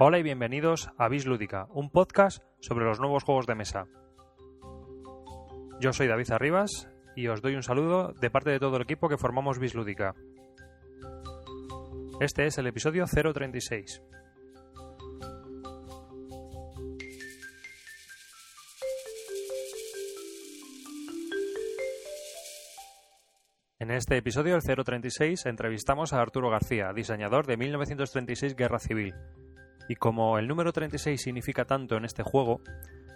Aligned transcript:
Hola 0.00 0.20
y 0.20 0.22
bienvenidos 0.22 0.90
a 0.96 1.08
Vis 1.08 1.26
Lúdica, 1.26 1.66
un 1.70 1.90
podcast 1.90 2.44
sobre 2.60 2.84
los 2.84 3.00
nuevos 3.00 3.24
juegos 3.24 3.46
de 3.48 3.56
mesa. 3.56 3.88
Yo 5.80 5.92
soy 5.92 6.06
David 6.06 6.30
Arribas 6.30 6.88
y 7.16 7.26
os 7.26 7.42
doy 7.42 7.56
un 7.56 7.64
saludo 7.64 8.12
de 8.20 8.30
parte 8.30 8.50
de 8.50 8.60
todo 8.60 8.76
el 8.76 8.82
equipo 8.82 9.08
que 9.08 9.18
formamos 9.18 9.58
Vis 9.58 9.74
Lúdica. 9.74 10.14
Este 12.20 12.46
es 12.46 12.58
el 12.58 12.68
episodio 12.68 13.06
036. 13.06 14.00
Este 23.98 24.16
episodio, 24.16 24.54
el 24.54 24.62
036, 24.62 25.46
entrevistamos 25.46 26.12
a 26.12 26.20
Arturo 26.20 26.50
García, 26.50 26.92
diseñador 26.94 27.46
de 27.46 27.56
1936 27.56 28.54
Guerra 28.54 28.78
Civil, 28.78 29.12
y 29.88 29.96
como 29.96 30.38
el 30.38 30.46
número 30.46 30.72
36 30.72 31.20
significa 31.20 31.64
tanto 31.64 31.96
en 31.96 32.04
este 32.04 32.22
juego, 32.22 32.60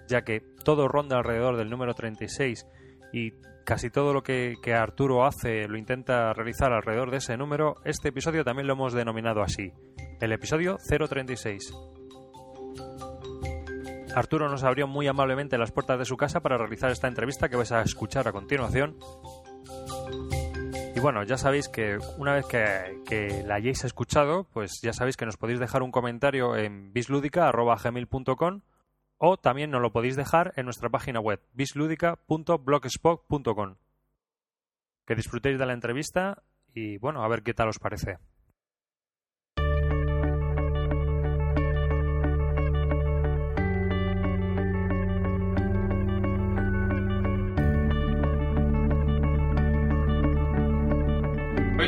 ya 0.08 0.22
que 0.22 0.42
todo 0.64 0.88
ronda 0.88 1.16
alrededor 1.16 1.56
del 1.56 1.70
número 1.70 1.94
36 1.94 2.66
y 3.12 3.30
casi 3.64 3.90
todo 3.90 4.12
lo 4.12 4.24
que, 4.24 4.56
Arturo 4.74 5.24
hace 5.24 5.68
lo 5.68 5.78
intenta 5.78 6.32
realizar 6.32 6.72
alrededor 6.72 7.12
de 7.12 7.18
ese 7.18 7.36
número, 7.36 7.76
este 7.84 8.08
episodio 8.08 8.42
también 8.42 8.66
lo 8.66 8.72
hemos 8.72 8.92
denominado 8.92 9.40
así, 9.40 9.72
el 10.20 10.32
episodio 10.32 10.78
036. 10.78 11.72
Arturo 14.16 14.48
nos 14.48 14.64
abrió 14.64 14.88
muy 14.88 15.06
amablemente 15.06 15.56
las 15.56 15.70
puertas 15.70 16.00
de 16.00 16.04
su 16.04 16.16
casa 16.16 16.40
para 16.40 16.58
realizar 16.58 16.90
esta 16.90 17.06
entrevista 17.06 17.48
que 17.48 17.56
vais 17.56 17.70
a 17.70 17.82
escuchar 17.82 18.26
a 18.26 18.32
continuación 18.32 18.96
bueno, 21.02 21.24
ya 21.24 21.36
sabéis 21.36 21.68
que 21.68 21.98
una 22.16 22.34
vez 22.34 22.46
que, 22.46 23.42
la 23.44 23.56
hayáis 23.56 23.82
escuchado, 23.84 24.44
pues 24.52 24.80
ya 24.82 24.92
sabéis 24.92 25.16
que 25.16 25.26
nos 25.26 25.36
podéis 25.36 25.58
dejar 25.58 25.82
un 25.82 25.90
comentario 25.90 26.56
en 26.56 26.92
bisludica.gmail.com 26.92 28.60
o 29.18 29.36
también 29.36 29.70
nos 29.70 29.82
lo 29.82 29.92
podéis 29.92 30.14
dejar 30.16 30.52
en 30.56 30.64
nuestra 30.64 30.88
página 30.88 31.20
web 31.20 31.40
bisludica.blogspot.com. 31.54 33.76
Que 35.04 35.14
disfrutéis 35.14 35.58
de 35.58 35.66
la 35.66 35.72
entrevista 35.72 36.42
y 36.72 36.98
bueno, 36.98 37.24
a 37.24 37.28
ver 37.28 37.42
qué 37.42 37.52
tal 37.52 37.68
os 37.68 37.78
parece. 37.78 38.18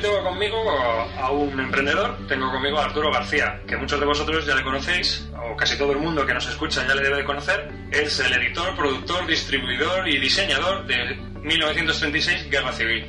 Tengo 0.04 0.22
conmigo 0.22 0.70
a 0.70 1.30
un 1.30 1.58
emprendedor, 1.58 2.26
tengo 2.28 2.52
conmigo 2.52 2.78
a 2.78 2.84
Arturo 2.84 3.10
García, 3.10 3.62
que 3.66 3.74
muchos 3.74 3.98
de 3.98 4.04
vosotros 4.04 4.44
ya 4.44 4.54
le 4.54 4.62
conocéis, 4.62 5.24
o 5.42 5.56
casi 5.56 5.78
todo 5.78 5.92
el 5.92 5.98
mundo 5.98 6.26
que 6.26 6.34
nos 6.34 6.46
escucha 6.46 6.86
ya 6.86 6.94
le 6.94 7.02
debe 7.02 7.16
de 7.16 7.24
conocer. 7.24 7.72
Es 7.90 8.20
el 8.20 8.30
editor, 8.34 8.76
productor, 8.76 9.26
distribuidor 9.26 10.06
y 10.06 10.18
diseñador 10.18 10.86
de 10.86 11.14
1936 11.40 12.50
Guerra 12.50 12.72
Civil. 12.72 13.06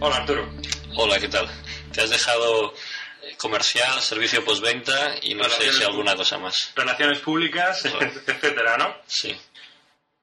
Hola 0.00 0.16
Arturo. 0.16 0.48
Hola, 0.96 1.20
¿qué 1.20 1.28
tal? 1.28 1.48
Te 1.92 2.00
has 2.00 2.10
dejado 2.10 2.74
eh, 3.22 3.36
comercial, 3.38 4.00
servicio 4.00 4.44
postventa 4.44 5.14
y 5.22 5.34
no 5.34 5.44
sé 5.44 5.72
si 5.72 5.84
alguna 5.84 6.16
cosa 6.16 6.38
más. 6.38 6.72
Relaciones 6.74 7.20
públicas, 7.20 7.84
etcétera, 8.26 8.76
¿no? 8.78 8.96
Sí. 9.06 9.36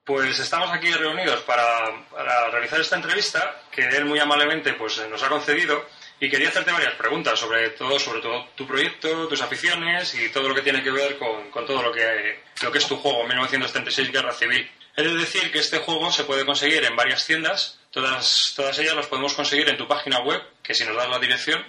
Pues 0.05 0.37
estamos 0.37 0.69
aquí 0.71 0.91
reunidos 0.91 1.39
para, 1.43 2.05
realizar 2.51 2.81
esta 2.81 2.97
entrevista 2.97 3.63
que 3.71 3.87
él 3.87 4.03
muy 4.03 4.19
amablemente 4.19 4.73
pues, 4.73 5.01
nos 5.09 5.23
ha 5.23 5.29
concedido 5.29 5.87
y 6.19 6.29
quería 6.29 6.49
hacerte 6.49 6.73
varias 6.73 6.95
preguntas 6.95 7.39
sobre 7.39 7.69
todo, 7.69 7.97
sobre 7.99 8.19
todo 8.19 8.49
tu 8.53 8.67
proyecto, 8.67 9.29
tus 9.29 9.41
aficiones 9.41 10.13
y 10.15 10.27
todo 10.29 10.49
lo 10.49 10.55
que 10.55 10.61
tiene 10.61 10.83
que 10.83 10.91
ver 10.91 11.17
con, 11.17 11.49
todo 11.65 11.81
lo 11.81 11.93
que, 11.93 12.41
lo 12.61 12.69
que 12.69 12.79
es 12.79 12.87
tu 12.87 12.97
juego 12.97 13.25
1936 13.25 14.11
Guerra 14.11 14.33
Civil. 14.33 14.69
He 14.97 15.03
de 15.03 15.15
decir 15.15 15.49
que 15.53 15.59
este 15.59 15.77
juego 15.79 16.11
se 16.11 16.25
puede 16.25 16.45
conseguir 16.45 16.83
en 16.83 16.97
varias 16.97 17.25
tiendas, 17.25 17.79
todas, 17.89 18.51
todas 18.57 18.77
ellas 18.79 18.95
las 18.95 19.07
podemos 19.07 19.33
conseguir 19.33 19.69
en 19.69 19.77
tu 19.77 19.87
página 19.87 20.19
web, 20.19 20.41
que 20.61 20.75
si 20.75 20.83
nos 20.83 20.97
das 20.97 21.07
la 21.07 21.19
dirección... 21.19 21.65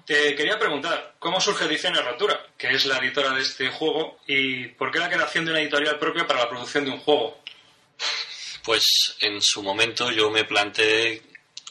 Te 0.06 0.36
quería 0.36 0.60
preguntar, 0.60 1.16
¿cómo 1.18 1.40
surge 1.40 1.64
Ediciones 1.64 2.04
Rotura, 2.04 2.46
que 2.58 2.72
es 2.72 2.86
la 2.86 2.98
editora 2.98 3.32
de 3.32 3.44
este 3.44 3.70
juego, 3.70 4.20
y 4.28 4.68
por 4.70 4.92
qué 4.92 5.00
la 5.00 5.10
creación 5.10 5.46
de 5.46 5.52
una 5.52 5.62
editorial 5.62 5.98
propia 5.98 6.28
para 6.28 6.42
la 6.42 6.50
producción 6.50 6.84
de 6.84 6.92
un 6.92 7.00
juego? 7.00 7.42
Pues 8.66 9.16
en 9.22 9.42
su 9.42 9.64
momento 9.64 10.12
yo 10.12 10.30
me 10.30 10.44
planteé 10.44 11.22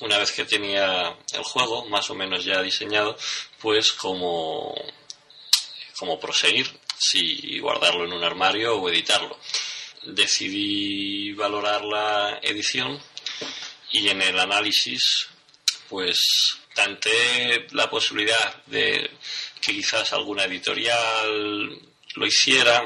una 0.00 0.18
vez 0.18 0.32
que 0.32 0.44
tenía 0.44 1.16
el 1.32 1.42
juego 1.42 1.86
más 1.86 2.10
o 2.10 2.14
menos 2.14 2.44
ya 2.44 2.62
diseñado, 2.62 3.16
pues 3.60 3.92
como, 3.92 4.74
proseguir, 6.20 6.68
si 6.98 7.58
guardarlo 7.60 8.04
en 8.04 8.12
un 8.12 8.24
armario 8.24 8.76
o 8.76 8.88
editarlo. 8.88 9.38
Decidí 10.02 11.32
valorar 11.32 11.84
la 11.84 12.38
edición 12.42 13.00
y 13.92 14.08
en 14.08 14.22
el 14.22 14.38
análisis 14.38 15.28
pues 15.88 16.58
tanteé 16.74 17.66
la 17.70 17.88
posibilidad 17.88 18.62
de 18.66 19.10
que 19.60 19.72
quizás 19.72 20.12
alguna 20.12 20.44
editorial 20.44 21.80
lo 22.14 22.26
hiciera, 22.26 22.82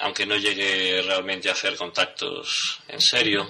aunque 0.00 0.26
no 0.26 0.36
llegué 0.36 1.02
realmente 1.02 1.48
a 1.48 1.52
hacer 1.52 1.76
contactos 1.76 2.80
en 2.88 3.00
serio 3.00 3.46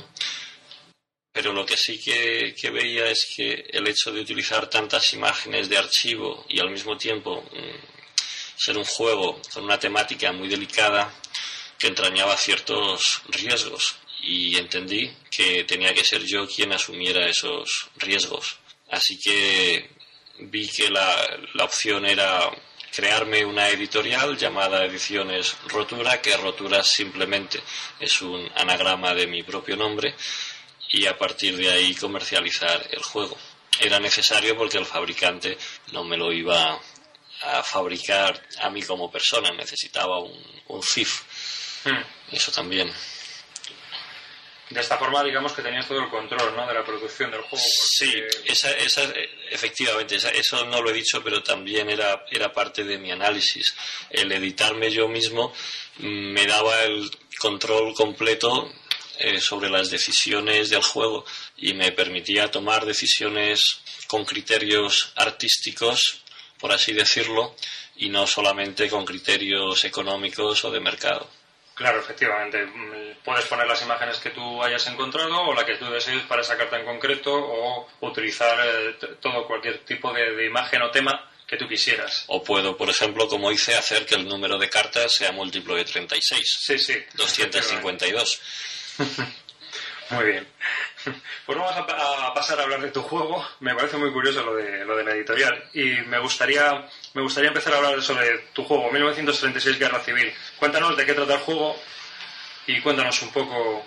pero 1.34 1.52
lo 1.52 1.66
que 1.66 1.76
sí 1.76 1.98
que, 1.98 2.70
veía 2.70 3.10
es 3.10 3.26
que 3.34 3.66
el 3.72 3.88
hecho 3.88 4.12
de 4.12 4.20
utilizar 4.20 4.70
tantas 4.70 5.12
imágenes 5.14 5.68
de 5.68 5.76
archivo 5.76 6.46
y 6.48 6.60
al 6.60 6.70
mismo 6.70 6.96
tiempo 6.96 7.42
mm, 7.42 8.56
ser 8.56 8.78
un 8.78 8.84
juego 8.84 9.42
con 9.52 9.64
una 9.64 9.76
temática 9.76 10.30
muy 10.30 10.46
delicada 10.46 11.12
que 11.76 11.88
entrañaba 11.88 12.36
ciertos 12.36 13.22
riesgos 13.30 13.96
y 14.22 14.56
entendí 14.56 15.10
que 15.28 15.64
tenía 15.64 15.92
que 15.92 16.04
ser 16.04 16.22
yo 16.22 16.46
quien 16.46 16.72
asumiera 16.72 17.28
esos 17.28 17.88
riesgos. 17.96 18.56
Así 18.90 19.18
que 19.18 19.90
vi 20.38 20.68
que 20.68 20.88
la, 20.88 21.36
la 21.54 21.64
opción 21.64 22.06
era 22.06 22.48
crearme 22.94 23.44
una 23.44 23.68
editorial 23.70 24.36
llamada 24.36 24.84
Ediciones 24.84 25.56
Rotura, 25.66 26.22
que 26.22 26.36
Rotura 26.36 26.84
simplemente 26.84 27.60
es 27.98 28.22
un 28.22 28.48
anagrama 28.54 29.12
de 29.14 29.26
mi 29.26 29.42
propio 29.42 29.74
nombre 29.74 30.14
y 30.90 31.06
a 31.06 31.16
partir 31.16 31.56
de 31.56 31.70
ahí 31.70 31.94
comercializar 31.94 32.86
el 32.90 33.02
juego. 33.02 33.36
Era 33.80 33.98
necesario 33.98 34.56
porque 34.56 34.78
el 34.78 34.86
fabricante 34.86 35.58
no 35.92 36.04
me 36.04 36.16
lo 36.16 36.32
iba 36.32 36.80
a 37.42 37.62
fabricar 37.62 38.40
a 38.60 38.70
mí 38.70 38.82
como 38.82 39.10
persona, 39.10 39.50
necesitaba 39.52 40.18
un, 40.18 40.62
un 40.68 40.82
CIF. 40.82 41.22
Hmm. 41.84 42.34
Eso 42.34 42.52
también. 42.52 42.92
De 44.70 44.80
esta 44.80 44.96
forma, 44.96 45.22
digamos 45.22 45.52
que 45.52 45.62
tenías 45.62 45.86
todo 45.86 45.98
el 45.98 46.08
control 46.08 46.56
¿no? 46.56 46.66
de 46.66 46.74
la 46.74 46.84
producción 46.84 47.30
del 47.30 47.42
juego. 47.42 47.64
Sí, 47.64 48.10
esa, 48.46 48.70
esa, 48.72 49.02
efectivamente, 49.50 50.16
eso 50.16 50.64
no 50.64 50.80
lo 50.80 50.90
he 50.90 50.94
dicho, 50.94 51.22
pero 51.22 51.42
también 51.42 51.90
era, 51.90 52.24
era 52.30 52.50
parte 52.50 52.82
de 52.82 52.98
mi 52.98 53.12
análisis. 53.12 53.74
El 54.08 54.32
editarme 54.32 54.90
yo 54.90 55.06
mismo 55.06 55.52
mm, 55.98 56.32
me 56.32 56.46
daba 56.46 56.82
el 56.82 57.10
control 57.38 57.94
completo 57.94 58.72
eh, 59.18 59.40
sobre 59.40 59.70
las 59.70 59.90
decisiones 59.90 60.70
del 60.70 60.82
juego 60.82 61.24
y 61.56 61.74
me 61.74 61.92
permitía 61.92 62.50
tomar 62.50 62.84
decisiones 62.84 63.80
con 64.06 64.24
criterios 64.24 65.12
artísticos, 65.16 66.22
por 66.58 66.72
así 66.72 66.92
decirlo, 66.92 67.54
y 67.96 68.08
no 68.08 68.26
solamente 68.26 68.88
con 68.88 69.04
criterios 69.04 69.84
económicos 69.84 70.64
o 70.64 70.70
de 70.70 70.80
mercado. 70.80 71.28
Claro, 71.74 71.98
efectivamente. 71.98 72.66
Puedes 73.24 73.46
poner 73.46 73.66
las 73.66 73.82
imágenes 73.82 74.18
que 74.18 74.30
tú 74.30 74.62
hayas 74.62 74.86
encontrado 74.86 75.40
o 75.42 75.54
la 75.54 75.66
que 75.66 75.76
tú 75.76 75.86
desees 75.90 76.22
para 76.22 76.42
esa 76.42 76.56
carta 76.56 76.78
en 76.78 76.84
concreto 76.84 77.34
o 77.34 77.88
utilizar 78.00 78.56
eh, 78.64 78.96
todo 79.20 79.46
cualquier 79.46 79.78
tipo 79.78 80.12
de, 80.12 80.34
de, 80.36 80.46
imagen 80.46 80.82
o 80.82 80.90
tema 80.90 81.30
que 81.46 81.56
tú 81.56 81.66
quisieras. 81.66 82.24
O 82.28 82.44
puedo, 82.44 82.76
por 82.76 82.88
ejemplo, 82.88 83.26
como 83.26 83.50
hice, 83.50 83.74
hacer 83.74 84.06
que 84.06 84.14
el 84.14 84.28
número 84.28 84.56
de 84.56 84.70
cartas 84.70 85.14
sea 85.14 85.32
múltiplo 85.32 85.74
de 85.74 85.84
36. 85.84 86.58
Sí, 86.60 86.78
sí. 86.78 86.94
252. 87.14 88.40
Muy 90.10 90.24
bien. 90.24 90.46
Pues 91.46 91.58
vamos 91.58 91.76
a, 91.76 92.34
pasar 92.34 92.58
a 92.60 92.62
hablar 92.62 92.80
de 92.80 92.90
tu 92.90 93.02
juego. 93.02 93.46
Me 93.60 93.74
parece 93.74 93.96
muy 93.96 94.12
curioso 94.12 94.42
lo 94.42 94.54
de, 94.54 94.84
lo 94.84 94.96
de 94.96 95.04
la 95.04 95.12
editorial. 95.12 95.70
Y 95.74 96.00
me 96.06 96.18
gustaría, 96.18 96.88
me 97.12 97.22
gustaría 97.22 97.48
empezar 97.48 97.74
a 97.74 97.76
hablar 97.78 98.02
sobre 98.02 98.38
tu 98.54 98.64
juego, 98.64 98.90
1936 98.90 99.78
Guerra 99.78 100.00
Civil. 100.00 100.32
Cuéntanos 100.58 100.96
de 100.96 101.04
qué 101.04 101.14
trata 101.14 101.34
el 101.34 101.40
juego 101.40 101.76
y 102.66 102.80
cuéntanos 102.80 103.20
un 103.22 103.32
poco 103.32 103.84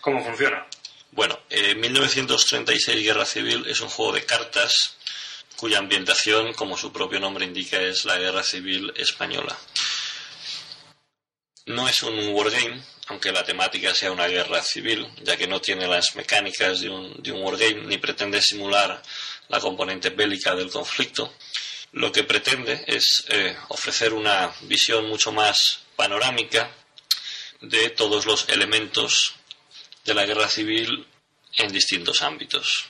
cómo 0.00 0.24
funciona. 0.24 0.66
Bueno, 1.12 1.38
1936 1.50 3.04
Guerra 3.04 3.24
Civil 3.24 3.64
es 3.68 3.80
un 3.80 3.88
juego 3.88 4.12
de 4.12 4.24
cartas 4.24 4.96
cuya 5.56 5.78
ambientación, 5.78 6.54
como 6.54 6.76
su 6.76 6.92
propio 6.92 7.20
nombre 7.20 7.44
indica, 7.44 7.80
es 7.80 8.04
la 8.04 8.18
Guerra 8.18 8.42
Civil 8.42 8.92
Española. 8.96 9.56
No 11.66 11.88
es 11.88 12.02
un 12.02 12.28
wargame, 12.28 12.82
aunque 13.08 13.32
la 13.32 13.44
temática 13.44 13.94
sea 13.94 14.12
una 14.12 14.26
guerra 14.26 14.62
civil, 14.62 15.06
ya 15.22 15.36
que 15.36 15.46
no 15.46 15.60
tiene 15.60 15.86
las 15.86 16.14
mecánicas 16.16 16.80
de 16.80 16.88
un, 16.88 17.22
de 17.22 17.32
un 17.32 17.42
wargame 17.42 17.86
ni 17.86 17.98
pretende 17.98 18.40
simular 18.40 19.02
la 19.48 19.60
componente 19.60 20.10
bélica 20.10 20.54
del 20.54 20.70
conflicto. 20.70 21.34
Lo 21.92 22.12
que 22.12 22.24
pretende 22.24 22.84
es 22.86 23.24
eh, 23.28 23.56
ofrecer 23.68 24.12
una 24.12 24.52
visión 24.62 25.08
mucho 25.08 25.32
más 25.32 25.80
panorámica 25.96 26.70
de 27.60 27.90
todos 27.90 28.26
los 28.26 28.48
elementos 28.48 29.34
de 30.04 30.14
la 30.14 30.24
guerra 30.24 30.48
civil 30.48 31.06
en 31.56 31.72
distintos 31.72 32.22
ámbitos. 32.22 32.86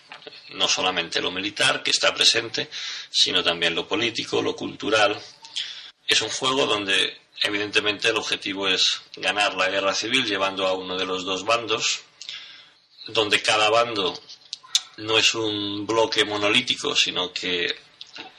No 0.50 0.68
solamente 0.68 1.20
lo 1.20 1.30
militar, 1.30 1.82
que 1.82 1.90
está 1.90 2.14
presente, 2.14 2.68
sino 3.10 3.42
también 3.42 3.74
lo 3.74 3.88
político, 3.88 4.42
lo 4.42 4.54
cultural. 4.54 5.20
Es 6.06 6.20
un 6.20 6.28
juego 6.28 6.66
donde 6.66 7.18
Evidentemente 7.42 8.08
el 8.08 8.16
objetivo 8.16 8.68
es 8.68 9.00
ganar 9.16 9.54
la 9.54 9.68
guerra 9.68 9.94
civil 9.94 10.26
llevando 10.26 10.66
a 10.66 10.74
uno 10.74 10.98
de 10.98 11.06
los 11.06 11.24
dos 11.24 11.44
bandos, 11.44 12.00
donde 13.06 13.42
cada 13.42 13.70
bando 13.70 14.20
no 14.98 15.16
es 15.16 15.34
un 15.34 15.86
bloque 15.86 16.24
monolítico, 16.24 16.94
sino 16.94 17.32
que 17.32 17.66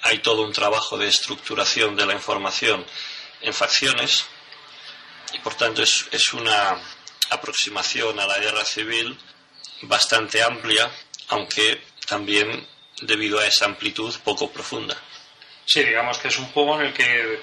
hay 0.03 0.19
todo 0.19 0.43
un 0.43 0.53
trabajo 0.53 0.97
de 0.97 1.07
estructuración 1.07 1.95
de 1.95 2.05
la 2.05 2.13
información 2.13 2.85
en 3.41 3.53
facciones 3.53 4.25
y 5.33 5.39
por 5.39 5.55
tanto 5.55 5.81
es, 5.81 6.07
es 6.11 6.33
una 6.33 6.77
aproximación 7.29 8.19
a 8.19 8.27
la 8.27 8.37
guerra 8.37 8.65
civil 8.65 9.17
bastante 9.83 10.43
amplia, 10.43 10.91
aunque 11.29 11.81
también 12.05 12.67
debido 13.01 13.39
a 13.39 13.47
esa 13.47 13.65
amplitud 13.65 14.13
poco 14.23 14.51
profunda. 14.51 14.95
Sí, 15.65 15.83
digamos 15.83 16.17
que 16.17 16.27
es 16.27 16.37
un 16.39 16.47
juego 16.47 16.79
en 16.79 16.87
el 16.87 16.93
que 16.93 17.03
eh, 17.03 17.39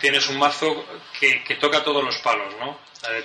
tienes 0.00 0.28
un 0.28 0.38
mazo 0.38 0.84
que, 1.18 1.56
toca 1.56 1.82
todos 1.84 2.04
los 2.04 2.18
palos, 2.18 2.54
¿no? 2.58 2.78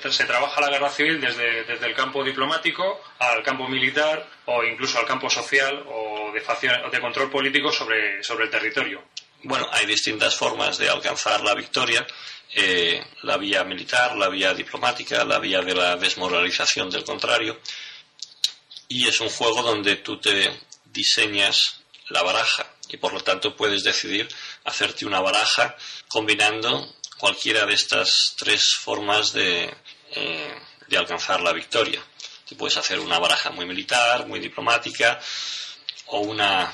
Se 0.09 0.25
trabaja 0.25 0.61
la 0.61 0.69
guerra 0.69 0.89
civil 0.89 1.21
desde, 1.21 1.63
desde, 1.63 1.85
el 1.85 1.93
campo 1.93 2.23
diplomático 2.23 3.03
al 3.19 3.43
campo 3.43 3.67
militar 3.67 4.27
o 4.45 4.63
incluso 4.63 4.97
al 4.97 5.05
campo 5.05 5.29
social 5.29 5.83
o 5.87 6.31
de, 6.31 6.89
de 6.91 7.01
control 7.01 7.29
político 7.29 7.71
sobre, 7.71 8.23
sobre 8.23 8.45
el 8.45 8.49
territorio. 8.49 9.03
Bueno, 9.43 9.67
hay 9.71 9.85
distintas 9.85 10.35
formas 10.35 10.77
de 10.77 10.89
alcanzar 10.89 11.41
la 11.41 11.53
victoria. 11.53 12.05
Eh, 12.55 13.03
la 13.23 13.37
vía 13.37 13.63
militar, 13.65 14.15
la 14.15 14.29
vía 14.29 14.53
diplomática, 14.53 15.23
la 15.25 15.37
vía 15.37 15.61
de 15.61 15.75
la 15.75 15.95
desmoralización 15.97 16.89
del 16.89 17.03
contrario. 17.03 17.59
Y 18.87 19.07
es 19.07 19.19
un 19.19 19.29
juego 19.29 19.61
donde 19.61 19.97
tú 19.97 20.19
te 20.19 20.49
diseñas 20.85 21.81
la 22.09 22.23
baraja 22.23 22.76
y 22.89 22.97
por 22.97 23.13
lo 23.13 23.21
tanto 23.21 23.55
puedes 23.55 23.83
decidir 23.83 24.27
hacerte 24.63 25.05
una 25.05 25.19
baraja 25.19 25.75
combinando 26.07 26.95
cualquiera 27.17 27.65
de 27.65 27.73
estas 27.73 28.35
tres 28.37 28.75
formas 28.75 29.33
de, 29.33 29.73
eh, 30.11 30.55
de 30.87 30.97
alcanzar 30.97 31.41
la 31.41 31.53
victoria. 31.53 32.01
Te 32.47 32.55
puedes 32.55 32.77
hacer 32.77 32.99
una 32.99 33.19
baraja 33.19 33.49
muy 33.49 33.65
militar, 33.65 34.27
muy 34.27 34.39
diplomática 34.39 35.19
o 36.07 36.19
una 36.19 36.71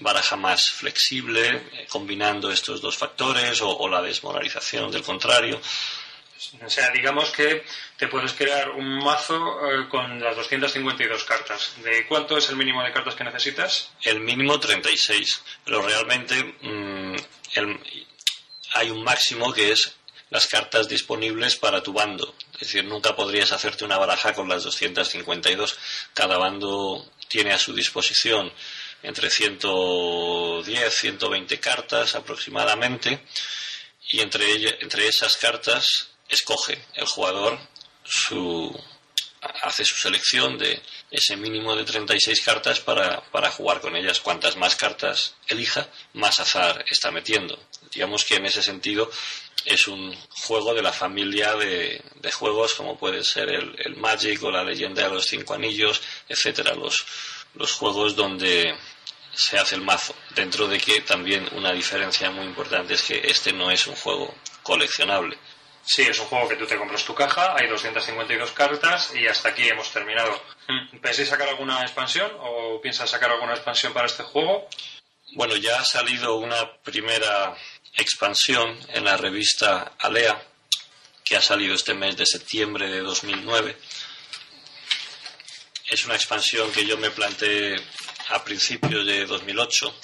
baraja 0.00 0.36
más 0.36 0.70
flexible, 0.70 1.68
eh, 1.72 1.86
combinando 1.88 2.50
estos 2.50 2.80
dos 2.80 2.96
factores, 2.96 3.60
o, 3.62 3.88
la 3.88 4.02
desmoralización 4.02 4.90
del 4.90 5.02
contrario. 5.02 5.60
O 6.64 6.68
sea, 6.68 6.90
digamos 6.90 7.30
que 7.30 7.64
te 7.96 8.08
puedes 8.08 8.32
crear 8.32 8.70
un 8.70 8.98
mazo 8.98 9.36
eh, 9.70 9.88
con 9.88 10.20
las 10.20 10.36
252 10.36 11.24
cartas. 11.24 11.74
¿De 11.82 12.06
cuánto 12.06 12.36
es 12.36 12.48
el 12.48 12.56
mínimo 12.56 12.82
de 12.82 12.92
cartas 12.92 13.14
que 13.14 13.24
necesitas? 13.24 13.90
El 14.02 14.20
mínimo 14.20 14.58
36, 14.58 15.42
pero 15.64 15.82
realmente 15.82 16.34
mm, 16.60 17.16
hay 18.74 18.90
un 18.90 19.02
máximo 19.04 19.52
que 19.52 19.72
es 19.72 19.96
las 20.30 20.46
cartas 20.46 20.88
disponibles 20.88 21.56
para 21.56 21.82
tu 21.82 21.92
bando. 21.92 22.34
Es 22.54 22.60
decir, 22.60 22.84
nunca 22.84 23.14
podrías 23.14 23.52
hacerte 23.52 23.84
una 23.84 23.98
baraja 23.98 24.34
con 24.34 24.48
las 24.48 24.64
252. 24.64 25.78
Cada 26.12 26.38
bando 26.38 27.08
tiene 27.28 27.52
a 27.52 27.58
su 27.58 27.72
disposición 27.72 28.52
entre 29.02 29.30
110, 29.30 30.94
120 30.94 31.60
cartas 31.60 32.14
aproximadamente 32.14 33.24
y 34.10 34.20
entre, 34.20 34.82
entre 34.82 35.06
esas 35.06 35.36
cartas 35.36 36.13
escoge 36.34 36.84
el 36.94 37.06
jugador 37.06 37.58
su 38.04 38.72
hace 39.62 39.84
su 39.84 39.96
selección 39.96 40.56
de 40.56 40.80
ese 41.10 41.36
mínimo 41.36 41.76
de 41.76 41.84
36 41.84 42.40
cartas 42.40 42.80
para, 42.80 43.20
para 43.30 43.50
jugar 43.50 43.80
con 43.80 43.94
ellas. 43.94 44.20
Cuantas 44.20 44.56
más 44.56 44.74
cartas 44.74 45.34
elija, 45.46 45.88
más 46.14 46.40
azar 46.40 46.84
está 46.88 47.10
metiendo. 47.10 47.58
Digamos 47.92 48.24
que 48.24 48.36
en 48.36 48.46
ese 48.46 48.62
sentido 48.62 49.10
es 49.64 49.86
un 49.88 50.14
juego 50.30 50.74
de 50.74 50.82
la 50.82 50.92
familia 50.92 51.54
de, 51.54 52.02
juegos 52.32 52.74
como 52.74 52.98
puede 52.98 53.22
ser 53.22 53.50
el, 53.50 53.74
el, 53.78 53.96
Magic 53.96 54.42
o 54.42 54.50
la 54.50 54.64
leyenda 54.64 55.04
de 55.04 55.14
los 55.14 55.26
cinco 55.26 55.54
anillos, 55.54 56.02
etcétera, 56.28 56.74
los, 56.74 57.04
los 57.54 57.72
juegos 57.72 58.16
donde 58.16 58.74
se 59.32 59.58
hace 59.58 59.76
el 59.76 59.82
mazo. 59.82 60.14
Dentro 60.34 60.66
de 60.68 60.78
que 60.78 61.00
también 61.02 61.48
una 61.52 61.72
diferencia 61.72 62.30
muy 62.30 62.44
importante 62.44 62.94
es 62.94 63.02
que 63.02 63.20
este 63.24 63.52
no 63.52 63.70
es 63.70 63.86
un 63.86 63.94
juego 63.96 64.34
coleccionable. 64.62 65.38
Sí, 65.86 66.02
es 66.02 66.18
un 66.18 66.26
juego 66.26 66.48
que 66.48 66.56
tú 66.56 66.66
te 66.66 66.78
compras 66.78 67.04
tu 67.04 67.14
caja, 67.14 67.54
hay 67.56 67.68
252 67.68 68.52
cartas 68.52 69.12
y 69.14 69.26
hasta 69.26 69.50
aquí 69.50 69.68
hemos 69.68 69.90
terminado. 69.90 70.42
Mm. 70.68 70.98
¿Pensáis 70.98 71.28
sacar 71.28 71.48
alguna 71.48 71.82
expansión 71.82 72.30
o 72.40 72.80
piensas 72.80 73.10
sacar 73.10 73.30
alguna 73.30 73.52
expansión 73.52 73.92
para 73.92 74.06
este 74.06 74.22
juego? 74.22 74.68
Bueno, 75.32 75.56
ya 75.56 75.80
ha 75.80 75.84
salido 75.84 76.36
una 76.36 76.80
primera 76.82 77.54
expansión 77.96 78.78
en 78.88 79.04
la 79.04 79.16
revista 79.16 79.92
Alea, 79.98 80.42
que 81.22 81.36
ha 81.36 81.42
salido 81.42 81.74
este 81.74 81.94
mes 81.94 82.16
de 82.16 82.26
septiembre 82.26 82.88
de 82.88 83.00
2009. 83.00 83.76
Es 85.90 86.04
una 86.06 86.14
expansión 86.14 86.72
que 86.72 86.86
yo 86.86 86.96
me 86.96 87.10
planteé 87.10 87.76
a 88.30 88.42
principios 88.42 89.04
de 89.04 89.26
2008 89.26 89.94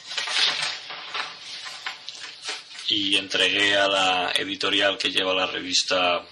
y 2.91 3.17
entregué 3.17 3.77
a 3.77 3.89
la 3.89 4.33
editorial 4.35 4.99
que 4.99 5.11
lleva 5.11 5.33
la 5.33 5.47
revista 5.47 6.23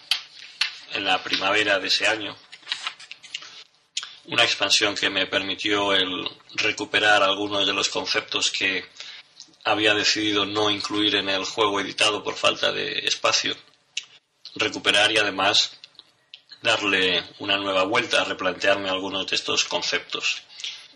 en 0.92 1.04
la 1.04 1.22
primavera 1.22 1.78
de 1.78 1.88
ese 1.88 2.06
año 2.06 2.36
una 4.28 4.44
expansión 4.44 4.94
que 4.94 5.08
me 5.08 5.26
permitió 5.26 5.94
el 5.94 6.28
recuperar 6.54 7.22
algunos 7.22 7.66
de 7.66 7.72
los 7.72 7.88
conceptos 7.88 8.50
que 8.50 8.84
había 9.64 9.94
decidido 9.94 10.44
no 10.44 10.70
incluir 10.70 11.16
en 11.16 11.28
el 11.28 11.44
juego 11.44 11.80
editado 11.80 12.22
por 12.22 12.34
falta 12.34 12.70
de 12.70 12.98
espacio, 13.00 13.56
recuperar 14.54 15.10
y 15.12 15.18
además 15.18 15.78
darle 16.62 17.24
una 17.38 17.56
nueva 17.56 17.84
vuelta, 17.84 18.24
replantearme 18.24 18.90
algunos 18.90 19.26
de 19.26 19.36
estos 19.36 19.64
conceptos. 19.64 20.42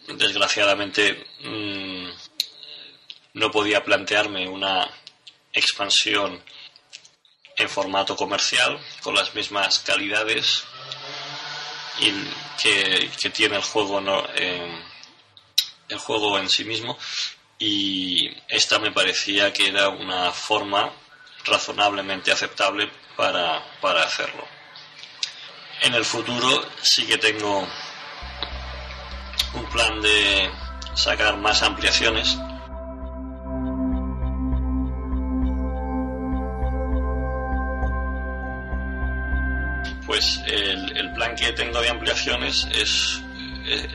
Desgraciadamente 0.08 1.24
mm, 1.40 2.08
no 3.34 3.50
podía 3.50 3.82
plantearme 3.82 4.46
una 4.48 4.90
expansión 5.52 6.42
en 7.56 7.68
formato 7.68 8.16
comercial 8.16 8.78
con 9.02 9.14
las 9.14 9.34
mismas 9.34 9.80
calidades 9.80 10.64
que, 12.60 13.30
tiene 13.32 13.56
el 13.56 13.62
juego 13.62 14.00
el 15.88 15.98
juego 15.98 16.38
en 16.38 16.48
sí 16.48 16.64
mismo 16.64 16.98
y 17.58 18.28
esta 18.48 18.78
me 18.78 18.92
parecía 18.92 19.52
que 19.52 19.68
era 19.68 19.88
una 19.88 20.32
forma 20.32 20.90
razonablemente 21.44 22.32
aceptable 22.32 22.90
para, 23.16 23.62
para 23.80 24.02
hacerlo. 24.02 24.46
En 25.82 25.94
el 25.94 26.04
futuro 26.04 26.68
sí 26.80 27.06
que 27.06 27.18
tengo 27.18 27.68
un 29.54 29.64
plan 29.70 30.00
de 30.00 30.50
sacar 30.94 31.36
más 31.36 31.62
ampliaciones 31.62 32.36
pues 40.22 40.40
el, 40.46 41.12
plan 41.14 41.34
que 41.34 41.52
tengo 41.52 41.80
de 41.80 41.88
ampliaciones 41.88 42.68
es, 42.72 43.20
eh, 43.66 43.88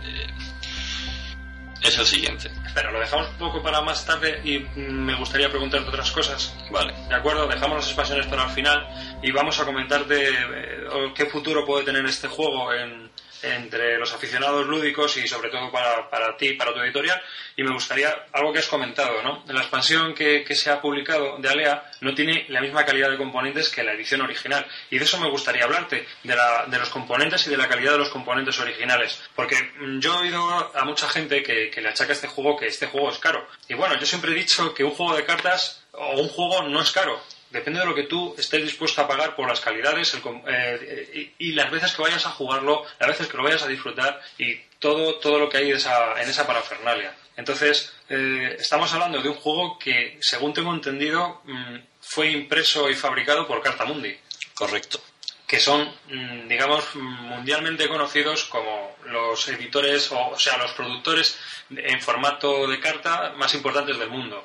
es 1.82 1.98
el 1.98 2.06
siguiente. 2.06 2.52
Pero 2.74 2.92
lo 2.92 3.00
dejamos 3.00 3.30
un 3.30 3.38
poco 3.38 3.64
para 3.64 3.82
más 3.82 4.06
tarde 4.06 4.42
y 4.44 4.60
me 4.80 5.16
gustaría 5.16 5.50
preguntarte 5.50 5.88
otras 5.88 6.12
cosas. 6.12 6.54
Vale. 6.70 6.94
De 7.08 7.16
acuerdo, 7.16 7.48
dejamos 7.48 7.78
las 7.78 7.88
expansiones 7.88 8.28
para 8.28 8.44
el 8.44 8.50
final 8.50 8.86
y 9.24 9.32
vamos 9.32 9.60
a 9.60 9.66
comentarte 9.66 10.30
eh, 10.30 11.14
qué 11.16 11.26
futuro 11.28 11.66
puede 11.66 11.86
tener 11.86 12.06
este 12.06 12.28
juego 12.28 12.74
en, 12.74 13.10
entre 13.56 13.98
los 13.98 14.14
aficionados 14.14 14.66
lúdicos 14.66 15.18
y 15.18 15.28
sobre 15.28 15.50
todo 15.50 15.72
para, 15.72 16.10
para 16.10 16.36
ti, 16.38 16.54
para 16.54 16.74
tu 16.74 16.80
editorial. 16.80 17.22
Y 17.56 17.64
me 17.64 17.74
gustaría 17.74 18.28
algo 18.34 18.54
que 18.54 18.60
has 18.60 18.68
comentado, 18.68 19.22
¿no? 19.24 19.44
La 19.48 19.62
expansión 19.62 20.14
que, 20.14 20.44
que 20.44 20.56
se 20.56 20.70
ha 20.70 20.82
publicado 20.82 21.38
de 21.40 21.50
Alea 21.50 21.92
no 22.02 22.14
tiene 22.14 22.46
la 22.50 22.62
misma 22.62 22.86
calidad 22.86 23.10
de 23.10 23.18
componentes 23.18 23.70
que 23.70 23.84
la 23.84 23.94
edición 23.94 24.22
original. 24.22 24.66
Y 24.90 25.00
de 25.00 25.06
eso 25.06 25.20
me 25.20 25.30
gustaría 25.30 25.64
hablarte, 25.64 26.06
de, 26.24 26.36
la, 26.36 26.66
de 26.68 26.78
los 26.78 26.90
componentes 26.90 27.48
y 27.48 27.50
de 27.50 27.58
la 27.58 27.68
calidad 27.68 27.94
de 27.94 28.00
los 28.00 28.10
componentes 28.10 28.60
originales. 28.60 29.22
Porque 29.36 29.56
mm, 29.56 30.00
yo 30.00 30.16
he 30.16 30.28
oído 30.28 30.72
a 30.76 30.86
mucha 30.86 31.10
gente 31.10 31.42
que, 31.42 31.70
que 31.70 31.82
le 31.82 31.90
achaca 31.90 32.14
este 32.14 32.28
juego 32.28 32.58
que 32.58 32.68
este 32.68 32.88
juego 32.88 33.10
es 33.10 33.18
caro. 33.18 33.48
Y 33.68 33.74
bueno, 33.74 34.00
yo 34.00 34.06
siempre 34.06 34.32
he 34.32 34.36
dicho 34.36 34.74
que 34.74 34.84
un 34.84 34.92
juego 34.92 35.16
de 35.16 35.26
cartas 35.26 35.84
o 35.94 36.22
un 36.22 36.28
juego 36.30 36.64
no 36.64 36.82
es 36.82 36.92
caro 36.92 37.20
depende 37.50 37.80
de 37.80 37.86
lo 37.86 37.96
que 37.96 38.04
tú 38.04 38.36
estés 38.38 38.64
dispuesto 38.64 39.02
a 39.02 39.08
pagar 39.08 39.36
por 39.36 39.48
las 39.48 39.60
calidades 39.60 40.16
eh, 40.48 41.34
y, 41.38 41.52
las 41.54 41.72
veces 41.72 41.94
que 41.94 42.02
vayas 42.02 42.26
a 42.26 42.32
jugarlo, 42.32 42.86
las 43.00 43.10
veces 43.10 43.28
que 43.28 43.38
lo 43.38 43.44
vayas 43.44 43.64
a 43.64 43.68
disfrutar 43.68 44.22
y 44.38 44.56
todo, 44.80 45.16
todo 45.16 45.40
lo 45.40 45.50
que 45.50 45.58
hay 45.58 45.72
en 45.72 45.78
esa 45.78 46.48
parafernalia. 46.48 47.16
Entonces, 47.38 47.94
eh, 48.10 48.58
estamos 48.60 48.92
hablando 48.94 49.22
de 49.22 49.30
un 49.30 49.36
juego 49.36 49.78
que, 49.78 50.18
según 50.22 50.54
tengo 50.54 50.74
entendido, 50.74 51.42
mm, 51.46 51.78
fue 52.02 52.32
impreso 52.32 52.90
y 52.90 52.96
fabricado 52.96 53.48
por 53.48 53.62
Cartamundi. 53.62 54.18
Correcto. 54.56 55.00
Que 55.46 55.60
son, 55.60 55.88
mm, 56.08 56.48
digamos, 56.48 56.96
mundialmente 56.96 57.88
conocidos 57.88 58.46
como 58.46 58.96
los 59.06 59.48
editores, 59.50 60.12
o, 60.12 60.30
o 60.30 60.40
sea, 60.40 60.58
los 60.58 60.72
productores 60.72 61.38
en 61.70 62.02
formato 62.02 62.68
de 62.68 62.80
carta 62.80 63.34
más 63.38 63.54
importantes 63.54 64.00
del 64.00 64.10
mundo. 64.10 64.44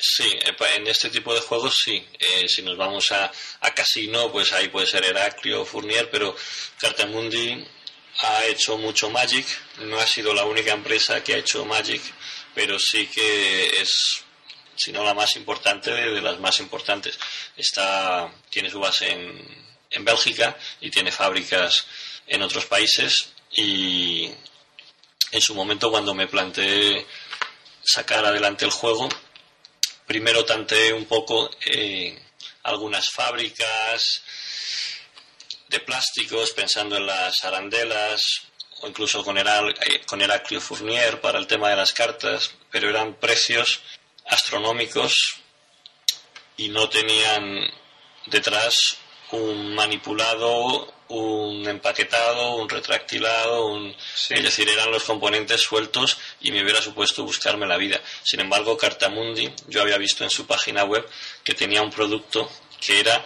Sí, 0.00 0.30
en 0.76 0.86
este 0.86 1.10
tipo 1.10 1.34
de 1.34 1.40
juegos 1.40 1.76
sí. 1.84 2.06
Eh, 2.20 2.48
si 2.48 2.62
nos 2.62 2.76
vamos 2.76 3.10
a, 3.10 3.32
a, 3.60 3.74
Casino, 3.74 4.30
pues 4.30 4.52
ahí 4.52 4.68
puede 4.68 4.86
ser 4.86 5.04
Heraclio 5.04 5.62
o 5.62 5.64
Fournier, 5.64 6.08
pero 6.08 6.36
Cartamundi 6.78 7.66
ha 8.20 8.44
hecho 8.44 8.78
mucho 8.78 9.10
Magic. 9.10 9.44
No 9.78 9.98
ha 9.98 10.06
sido 10.06 10.32
la 10.32 10.44
única 10.44 10.72
empresa 10.72 11.22
que 11.24 11.34
ha 11.34 11.38
hecho 11.38 11.64
Magic, 11.64 12.00
pero 12.54 12.78
sí 12.78 13.08
que 13.08 13.66
es, 13.80 14.22
si 14.76 14.92
no 14.92 15.02
la 15.02 15.14
más 15.14 15.34
importante, 15.34 15.90
de, 15.90 16.22
las 16.22 16.38
más 16.38 16.60
importantes. 16.60 17.18
Está, 17.56 18.32
tiene 18.50 18.70
su 18.70 18.78
base 18.78 19.10
en, 19.10 19.66
en 19.90 20.04
Bélgica 20.04 20.56
y 20.80 20.90
tiene 20.90 21.10
fábricas 21.10 21.86
en 22.28 22.42
otros 22.42 22.66
países. 22.66 23.32
Y 23.50 24.30
en 25.32 25.40
su 25.40 25.56
momento, 25.56 25.90
cuando 25.90 26.14
me 26.14 26.28
planteé 26.28 27.04
sacar 27.82 28.24
adelante 28.24 28.64
el 28.64 28.70
juego, 28.70 29.08
primero 30.08 30.44
tanteé 30.44 30.94
un 30.94 31.04
poco 31.04 31.50
eh, 31.66 32.18
algunas 32.62 33.10
fábricas 33.10 34.22
de 35.68 35.80
plásticos, 35.80 36.52
pensando 36.52 36.96
en 36.96 37.06
las 37.06 37.44
arandelas, 37.44 38.48
o 38.80 38.88
incluso 38.88 39.22
con, 39.22 39.36
Heral, 39.36 39.68
eh, 39.70 40.00
con 40.06 40.22
Heraclio 40.22 40.62
Fournier 40.62 41.20
para 41.20 41.38
el 41.38 41.46
tema 41.46 41.68
de 41.68 41.76
las 41.76 41.92
cartas, 41.92 42.50
pero 42.70 42.88
eran 42.88 43.16
precios 43.16 43.80
astronómicos 44.26 45.36
y 46.56 46.70
no 46.70 46.88
tenían 46.88 47.70
detrás 48.26 48.96
un 49.32 49.74
manipulado, 49.74 50.92
un 51.08 51.66
empaquetado, 51.66 52.56
un 52.56 52.68
retractilado, 52.68 53.66
un... 53.66 53.94
es 54.30 54.42
decir, 54.42 54.68
eran 54.68 54.90
los 54.90 55.04
componentes 55.04 55.62
sueltos 55.62 56.18
y 56.40 56.52
me 56.52 56.62
hubiera 56.62 56.82
supuesto 56.82 57.24
buscarme 57.24 57.66
la 57.66 57.76
vida. 57.76 58.00
Sin 58.22 58.40
embargo, 58.40 58.76
Cartamundi, 58.76 59.50
yo 59.68 59.82
había 59.82 59.98
visto 59.98 60.24
en 60.24 60.30
su 60.30 60.46
página 60.46 60.84
web 60.84 61.08
que 61.42 61.54
tenía 61.54 61.82
un 61.82 61.90
producto 61.90 62.50
que 62.80 63.00
era 63.00 63.24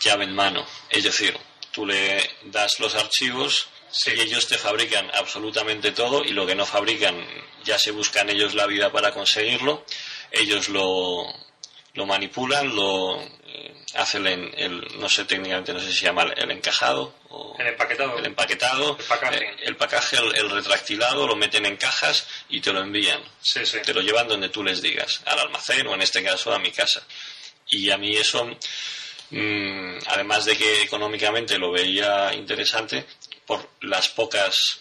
llave 0.00 0.24
en 0.24 0.34
mano, 0.34 0.66
es 0.90 1.04
decir, 1.04 1.38
tú 1.70 1.86
le 1.86 2.22
das 2.44 2.78
los 2.78 2.94
archivos 2.94 3.68
y 4.06 4.20
ellos 4.20 4.46
te 4.48 4.58
fabrican 4.58 5.10
absolutamente 5.14 5.92
todo 5.92 6.22
y 6.24 6.30
lo 6.30 6.46
que 6.46 6.54
no 6.54 6.66
fabrican 6.66 7.24
ya 7.64 7.78
se 7.78 7.92
buscan 7.92 8.28
ellos 8.28 8.54
la 8.54 8.66
vida 8.66 8.92
para 8.92 9.12
conseguirlo, 9.12 9.84
ellos 10.30 10.68
lo, 10.68 11.24
lo 11.94 12.06
manipulan, 12.06 12.74
lo 12.74 13.18
eh, 13.94 13.98
hacen 13.98 14.26
el, 14.26 14.98
no 14.98 15.08
sé 15.08 15.24
técnicamente, 15.24 15.72
no 15.72 15.80
sé 15.80 15.86
si 15.86 15.98
se 15.98 16.06
llama 16.06 16.24
el 16.36 16.50
encajado 16.50 17.14
o 17.28 17.56
el 17.58 17.68
empaquetado, 17.68 18.18
el 18.18 18.26
empaquetado, 18.26 18.96
el 18.98 19.04
pacaje, 19.04 19.44
eh, 19.44 19.56
el, 19.62 19.76
pacaje 19.76 20.16
el, 20.16 20.50
retractilado, 20.50 21.26
lo 21.26 21.36
meten 21.36 21.66
en 21.66 21.76
cajas 21.76 22.26
y 22.48 22.60
te 22.60 22.72
lo 22.72 22.80
envían. 22.80 23.22
Sí, 23.40 23.64
sí. 23.64 23.78
Te 23.82 23.94
lo 23.94 24.00
llevan 24.00 24.28
donde 24.28 24.48
tú 24.48 24.62
les 24.62 24.82
digas, 24.82 25.22
al 25.26 25.38
almacén 25.38 25.86
o 25.86 25.94
en 25.94 26.02
este 26.02 26.22
caso 26.22 26.52
a 26.52 26.58
mi 26.58 26.70
casa. 26.70 27.02
Y 27.68 27.90
a 27.90 27.96
mí 27.96 28.16
eso, 28.16 28.44
mm, 29.30 29.98
además 30.08 30.44
de 30.44 30.56
que 30.56 30.82
económicamente 30.82 31.58
lo 31.58 31.72
veía 31.72 32.34
interesante, 32.34 33.06
por 33.46 33.70
las 33.82 34.08
pocas 34.08 34.80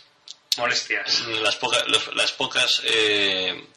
molestias, 0.57 1.25
las, 1.41 1.55
pocas 1.55 1.83
las 2.15 2.31
pocas 2.31 2.81
eh, 2.85 3.67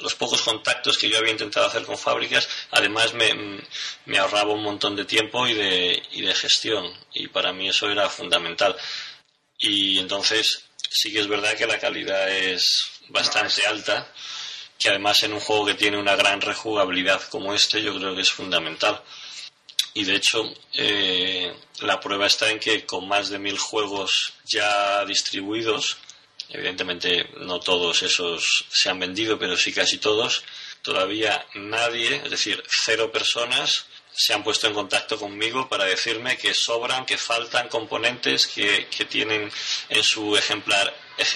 los 0.00 0.14
pocos 0.14 0.42
contactos 0.42 0.98
que 0.98 1.08
yo 1.08 1.18
había 1.18 1.32
intentado 1.32 1.66
hacer 1.66 1.84
con 1.84 1.98
fábricas, 1.98 2.48
además 2.70 3.14
me, 3.14 3.60
me 4.06 4.18
ahorraba 4.18 4.52
un 4.52 4.62
montón 4.62 4.96
de 4.96 5.04
tiempo 5.04 5.46
y 5.46 5.54
de, 5.54 6.02
y 6.12 6.22
de 6.22 6.34
gestión. 6.34 6.92
Y 7.12 7.28
para 7.28 7.52
mí 7.52 7.68
eso 7.68 7.90
era 7.90 8.08
fundamental. 8.08 8.76
Y 9.58 9.98
entonces 9.98 10.64
sí 10.90 11.12
que 11.12 11.20
es 11.20 11.28
verdad 11.28 11.56
que 11.56 11.66
la 11.66 11.78
calidad 11.78 12.28
es 12.28 12.86
bastante 13.08 13.66
alta, 13.66 14.12
que 14.78 14.88
además 14.88 15.22
en 15.22 15.32
un 15.32 15.40
juego 15.40 15.66
que 15.66 15.74
tiene 15.74 15.98
una 15.98 16.16
gran 16.16 16.40
rejugabilidad 16.40 17.22
como 17.28 17.54
este 17.54 17.82
yo 17.82 17.96
creo 17.96 18.14
que 18.14 18.22
es 18.22 18.30
fundamental. 18.30 19.02
Y 19.96 20.04
de 20.04 20.16
hecho, 20.16 20.42
eh, 20.72 21.54
la 21.80 22.00
prueba 22.00 22.26
está 22.26 22.50
en 22.50 22.58
que 22.58 22.84
con 22.84 23.06
más 23.06 23.28
de 23.28 23.38
mil 23.38 23.56
juegos 23.58 24.34
ya 24.44 25.04
distribuidos, 25.04 25.98
Evidentemente 26.48 27.28
no 27.38 27.60
todos 27.60 28.02
esos 28.02 28.66
se 28.70 28.90
han 28.90 28.98
vendido, 28.98 29.38
pero 29.38 29.56
sí 29.56 29.72
casi 29.72 29.98
todos. 29.98 30.44
Todavía 30.82 31.46
nadie, 31.54 32.16
es 32.24 32.30
decir, 32.30 32.62
cero 32.68 33.10
personas, 33.10 33.86
se 34.12 34.32
han 34.32 34.44
puesto 34.44 34.66
en 34.66 34.74
contacto 34.74 35.18
conmigo 35.18 35.68
para 35.68 35.84
decirme 35.84 36.36
que 36.36 36.54
sobran, 36.54 37.04
que 37.04 37.18
faltan 37.18 37.68
componentes, 37.68 38.46
que, 38.46 38.86
tienen 39.08 39.50
en 39.88 40.02
su 40.02 40.36
ejemplar 40.36 40.94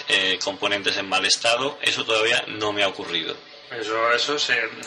eh, 0.09 0.39
componentes 0.43 0.97
en 0.97 1.09
mal 1.09 1.25
estado. 1.25 1.79
Eso 1.83 2.05
todavía 2.05 2.45
no 2.47 2.73
me 2.73 2.85
ha 2.85 2.89
ocurrido. 2.89 3.37
Eso, 3.71 4.13
eso 4.13 4.37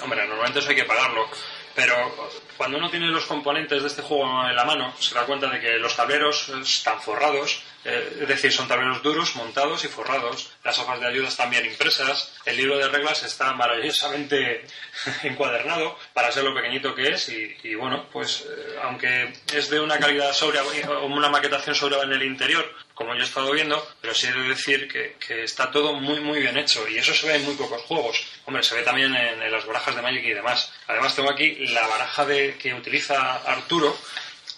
hombre, 0.01 0.25
normalmente 0.25 0.59
eso 0.59 0.69
hay 0.69 0.75
que 0.75 0.85
pagarlo. 0.85 1.29
Pero 1.75 1.95
cuando 2.57 2.77
uno 2.77 2.89
tiene 2.89 3.07
los 3.07 3.25
componentes 3.25 3.81
de 3.81 3.87
este 3.87 4.01
juego 4.01 4.47
en 4.47 4.55
la 4.55 4.65
mano, 4.65 4.93
se 4.99 5.15
da 5.15 5.25
cuenta 5.25 5.47
de 5.47 5.59
que 5.59 5.77
los 5.79 5.95
tableros 5.95 6.49
están 6.49 7.01
forrados, 7.01 7.63
eh, 7.83 8.19
es 8.21 8.27
decir, 8.27 8.51
son 8.51 8.67
tableros 8.67 9.01
duros, 9.01 9.35
montados 9.35 9.83
y 9.85 9.87
forrados. 9.87 10.51
Las 10.63 10.77
hojas 10.77 10.99
de 10.99 11.07
ayuda 11.07 11.29
están 11.29 11.49
bien 11.49 11.65
impresas. 11.65 12.37
El 12.45 12.57
libro 12.57 12.77
de 12.77 12.87
reglas 12.89 13.23
está 13.23 13.53
maravillosamente 13.53 14.65
encuadernado 15.23 15.97
para 16.13 16.31
ser 16.31 16.43
lo 16.43 16.53
pequeñito 16.53 16.93
que 16.93 17.09
es. 17.09 17.29
Y, 17.29 17.75
bueno, 17.75 18.05
pues 18.11 18.41
eh, 18.41 18.75
aunque 18.83 19.33
es 19.53 19.69
de 19.69 19.79
una 19.79 19.97
calidad 19.97 20.33
sobria, 20.33 20.61
una 21.03 21.29
maquetación 21.29 21.75
sobria 21.75 22.03
en 22.03 22.11
el 22.11 22.23
interior, 22.23 22.71
como 22.93 23.15
yo 23.15 23.21
he 23.21 23.25
estado 23.25 23.51
viendo, 23.51 23.87
pero 24.01 24.13
sí 24.13 24.27
he 24.27 24.33
de 24.33 24.49
decir 24.49 24.87
que, 24.87 25.43
está 25.43 25.71
todo 25.71 25.93
muy, 25.93 26.19
muy 26.19 26.39
bien 26.39 26.57
hecho. 26.57 26.87
Y 26.87 26.97
eso 26.97 27.13
se 27.13 27.27
ve 27.27 27.35
en 27.35 27.45
muy 27.45 27.55
pocos 27.55 27.81
juegos. 27.83 28.23
Hombre, 28.45 28.63
se 28.63 28.75
ve 28.75 28.83
también 28.83 29.15
en, 29.15 29.41
en 29.41 29.51
las 29.51 29.65
barajas 29.65 29.95
de 29.95 30.01
Magic 30.01 30.23
y 30.23 30.33
demás. 30.33 30.71
Además, 30.87 31.15
tengo 31.15 31.31
aquí 31.31 31.55
la 31.67 31.87
baraja 31.87 32.25
de, 32.25 32.57
que 32.57 32.73
utiliza 32.73 33.37
Arturo 33.37 33.97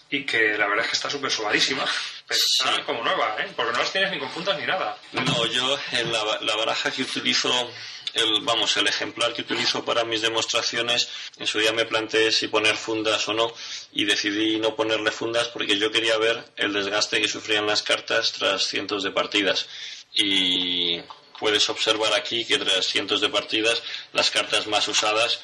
y 0.09 0.25
que 0.25 0.57
la 0.57 0.67
verdad 0.67 0.85
es 0.85 0.91
que 0.91 0.97
está 0.97 1.09
súper 1.09 1.31
suavadísima. 1.31 1.85
Pero 2.27 2.39
está 2.39 2.83
como 2.85 3.03
nueva, 3.03 3.35
¿eh? 3.39 3.47
Porque 3.55 3.73
no 3.73 3.79
las 3.79 3.91
tienes 3.91 4.11
ni 4.11 4.19
con 4.19 4.29
puntas 4.29 4.57
ni 4.57 4.65
nada. 4.65 4.97
No, 5.11 5.45
yo 5.47 5.77
en 5.91 6.11
la, 6.11 6.39
la 6.41 6.55
baraja 6.55 6.91
que 6.91 7.01
utilizo 7.01 7.71
el, 8.13 8.41
vamos, 8.41 8.75
el 8.77 8.87
ejemplar 8.87 9.33
que 9.33 9.41
utilizo 9.41 9.83
para 9.83 10.03
mis 10.03 10.21
demostraciones, 10.21 11.09
en 11.37 11.47
su 11.47 11.59
día 11.59 11.71
me 11.73 11.85
planteé 11.85 12.31
si 12.31 12.47
poner 12.47 12.75
fundas 12.75 13.27
o 13.27 13.33
no 13.33 13.53
y 13.91 14.05
decidí 14.05 14.59
no 14.59 14.75
ponerle 14.75 15.11
fundas 15.11 15.47
porque 15.49 15.77
yo 15.77 15.91
quería 15.91 16.17
ver 16.17 16.43
el 16.55 16.73
desgaste 16.73 17.21
que 17.21 17.27
sufrían 17.27 17.67
las 17.67 17.83
cartas 17.83 18.31
tras 18.33 18.67
cientos 18.67 19.03
de 19.03 19.11
partidas. 19.11 19.67
Y 20.13 20.99
puedes 21.39 21.67
observar 21.69 22.13
aquí 22.13 22.45
que 22.45 22.57
tras 22.59 22.85
cientos 22.85 23.19
de 23.21 23.29
partidas 23.29 23.81
las 24.13 24.29
cartas 24.29 24.67
más 24.67 24.87
usadas 24.87 25.39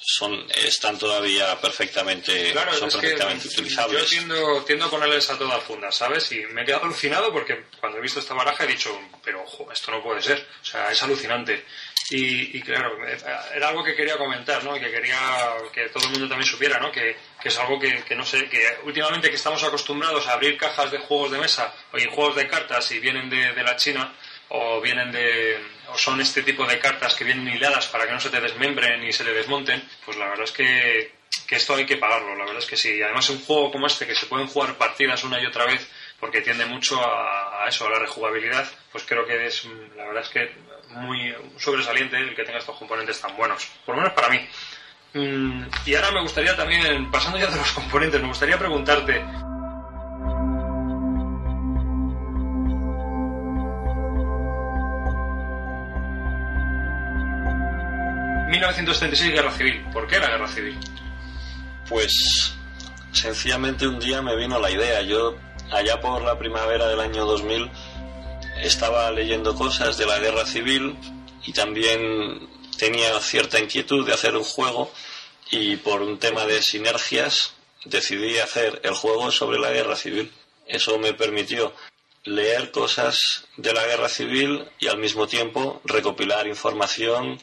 son 0.00 0.46
están 0.64 0.98
todavía 0.98 1.60
perfectamente 1.60 2.54
son 2.78 2.90
perfectamente 2.90 3.48
utilizables. 3.48 4.02
Yo 4.02 4.08
tiendo, 4.08 4.64
tiendo, 4.64 4.86
a 4.86 4.90
ponerles 4.90 5.28
a 5.30 5.38
todas 5.38 5.62
fundas, 5.64 5.94
¿sabes? 5.96 6.30
Y 6.32 6.46
me 6.46 6.62
he 6.62 6.64
quedado 6.64 6.84
alucinado 6.84 7.32
porque 7.32 7.64
cuando 7.80 7.98
he 7.98 8.00
visto 8.00 8.20
esta 8.20 8.34
baraja 8.34 8.64
he 8.64 8.68
dicho, 8.68 8.98
pero 9.24 9.42
ojo, 9.42 9.70
esto 9.72 9.90
no 9.90 10.02
puede 10.02 10.22
ser. 10.22 10.46
O 10.62 10.64
sea, 10.64 10.90
es 10.90 11.02
alucinante. 11.02 11.64
Y, 12.10 12.62
claro, 12.62 12.96
era 13.54 13.68
algo 13.68 13.84
que 13.84 13.94
quería 13.94 14.16
comentar, 14.16 14.64
¿no? 14.64 14.74
Y 14.74 14.80
que 14.80 14.90
quería 14.90 15.18
que 15.74 15.90
todo 15.90 16.06
el 16.06 16.12
mundo 16.12 16.26
también 16.26 16.50
supiera, 16.50 16.78
¿no? 16.78 16.90
Que, 16.90 17.14
que 17.38 17.48
es 17.48 17.58
algo 17.58 17.78
que, 17.78 18.02
que, 18.02 18.14
no 18.14 18.24
sé, 18.24 18.48
que 18.48 18.62
últimamente 18.84 19.28
que 19.28 19.36
estamos 19.36 19.62
acostumbrados 19.62 20.26
a 20.26 20.32
abrir 20.32 20.56
cajas 20.56 20.90
de 20.90 20.98
juegos 20.98 21.32
de 21.32 21.38
mesa 21.38 21.74
o 21.92 21.98
juegos 22.14 22.36
de 22.36 22.48
cartas 22.48 22.90
y 22.92 22.98
vienen 22.98 23.28
de, 23.28 23.52
de 23.52 23.62
la 23.62 23.76
China 23.76 24.14
o 24.48 24.80
vienen 24.80 25.12
de 25.12 25.58
o 25.92 25.98
son 25.98 26.20
este 26.20 26.42
tipo 26.42 26.66
de 26.66 26.78
cartas 26.78 27.14
que 27.14 27.24
vienen 27.24 27.48
hiladas 27.48 27.86
para 27.86 28.06
que 28.06 28.12
no 28.12 28.20
se 28.20 28.30
te 28.30 28.40
desmembren 28.40 29.02
y 29.04 29.12
se 29.12 29.24
le 29.24 29.32
desmonten, 29.32 29.82
pues 30.04 30.16
la 30.16 30.28
verdad 30.28 30.44
es 30.44 30.52
que, 30.52 31.12
que 31.46 31.56
esto 31.56 31.74
hay 31.74 31.86
que 31.86 31.96
pagarlo, 31.96 32.34
la 32.36 32.44
verdad 32.44 32.62
es 32.62 32.66
que 32.66 32.76
sí. 32.76 33.00
Además 33.02 33.28
un 33.30 33.40
juego 33.44 33.70
como 33.70 33.86
este 33.86 34.06
que 34.06 34.14
se 34.14 34.26
pueden 34.26 34.48
jugar 34.48 34.76
partidas 34.76 35.24
una 35.24 35.40
y 35.40 35.46
otra 35.46 35.64
vez 35.66 35.88
porque 36.20 36.40
tiende 36.40 36.66
mucho 36.66 37.00
a, 37.00 37.66
eso, 37.68 37.86
a 37.86 37.90
la 37.90 37.98
rejugabilidad, 37.98 38.68
pues 38.90 39.04
creo 39.04 39.26
que 39.26 39.46
es, 39.46 39.64
la 39.96 40.06
verdad 40.06 40.22
es 40.22 40.28
que 40.28 40.50
muy 40.90 41.34
sobresaliente 41.58 42.16
el 42.16 42.34
que 42.34 42.44
tenga 42.44 42.58
estos 42.58 42.76
componentes 42.76 43.20
tan 43.20 43.36
buenos, 43.36 43.66
por 43.84 43.94
lo 43.94 44.02
menos 44.02 44.14
para 44.14 44.28
mí. 44.28 44.48
Mm, 45.14 45.64
y 45.86 45.94
ahora 45.94 46.10
me 46.10 46.22
gustaría 46.22 46.56
también, 46.56 47.10
pasando 47.10 47.38
ya 47.38 47.46
de 47.46 47.56
los 47.56 47.72
componentes, 47.72 48.20
me 48.20 48.28
gustaría 48.28 48.58
preguntarte, 48.58 49.24
1936 58.58 59.32
Guerra 59.32 59.52
Civil. 59.52 59.84
¿Por 59.92 60.08
qué 60.08 60.18
la 60.18 60.30
Guerra 60.30 60.48
Civil? 60.48 60.76
Pues 61.88 62.54
sencillamente 63.12 63.86
un 63.86 64.00
día 64.00 64.20
me 64.20 64.36
vino 64.36 64.58
la 64.58 64.70
idea. 64.70 65.00
Yo 65.02 65.36
allá 65.70 66.00
por 66.00 66.22
la 66.22 66.36
primavera 66.36 66.88
del 66.88 67.00
año 67.00 67.24
2000 67.24 67.70
estaba 68.62 69.12
leyendo 69.12 69.54
cosas 69.54 69.96
de 69.96 70.06
la 70.06 70.18
Guerra 70.18 70.44
Civil 70.44 70.96
y 71.44 71.52
también 71.52 72.48
tenía 72.76 73.20
cierta 73.20 73.60
inquietud 73.60 74.04
de 74.04 74.14
hacer 74.14 74.36
un 74.36 74.44
juego 74.44 74.92
y 75.50 75.76
por 75.76 76.02
un 76.02 76.18
tema 76.18 76.44
de 76.44 76.60
sinergias 76.60 77.54
decidí 77.84 78.38
hacer 78.38 78.80
el 78.82 78.94
juego 78.94 79.30
sobre 79.30 79.60
la 79.60 79.70
Guerra 79.70 79.94
Civil. 79.94 80.32
Eso 80.66 80.98
me 80.98 81.14
permitió 81.14 81.72
leer 82.24 82.72
cosas 82.72 83.46
de 83.56 83.72
la 83.72 83.86
Guerra 83.86 84.08
Civil 84.08 84.68
y 84.80 84.88
al 84.88 84.98
mismo 84.98 85.28
tiempo 85.28 85.80
recopilar 85.84 86.48
información 86.48 87.40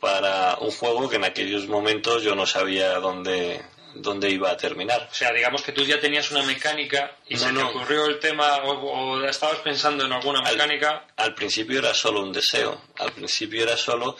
para 0.00 0.56
un 0.60 0.70
juego 0.70 1.08
que 1.08 1.16
en 1.16 1.24
aquellos 1.24 1.66
momentos 1.66 2.22
yo 2.22 2.34
no 2.34 2.46
sabía 2.46 2.98
dónde, 2.98 3.62
dónde 3.94 4.30
iba 4.30 4.50
a 4.50 4.56
terminar. 4.56 5.08
O 5.10 5.14
sea, 5.14 5.32
digamos 5.32 5.62
que 5.62 5.72
tú 5.72 5.84
ya 5.84 6.00
tenías 6.00 6.30
una 6.30 6.42
mecánica 6.42 7.16
y 7.28 7.36
se 7.36 7.52
te 7.52 7.62
ocurrió 7.62 8.06
el 8.06 8.18
tema 8.18 8.56
o, 8.64 9.22
estabas 9.24 9.58
pensando 9.58 10.04
en 10.04 10.12
alguna 10.12 10.42
mecánica. 10.42 11.06
Al, 11.16 11.34
principio 11.34 11.78
era 11.78 11.94
solo 11.94 12.22
un 12.22 12.32
deseo, 12.32 12.80
al 12.98 13.12
principio 13.12 13.62
era 13.62 13.76
solo 13.76 14.16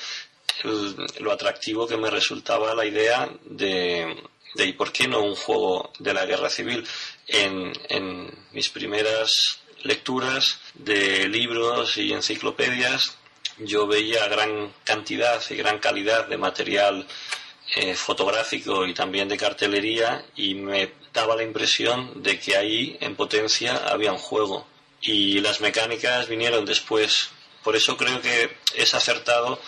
lo 1.19 1.33
atractivo 1.33 1.87
que 1.87 1.97
me 1.97 2.11
resultaba 2.11 2.75
la 2.75 2.87
idea 2.87 3.29
de, 3.45 4.17
de 4.55 4.65
¿y 4.65 4.73
por 4.73 4.93
qué 4.93 5.09
no 5.09 5.21
un 5.21 5.35
juego 5.35 5.93
de 5.99 6.15
la 6.15 6.25
guerra 6.25 6.49
civil? 6.49 6.87
En, 7.27 7.73
en 7.89 8.31
mis 8.53 8.69
primeras 8.69 9.61
lecturas 9.83 10.61
de 10.75 11.29
libros 11.29 11.99
y 11.99 12.13
enciclopedias 12.13 13.19
yo 13.59 13.87
veía 13.87 14.27
gran 14.29 14.73
cantidad 14.85 15.43
y 15.51 15.55
gran 15.57 15.79
calidad 15.79 16.27
de 16.27 16.37
material 16.37 17.07
eh, 17.77 17.95
fotográfico 17.95 18.87
y 18.87 18.95
también 18.95 19.29
de 19.29 19.37
cartelería 19.37 20.25
y 20.37 20.55
me 20.55 20.93
daba 21.13 21.37
la 21.37 21.43
impresión 21.43 22.23
de 22.23 22.39
que 22.39 22.57
ahí 22.57 22.97
en 23.01 23.17
potencia 23.17 23.77
había 23.89 24.13
un 24.13 24.19
juego. 24.19 24.67
Y 25.01 25.41
las 25.41 25.61
mecánicas 25.61 26.29
vinieron 26.29 26.65
después. 26.65 27.31
Por 27.63 27.77
eso 27.77 27.97
creo 27.97 28.21
que 28.21 28.57
es 28.75 28.95
acertado 28.95 29.61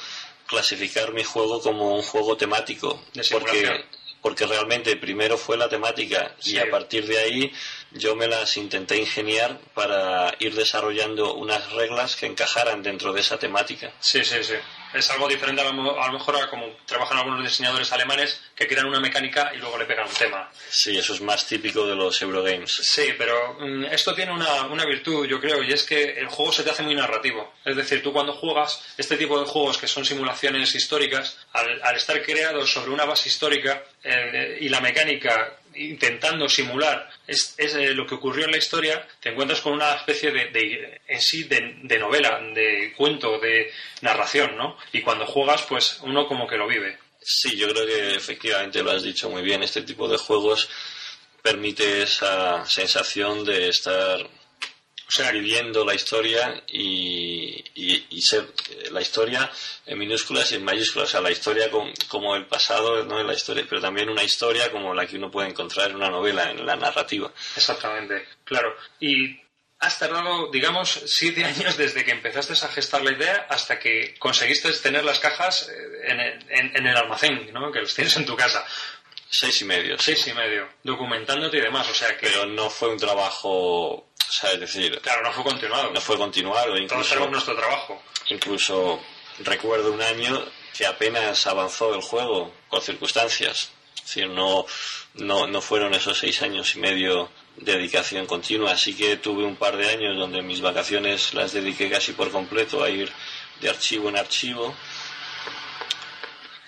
clasificar 0.46 1.12
mi 1.12 1.24
juego 1.24 1.60
como 1.60 1.94
un 1.94 2.02
juego 2.02 2.36
temático, 2.36 3.02
porque 3.30 3.84
porque 4.26 4.44
realmente 4.44 4.96
primero 4.96 5.38
fue 5.38 5.56
la 5.56 5.68
temática 5.68 6.34
y 6.42 6.58
a 6.58 6.68
partir 6.68 7.06
de 7.06 7.16
ahí 7.16 7.52
yo 7.96 8.14
me 8.14 8.26
las 8.26 8.56
intenté 8.56 8.96
ingeniar 8.98 9.58
para 9.74 10.34
ir 10.38 10.54
desarrollando 10.54 11.34
unas 11.34 11.72
reglas 11.72 12.16
que 12.16 12.26
encajaran 12.26 12.82
dentro 12.82 13.12
de 13.12 13.20
esa 13.20 13.38
temática. 13.38 13.92
Sí, 14.00 14.24
sí, 14.24 14.42
sí 14.42 14.54
es 14.96 15.10
algo 15.10 15.28
diferente 15.28 15.62
a 15.62 15.72
lo, 15.72 16.12
mejor 16.12 16.36
a 16.36 16.48
como 16.48 16.68
trabajan 16.86 17.18
algunos 17.18 17.42
diseñadores 17.42 17.92
alemanes 17.92 18.40
que 18.54 18.66
crean 18.66 18.86
una 18.86 19.00
mecánica 19.00 19.52
y 19.54 19.58
luego 19.58 19.78
le 19.78 19.84
pegan 19.84 20.08
un 20.08 20.14
tema. 20.14 20.50
Sí, 20.68 20.96
eso 20.96 21.14
es 21.14 21.20
más 21.20 21.46
típico 21.46 21.86
de 21.86 21.94
los 21.94 22.20
Eurogames. 22.22 22.70
Sí, 22.70 23.14
pero 23.18 23.54
mm, 23.60 23.84
esto 23.86 24.14
tiene 24.14 24.32
una, 24.32 24.66
una, 24.66 24.84
virtud, 24.86 25.26
yo 25.26 25.40
creo, 25.40 25.62
y 25.62 25.72
es 25.72 25.84
que 25.84 26.02
el 26.02 26.28
juego 26.28 26.52
se 26.52 26.62
te 26.62 26.70
hace 26.70 26.82
muy 26.82 26.94
narrativo. 26.94 27.54
Es 27.64 27.76
decir, 27.76 28.02
tú 28.02 28.12
cuando 28.12 28.32
juegas 28.32 28.82
este 28.96 29.16
tipo 29.16 29.38
de 29.38 29.46
juegos 29.46 29.78
que 29.78 29.86
son 29.86 30.04
simulaciones 30.04 30.74
históricas, 30.74 31.38
al, 31.52 31.82
al 31.82 31.96
estar 31.96 32.22
creados 32.22 32.72
sobre 32.72 32.90
una 32.90 33.04
base 33.04 33.28
histórica 33.28 33.84
eh, 34.02 34.58
y 34.60 34.68
la 34.68 34.80
mecánica 34.80 35.58
intentando 35.76 36.48
simular 36.48 37.10
es, 37.26 37.54
eh, 37.58 37.94
lo 37.94 38.06
que 38.06 38.14
ocurrió 38.14 38.44
en 38.44 38.52
la 38.52 38.58
historia, 38.58 39.06
te 39.20 39.30
encuentras 39.30 39.60
con 39.60 39.72
una 39.72 39.94
especie 39.94 40.30
de, 40.30 41.00
en 41.06 41.20
sí 41.20 41.44
de, 41.44 41.98
novela, 41.98 42.40
de 42.54 42.92
cuento, 42.96 43.38
de 43.38 43.72
narración, 44.00 44.56
¿no? 44.56 44.76
Y 44.92 45.02
cuando 45.02 45.26
juegas, 45.26 45.62
pues 45.62 45.98
uno 46.02 46.26
como 46.26 46.46
que 46.46 46.56
lo 46.56 46.66
vive. 46.66 46.98
Sí, 47.20 47.56
yo 47.56 47.68
creo 47.68 47.86
que 47.86 48.14
efectivamente 48.14 48.82
lo 48.82 48.92
has 48.92 49.02
dicho 49.02 49.28
muy 49.28 49.42
bien. 49.42 49.62
Este 49.62 49.82
tipo 49.82 50.08
de 50.08 50.16
juegos 50.16 50.68
permite 51.42 52.02
esa 52.02 52.64
sensación 52.66 53.44
de 53.44 53.68
estar 53.68 54.28
o 55.08 55.10
sea, 55.10 55.30
viviendo 55.30 55.84
la 55.84 55.94
historia 55.94 56.64
y, 56.66 57.64
y, 57.74 58.22
ser 58.22 58.48
eh, 58.70 58.88
la 58.90 59.00
historia 59.00 59.50
en 59.86 59.98
minúsculas 59.98 60.50
y 60.50 60.56
en 60.56 60.64
mayúsculas, 60.64 61.08
o 61.08 61.12
sea, 61.12 61.20
la 61.20 61.30
historia 61.30 61.70
como 62.08 62.34
el 62.34 62.46
pasado, 62.46 63.04
¿no? 63.04 63.22
la 63.22 63.34
historia, 63.34 63.64
pero 63.68 63.80
también 63.80 64.08
una 64.08 64.24
historia 64.24 64.70
como 64.72 64.92
la 64.94 65.06
que 65.06 65.16
uno 65.16 65.30
puede 65.30 65.48
encontrar 65.48 65.90
en 65.90 65.96
una 65.96 66.10
novela, 66.10 66.50
en 66.50 66.66
la 66.66 66.74
narrativa. 66.74 67.32
Exactamente, 67.56 68.26
claro. 68.42 68.74
Y 68.98 69.40
has 69.78 69.98
tardado, 69.98 70.50
digamos, 70.50 71.02
siete 71.06 71.44
años 71.44 71.76
desde 71.76 72.04
que 72.04 72.10
empezaste 72.10 72.54
a 72.54 72.68
gestar 72.68 73.02
la 73.02 73.12
idea 73.12 73.46
hasta 73.48 73.78
que 73.78 74.16
conseguiste 74.18 74.72
tener 74.72 75.04
las 75.04 75.20
cajas 75.20 75.68
eh, 75.68 76.10
en 76.10 76.20
el, 76.20 76.76
en 76.76 76.86
el 76.86 76.96
almacén, 76.96 77.52
¿no? 77.52 77.70
que 77.70 77.80
los 77.80 77.94
tienes 77.94 78.16
en 78.16 78.26
tu 78.26 78.34
casa. 78.34 78.66
Seis 79.28 79.60
y 79.60 79.64
medio. 79.64 79.98
Seis 79.98 80.26
y 80.26 80.32
medio, 80.32 80.68
documentándote 80.82 81.58
y 81.58 81.60
demás, 81.60 81.88
o 81.90 81.94
sea 81.94 82.16
que... 82.16 82.26
Pero 82.26 82.46
no 82.46 82.70
fue 82.70 82.88
un 82.88 82.98
trabajo 82.98 84.05
o 84.28 84.32
sea, 84.32 84.50
es 84.52 84.60
decir... 84.60 85.00
Claro, 85.00 85.22
no 85.22 85.32
fue 85.32 85.44
continuado. 85.44 85.90
No 85.92 86.00
fue 86.00 86.16
continuado. 86.16 86.76
Incluso, 86.76 87.14
Todos 87.14 87.30
nuestro 87.30 87.56
trabajo. 87.56 88.02
Incluso 88.28 89.00
recuerdo 89.40 89.92
un 89.92 90.02
año 90.02 90.44
que 90.76 90.86
apenas 90.86 91.46
avanzó 91.46 91.94
el 91.94 92.02
juego 92.02 92.52
por 92.68 92.82
circunstancias. 92.82 93.70
Es 93.96 94.02
decir, 94.02 94.28
no, 94.28 94.66
no, 95.14 95.46
no 95.46 95.60
fueron 95.60 95.94
esos 95.94 96.18
seis 96.18 96.42
años 96.42 96.74
y 96.76 96.80
medio 96.80 97.30
de 97.56 97.72
dedicación 97.72 98.26
continua. 98.26 98.72
Así 98.72 98.96
que 98.96 99.16
tuve 99.16 99.44
un 99.44 99.56
par 99.56 99.76
de 99.76 99.88
años 99.88 100.16
donde 100.18 100.42
mis 100.42 100.60
vacaciones 100.60 101.34
las 101.34 101.52
dediqué 101.52 101.88
casi 101.90 102.12
por 102.12 102.30
completo 102.30 102.82
a 102.82 102.90
ir 102.90 103.10
de 103.60 103.70
archivo 103.70 104.08
en 104.08 104.16
archivo. 104.16 104.74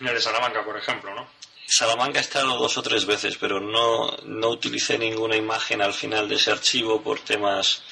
En 0.00 0.06
el 0.06 0.14
de 0.14 0.20
Salamanca, 0.20 0.64
por 0.64 0.76
ejemplo, 0.76 1.14
¿no? 1.14 1.28
Salamanca 1.70 2.18
he 2.18 2.22
estado 2.22 2.56
dos 2.56 2.78
o 2.78 2.82
tres 2.82 3.04
veces, 3.04 3.36
pero 3.36 3.60
no, 3.60 4.16
no 4.24 4.48
utilicé 4.48 4.96
ninguna 4.96 5.36
imagen 5.36 5.82
al 5.82 5.92
final 5.92 6.26
de 6.26 6.36
ese 6.36 6.50
archivo 6.50 7.02
por 7.02 7.20
temas... 7.20 7.82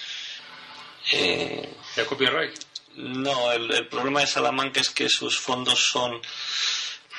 Eh, 1.13 1.75
¿De 1.95 2.07
copyright? 2.07 2.59
No, 2.95 3.53
el, 3.53 3.87
problema 3.89 4.21
de 4.21 4.27
Salamanca 4.27 4.81
es 4.81 4.89
que 4.89 5.11
sus 5.11 5.39
fondos 5.39 5.79
son 5.79 6.19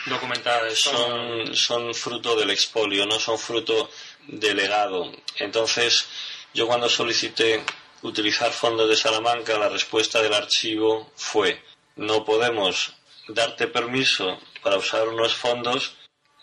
documentados 0.08 0.80
son, 0.80 1.56
son 1.56 1.94
fruto 1.94 2.36
del 2.36 2.50
expolio, 2.50 3.06
no 3.06 3.20
son 3.20 3.38
fruto 3.38 3.92
del 4.26 4.58
legado. 4.58 5.12
Entonces, 5.38 6.08
yo 6.56 6.66
cuando 6.66 6.90
solicité 6.90 7.64
utilizar 8.02 8.52
fondos 8.52 8.90
de 8.90 8.96
Salamanca, 8.96 9.60
la 9.60 9.70
respuesta 9.70 10.24
del 10.24 10.34
archivo 10.34 11.12
fue 11.16 11.62
no 11.98 12.26
podemos 12.26 12.94
darte 13.28 13.68
permiso 13.68 14.40
para 14.64 14.78
usar 14.78 15.08
unos 15.08 15.36
fondos 15.36 15.97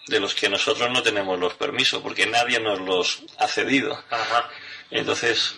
de 0.06 0.20
los 0.20 0.34
que 0.34 0.48
nosotros 0.48 0.90
no 0.90 1.02
tenemos 1.02 1.38
los 1.38 1.54
permisos, 1.54 2.02
porque 2.02 2.26
nadie 2.26 2.60
nos 2.60 2.80
los 2.80 3.22
ha 3.38 3.48
cedido. 3.48 4.02
Entonces, 4.90 5.54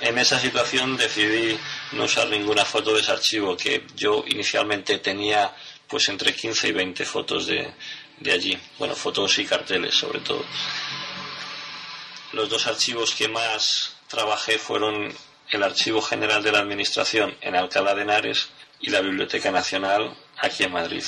en 0.00 0.18
esa 0.18 0.38
situación 0.38 0.96
decidí 0.96 1.58
no 1.92 2.04
usar 2.04 2.28
ninguna 2.28 2.64
foto 2.64 2.94
de 2.94 3.00
ese 3.00 3.12
archivo, 3.12 3.56
que 3.56 3.86
yo 3.96 4.24
inicialmente 4.26 4.98
tenía 4.98 5.54
pues 5.86 6.08
entre 6.10 6.34
15 6.34 6.68
y 6.68 6.72
20 6.72 7.04
fotos 7.04 7.46
de, 7.46 7.72
de 8.20 8.32
allí. 8.32 8.58
Bueno, 8.78 8.94
fotos 8.94 9.38
y 9.38 9.46
carteles 9.46 9.94
sobre 9.94 10.20
todo. 10.20 10.44
Los 12.32 12.50
dos 12.50 12.66
archivos 12.66 13.14
que 13.14 13.28
más 13.28 13.96
trabajé 14.06 14.58
fueron 14.58 15.12
el 15.50 15.62
Archivo 15.62 16.02
General 16.02 16.42
de 16.42 16.52
la 16.52 16.58
Administración 16.58 17.34
en 17.40 17.56
Alcalá 17.56 17.94
de 17.94 18.02
Henares 18.02 18.50
y 18.80 18.90
la 18.90 19.00
Biblioteca 19.00 19.50
Nacional 19.50 20.14
aquí 20.36 20.64
en 20.64 20.72
Madrid. 20.72 21.02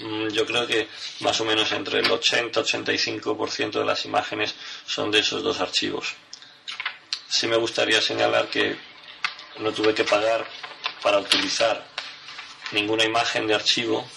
Mm, 0.00 0.28
yo 0.28 0.46
creo 0.46 0.66
que 0.66 0.88
más 1.20 1.40
o 1.40 1.44
menos 1.44 1.70
entre 1.72 2.00
el 2.00 2.06
80-85% 2.06 3.78
de 3.78 3.84
las 3.84 4.04
imágenes 4.06 4.54
son 4.86 5.10
de 5.10 5.18
esos 5.18 5.42
dos 5.42 5.60
archivos. 5.60 6.14
Sí 7.28 7.46
me 7.46 7.56
gustaría 7.56 8.00
señalar 8.00 8.48
que 8.48 8.76
no 9.58 9.72
tuve 9.72 9.94
que 9.94 10.04
pagar 10.04 10.46
para 11.02 11.18
utilizar 11.18 11.86
ninguna 12.72 13.04
imagen 13.04 13.46
de 13.46 13.54
archivo 13.54 14.08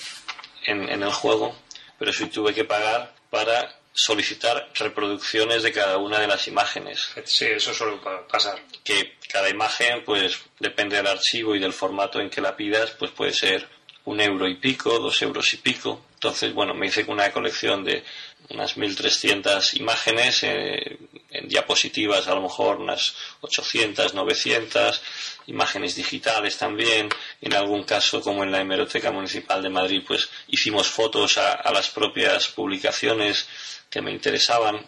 en, 0.65 0.89
en 0.89 1.03
el 1.03 1.11
juego, 1.11 1.55
pero 1.99 2.13
sí 2.13 2.27
tuve 2.27 2.53
que 2.53 2.63
pagar 2.63 3.13
para 3.29 3.79
solicitar 3.93 4.71
reproducciones 4.75 5.63
de 5.63 5.71
cada 5.71 5.97
una 5.97 6.19
de 6.19 6.27
las 6.27 6.47
imágenes. 6.47 7.11
Sí, 7.25 7.45
eso 7.45 7.73
suele 7.73 7.99
pasar. 8.29 8.59
Que 8.83 9.17
cada 9.29 9.49
imagen, 9.49 10.03
pues 10.03 10.39
depende 10.59 10.95
del 10.97 11.07
archivo 11.07 11.55
y 11.55 11.59
del 11.59 11.73
formato 11.73 12.19
en 12.19 12.29
que 12.29 12.41
la 12.41 12.55
pidas, 12.55 12.91
pues 12.91 13.11
puede 13.11 13.33
ser 13.33 13.67
un 14.05 14.19
euro 14.19 14.47
y 14.47 14.55
pico, 14.55 14.99
dos 14.99 15.21
euros 15.21 15.53
y 15.53 15.57
pico. 15.57 16.05
Entonces, 16.15 16.53
bueno, 16.53 16.73
me 16.73 16.87
hice 16.87 17.03
una 17.07 17.31
colección 17.31 17.83
de, 17.83 18.03
unas 18.49 18.77
1.300 18.77 19.79
imágenes, 19.79 20.43
eh, 20.43 20.97
en 21.29 21.47
diapositivas 21.47 22.27
a 22.27 22.35
lo 22.35 22.41
mejor 22.41 22.77
unas 22.77 23.15
800, 23.41 24.13
900, 24.13 25.01
imágenes 25.47 25.95
digitales 25.95 26.57
también. 26.57 27.09
En 27.41 27.53
algún 27.53 27.83
caso, 27.83 28.21
como 28.21 28.43
en 28.43 28.51
la 28.51 28.61
Hemeroteca 28.61 29.11
Municipal 29.11 29.61
de 29.61 29.69
Madrid, 29.69 30.03
pues 30.05 30.29
hicimos 30.47 30.87
fotos 30.87 31.37
a 31.37 31.71
las 31.71 31.89
propias 31.89 32.47
publicaciones 32.49 33.47
que 33.89 34.01
me 34.01 34.11
interesaban. 34.11 34.85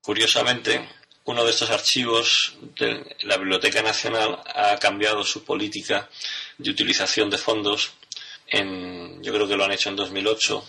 Curiosamente, 0.00 0.86
uno 1.24 1.44
de 1.44 1.50
estos 1.50 1.70
archivos 1.70 2.54
de 2.78 3.16
la 3.22 3.38
Biblioteca 3.38 3.82
Nacional 3.82 4.42
ha 4.54 4.76
cambiado 4.78 5.24
su 5.24 5.42
política 5.42 6.10
de 6.58 6.70
utilización 6.70 7.30
de 7.30 7.38
fondos. 7.38 7.92
En, 8.46 9.22
yo 9.22 9.32
creo 9.32 9.48
que 9.48 9.56
lo 9.56 9.64
han 9.64 9.72
hecho 9.72 9.88
en 9.88 9.96
2008. 9.96 10.64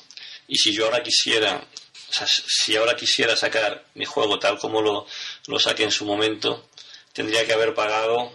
Y 0.48 0.58
si 0.58 0.74
yo 0.74 0.86
ahora 0.86 1.04
quisiera, 1.04 1.66
si 2.10 2.76
ahora 2.76 2.96
quisiera 2.96 3.36
sacar 3.36 3.86
mi 3.96 4.06
juego 4.06 4.40
tal 4.40 4.58
como 4.58 4.82
lo, 4.82 5.08
lo 5.48 5.60
saqué 5.60 5.84
en 5.84 5.92
su 5.92 6.06
momento, 6.06 6.70
tendría 7.14 7.46
que 7.46 7.54
haber 7.54 7.74
pagado, 7.74 8.32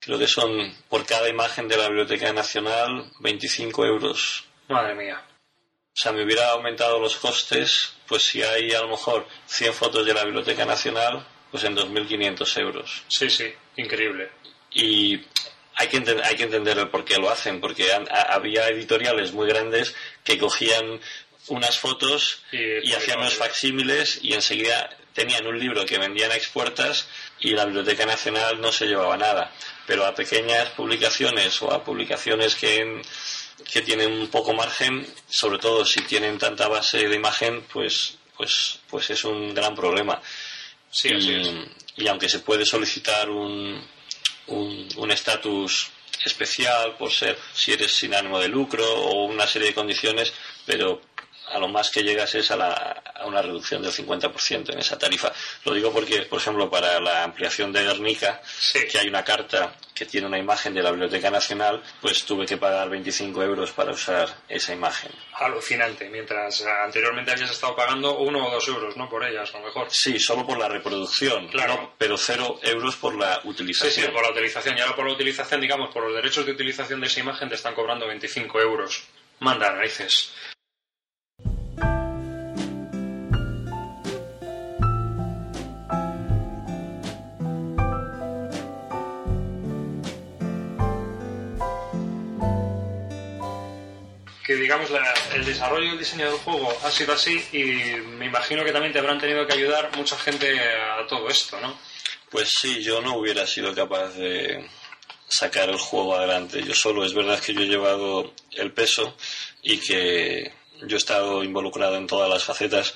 creo 0.00 0.18
que 0.18 0.26
son 0.26 0.74
por 0.88 1.06
cada 1.06 1.28
imagen 1.28 1.68
de 1.68 1.76
la 1.76 1.86
Biblioteca 1.88 2.32
Nacional, 2.32 3.10
25 3.20 3.84
euros. 3.86 4.44
Madre 4.68 4.94
mía. 4.94 5.24
O 5.92 6.02
sea, 6.02 6.12
me 6.12 6.24
hubiera 6.24 6.50
aumentado 6.50 6.98
los 6.98 7.16
costes, 7.16 7.92
pues 8.06 8.22
si 8.22 8.42
hay 8.42 8.72
a 8.72 8.80
lo 8.80 8.88
mejor 8.88 9.26
100 9.46 9.74
fotos 9.74 10.06
de 10.06 10.14
la 10.14 10.24
Biblioteca 10.24 10.64
Nacional, 10.64 11.26
pues 11.50 11.64
en 11.64 11.76
2.500 11.76 12.60
euros. 12.60 13.02
Sí, 13.08 13.28
sí, 13.28 13.52
increíble. 13.76 14.30
Y 14.72 15.20
hay 15.76 15.88
que, 15.88 15.96
entender, 15.96 16.24
hay 16.24 16.36
que 16.36 16.44
entender 16.44 16.78
el 16.78 16.88
por 16.88 17.04
qué 17.04 17.16
lo 17.16 17.30
hacen, 17.30 17.60
porque 17.60 17.86
había 18.10 18.68
editoriales 18.68 19.32
muy 19.32 19.48
grandes 19.48 19.94
que 20.24 20.38
cogían 20.38 21.00
unas 21.48 21.78
fotos 21.78 22.42
y, 22.52 22.92
hacían 22.92 23.18
unos 23.18 23.34
facsímiles 23.34 24.20
y 24.22 24.34
enseguida 24.34 24.90
tenían 25.14 25.46
un 25.46 25.58
libro 25.58 25.84
que 25.86 25.98
vendían 25.98 26.30
a 26.30 26.36
expuertas 26.36 27.08
y 27.40 27.50
la 27.50 27.64
Biblioteca 27.64 28.06
Nacional 28.06 28.60
no 28.60 28.72
se 28.72 28.86
llevaba 28.86 29.16
nada. 29.16 29.52
Pero 29.86 30.04
a 30.04 30.14
pequeñas 30.14 30.68
publicaciones 30.70 31.60
o 31.62 31.72
a 31.72 31.82
publicaciones 31.82 32.54
que 32.54 33.02
que 33.70 33.82
tienen 33.82 34.12
un 34.12 34.28
poco 34.28 34.52
margen, 34.52 35.06
sobre 35.28 35.58
todo 35.58 35.84
si 35.84 36.02
tienen 36.02 36.38
tanta 36.38 36.68
base 36.68 37.08
de 37.08 37.16
imagen, 37.16 37.62
pues, 37.72 38.16
pues, 38.36 38.80
pues 38.88 39.10
es 39.10 39.24
un 39.24 39.54
gran 39.54 39.74
problema. 39.74 40.20
Sí, 40.90 41.08
y, 41.08 42.02
y 42.02 42.08
aunque 42.08 42.28
se 42.28 42.40
puede 42.40 42.64
solicitar 42.64 43.30
un 43.30 43.80
un 44.50 45.10
estatus 45.10 45.90
especial 46.24 46.96
por 46.96 47.10
ser 47.10 47.38
si 47.54 47.72
eres 47.72 47.92
sin 47.92 48.14
ánimo 48.14 48.38
de 48.38 48.48
lucro 48.48 48.84
o 48.84 49.24
una 49.24 49.46
serie 49.46 49.68
de 49.68 49.74
condiciones, 49.74 50.32
pero 50.66 51.00
a 51.50 51.58
lo 51.58 51.68
más 51.68 51.90
que 51.90 52.02
llegas 52.02 52.34
es 52.34 52.50
a, 52.50 52.56
la, 52.56 53.02
a 53.14 53.26
una 53.26 53.42
reducción 53.42 53.82
del 53.82 53.92
50% 53.92 54.72
en 54.72 54.78
esa 54.78 54.98
tarifa. 54.98 55.32
Lo 55.64 55.74
digo 55.74 55.92
porque, 55.92 56.22
por 56.22 56.40
ejemplo, 56.40 56.70
para 56.70 57.00
la 57.00 57.24
ampliación 57.24 57.72
de 57.72 57.82
Guernica, 57.82 58.40
que 58.90 58.98
hay 58.98 59.08
una 59.08 59.24
carta 59.24 59.74
que 60.00 60.06
tiene 60.06 60.26
una 60.26 60.38
imagen 60.38 60.72
de 60.72 60.82
la 60.82 60.92
Biblioteca 60.92 61.30
Nacional, 61.30 61.82
pues 62.00 62.24
tuve 62.24 62.46
que 62.46 62.56
pagar 62.56 62.88
25 62.88 63.42
euros 63.42 63.70
para 63.72 63.92
usar 63.92 64.28
esa 64.48 64.72
imagen. 64.72 65.12
Alucinante, 65.34 66.08
mientras 66.08 66.62
anteriormente 66.62 67.32
habías 67.32 67.50
estado 67.50 67.76
pagando 67.76 68.18
uno 68.18 68.46
o 68.46 68.50
dos 68.50 68.66
euros, 68.68 68.96
¿no? 68.96 69.10
Por 69.10 69.26
ellas, 69.26 69.54
a 69.54 69.58
lo 69.58 69.66
mejor. 69.66 69.88
Sí, 69.90 70.18
solo 70.18 70.46
por 70.46 70.58
la 70.58 70.68
reproducción, 70.68 71.48
claro. 71.48 71.92
pero 71.98 72.16
cero 72.16 72.58
euros 72.62 72.96
por 72.96 73.14
la 73.14 73.42
utilización. 73.44 73.92
Sí, 73.92 74.00
sí, 74.00 74.08
por 74.08 74.22
la 74.22 74.30
utilización. 74.30 74.78
Y 74.78 74.80
ahora 74.80 74.96
por 74.96 75.06
la 75.06 75.12
utilización, 75.12 75.60
digamos, 75.60 75.92
por 75.92 76.04
los 76.04 76.14
derechos 76.14 76.46
de 76.46 76.52
utilización 76.52 76.98
de 77.02 77.06
esa 77.06 77.20
imagen 77.20 77.50
te 77.50 77.56
están 77.56 77.74
cobrando 77.74 78.06
25 78.06 78.58
euros. 78.58 79.04
Manda 79.40 79.70
narices. 79.70 80.32
Que 94.50 94.56
digamos 94.56 94.90
el 95.32 95.44
desarrollo 95.44 95.84
y 95.84 95.90
el 95.90 95.98
diseño 95.98 96.26
del 96.26 96.40
juego 96.40 96.76
ha 96.82 96.90
sido 96.90 97.12
así 97.12 97.40
y 97.52 98.00
me 98.00 98.26
imagino 98.26 98.64
que 98.64 98.72
también 98.72 98.92
te 98.92 98.98
habrán 98.98 99.20
tenido 99.20 99.46
que 99.46 99.52
ayudar 99.52 99.96
mucha 99.96 100.18
gente 100.18 100.58
a 100.58 101.06
todo 101.06 101.28
esto, 101.28 101.60
¿no? 101.60 101.78
Pues 102.28 102.52
sí, 102.58 102.82
yo 102.82 103.00
no 103.00 103.14
hubiera 103.14 103.46
sido 103.46 103.72
capaz 103.72 104.08
de 104.14 104.68
sacar 105.28 105.68
el 105.68 105.78
juego 105.78 106.16
adelante 106.16 106.64
yo 106.64 106.74
solo. 106.74 107.04
Es 107.04 107.14
verdad 107.14 107.38
que 107.38 107.54
yo 107.54 107.60
he 107.60 107.66
llevado 107.66 108.34
el 108.50 108.72
peso 108.72 109.14
y 109.62 109.76
que 109.76 110.52
yo 110.82 110.96
he 110.96 110.98
estado 110.98 111.44
involucrado 111.44 111.94
en 111.94 112.08
todas 112.08 112.28
las 112.28 112.42
facetas 112.42 112.92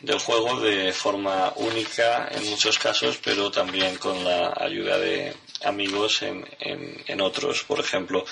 del 0.00 0.18
juego 0.18 0.58
de 0.58 0.92
forma 0.92 1.52
única 1.54 2.26
en 2.32 2.50
muchos 2.50 2.80
casos, 2.80 3.20
pero 3.22 3.48
también 3.52 3.96
con 3.98 4.24
la 4.24 4.52
ayuda 4.56 4.98
de 4.98 5.36
amigos 5.62 6.22
en, 6.22 6.44
en 6.58 7.20
otros. 7.20 7.62
Por 7.62 7.78
ejemplo, 7.78 8.24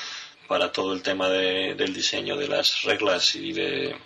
para 0.53 0.71
todo 0.71 0.93
el 0.93 1.01
tema 1.01 1.31
del 1.31 1.95
diseño 1.95 2.37
de 2.37 2.47
las 2.47 2.83
reglas 2.83 3.35
y 3.37 3.55
de, 3.55 3.97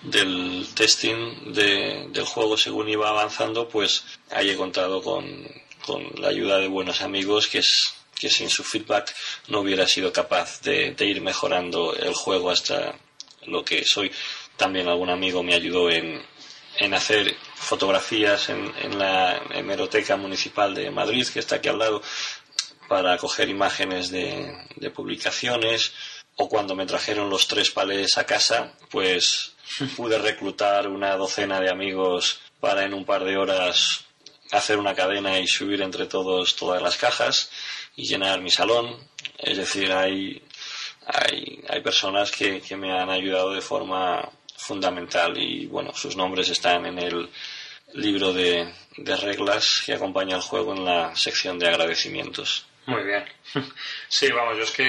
del 0.00 0.66
testing 0.74 1.52
del 1.52 2.24
juego 2.24 2.56
según 2.56 2.88
iba 2.88 3.10
avanzando, 3.10 3.68
pues 3.68 4.02
ahí 4.30 4.48
he 4.48 4.56
contado 4.56 5.02
con, 5.02 5.46
la 6.16 6.28
ayuda 6.28 6.56
de 6.56 6.68
buenos 6.68 7.02
amigos 7.02 7.48
que 7.48 7.58
es 7.58 7.92
que 8.18 8.30
sin 8.30 8.48
su 8.48 8.64
feedback 8.64 9.14
no 9.48 9.60
hubiera 9.60 9.86
sido 9.86 10.10
capaz 10.10 10.62
de, 10.62 10.96
ir 11.00 11.20
mejorando 11.20 11.94
el 11.96 12.14
juego 12.14 12.48
hasta 12.48 12.94
lo 13.44 13.62
que 13.62 13.84
soy. 13.84 14.10
También 14.56 14.88
algún 14.88 15.10
amigo 15.10 15.42
me 15.42 15.52
ayudó 15.52 15.90
en, 15.90 16.24
en 16.78 16.94
hacer 16.94 17.36
fotografías 17.56 18.48
en, 18.48 18.72
en 18.80 18.98
la 18.98 19.36
hemeroteca 19.50 20.16
municipal 20.16 20.74
de 20.74 20.90
Madrid, 20.90 21.26
que 21.28 21.40
está 21.40 21.56
aquí 21.56 21.68
al 21.68 21.78
lado, 21.78 22.00
para 22.92 23.16
coger 23.16 23.48
imágenes 23.48 24.10
de, 24.10 24.52
publicaciones 24.94 25.94
o 26.36 26.46
cuando 26.46 26.74
me 26.74 26.84
trajeron 26.84 27.30
los 27.30 27.48
tres 27.48 27.70
palés 27.70 28.18
a 28.18 28.26
casa, 28.26 28.74
pues 28.90 29.54
pude 29.96 30.18
reclutar 30.18 30.88
una 30.88 31.16
docena 31.16 31.58
de 31.58 31.70
amigos 31.70 32.40
para 32.60 32.84
en 32.84 32.92
un 32.92 33.06
par 33.06 33.24
de 33.24 33.38
horas 33.38 34.04
hacer 34.50 34.76
una 34.76 34.94
cadena 34.94 35.38
y 35.38 35.46
subir 35.46 35.80
entre 35.80 36.04
todos 36.04 36.54
todas 36.54 36.82
las 36.82 36.98
cajas 36.98 37.50
y 37.96 38.04
llenar 38.04 38.42
mi 38.42 38.50
salón. 38.50 39.08
Es 39.38 39.56
decir, 39.56 39.90
hay, 39.90 40.42
hay, 41.06 41.64
hay 41.70 41.80
personas 41.80 42.30
que, 42.30 42.60
que 42.60 42.76
me 42.76 42.92
han 42.92 43.08
ayudado 43.08 43.54
de 43.54 43.62
forma 43.62 44.28
fundamental 44.54 45.38
y 45.38 45.64
bueno, 45.64 45.94
sus 45.94 46.14
nombres 46.14 46.50
están 46.50 46.84
en 46.84 46.98
el 46.98 47.30
libro 47.94 48.34
de, 48.34 48.70
de 48.98 49.16
reglas 49.16 49.82
que 49.86 49.94
acompaña 49.94 50.36
el 50.36 50.42
juego 50.42 50.74
en 50.74 50.84
la 50.84 51.16
sección 51.16 51.58
de 51.58 51.68
agradecimientos. 51.68 52.66
Muy 52.86 53.02
bien. 53.04 53.24
Sí, 54.08 54.30
vamos, 54.32 54.56
yo 54.58 54.64
es 54.64 54.70
que 54.72 54.84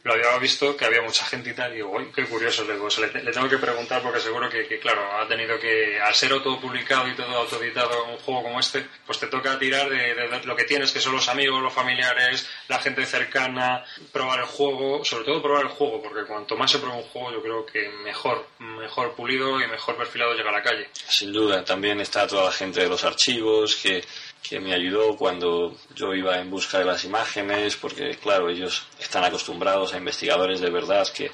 lo 0.03 0.13
había 0.13 0.37
visto 0.39 0.75
que 0.75 0.85
había 0.85 1.01
mucha 1.01 1.25
gente 1.25 1.51
y 1.51 1.53
tal, 1.53 1.71
y 1.71 1.75
digo, 1.77 1.91
uy, 1.91 2.11
qué 2.13 2.25
curioso, 2.25 2.63
le, 2.65 3.23
le, 3.23 3.31
tengo 3.31 3.47
que 3.47 3.57
preguntar 3.57 4.01
porque 4.01 4.19
seguro 4.19 4.49
que, 4.49 4.79
claro, 4.79 5.01
ha 5.19 5.27
tenido 5.27 5.59
que, 5.59 5.99
al 5.99 6.13
ser 6.13 6.31
autopublicado 6.31 7.07
y 7.07 7.15
todo 7.15 7.35
autoeditado 7.35 8.05
un 8.05 8.17
juego 8.17 8.43
como 8.43 8.59
este, 8.59 8.85
pues 9.05 9.19
te 9.19 9.27
toca 9.27 9.59
tirar 9.59 9.89
de, 9.89 10.41
lo 10.45 10.55
que 10.55 10.63
tienes, 10.63 10.91
que 10.91 10.99
son 10.99 11.13
los 11.13 11.27
amigos, 11.29 11.61
los 11.61 11.73
familiares, 11.73 12.49
la 12.67 12.79
gente 12.79 13.05
cercana, 13.05 13.83
probar 14.11 14.39
el 14.39 14.45
juego, 14.45 15.05
sobre 15.05 15.25
todo 15.25 15.41
probar 15.41 15.65
el 15.65 15.71
juego, 15.71 16.01
porque 16.01 16.25
cuanto 16.25 16.57
más 16.57 16.71
se 16.71 16.79
prueba 16.79 16.97
un 16.97 17.03
juego, 17.03 17.31
yo 17.33 17.41
creo 17.41 17.65
que 17.65 17.89
mejor, 18.03 18.47
mejor 18.59 19.13
pulido 19.13 19.61
y 19.61 19.67
mejor 19.67 19.97
perfilado 19.97 20.33
llega 20.33 20.49
a 20.49 20.53
la 20.53 20.63
calle. 20.63 20.89
Sin 20.93 21.31
duda, 21.31 21.63
también 21.63 21.99
está 22.01 22.25
toda 22.25 22.45
la 22.45 22.51
gente 22.51 22.81
de 22.81 22.89
los 22.89 23.03
archivos 23.03 23.75
que 23.75 24.01
que 24.41 24.59
me 24.59 24.73
ayudó 24.73 25.15
cuando 25.15 25.77
yo 25.95 26.13
iba 26.13 26.37
en 26.39 26.49
busca 26.49 26.79
de 26.79 26.85
las 26.85 27.05
imágenes, 27.05 27.75
porque 27.75 28.17
claro, 28.21 28.49
ellos 28.49 28.85
están 28.99 29.23
acostumbrados 29.23 29.90
a 29.93 29.97
investigadores 29.97 30.61
de 30.61 30.69
verdad 30.69 31.07
que, 31.13 31.31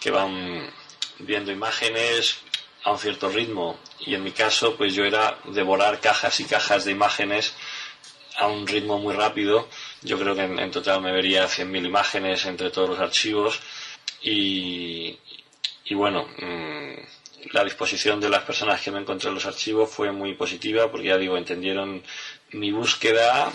que 0.00 0.10
van 0.10 0.70
viendo 1.18 1.52
imágenes 1.52 2.38
a 2.84 2.92
un 2.92 2.98
cierto 2.98 3.28
ritmo 3.28 3.78
y 4.00 4.14
en 4.14 4.22
mi 4.22 4.32
caso 4.32 4.76
pues 4.76 4.94
yo 4.94 5.04
era 5.04 5.38
devorar 5.44 6.00
cajas 6.00 6.38
y 6.40 6.44
cajas 6.44 6.84
de 6.84 6.92
imágenes 6.92 7.54
a 8.36 8.48
un 8.48 8.66
ritmo 8.66 8.98
muy 8.98 9.14
rápido. 9.14 9.68
Yo 10.02 10.18
creo 10.18 10.34
que 10.34 10.42
en, 10.42 10.70
total 10.70 11.00
me 11.00 11.12
vería 11.12 11.46
100.000 11.46 11.86
imágenes 11.86 12.44
entre 12.46 12.70
todos 12.70 12.90
los 12.90 12.98
archivos 12.98 13.60
y, 14.22 15.16
y 15.84 15.94
bueno, 15.94 16.26
mm, 16.38 17.52
la 17.52 17.64
disposición 17.64 18.20
de 18.20 18.28
las 18.28 18.42
personas 18.42 18.80
que 18.80 18.90
me 18.90 19.00
encontré 19.00 19.28
en 19.28 19.34
los 19.34 19.46
archivos 19.46 19.90
fue 19.90 20.12
muy 20.12 20.34
positiva 20.34 20.90
porque 20.90 21.08
ya 21.08 21.18
digo, 21.18 21.36
entendieron 21.36 22.02
mi 22.52 22.72
búsqueda 22.72 23.52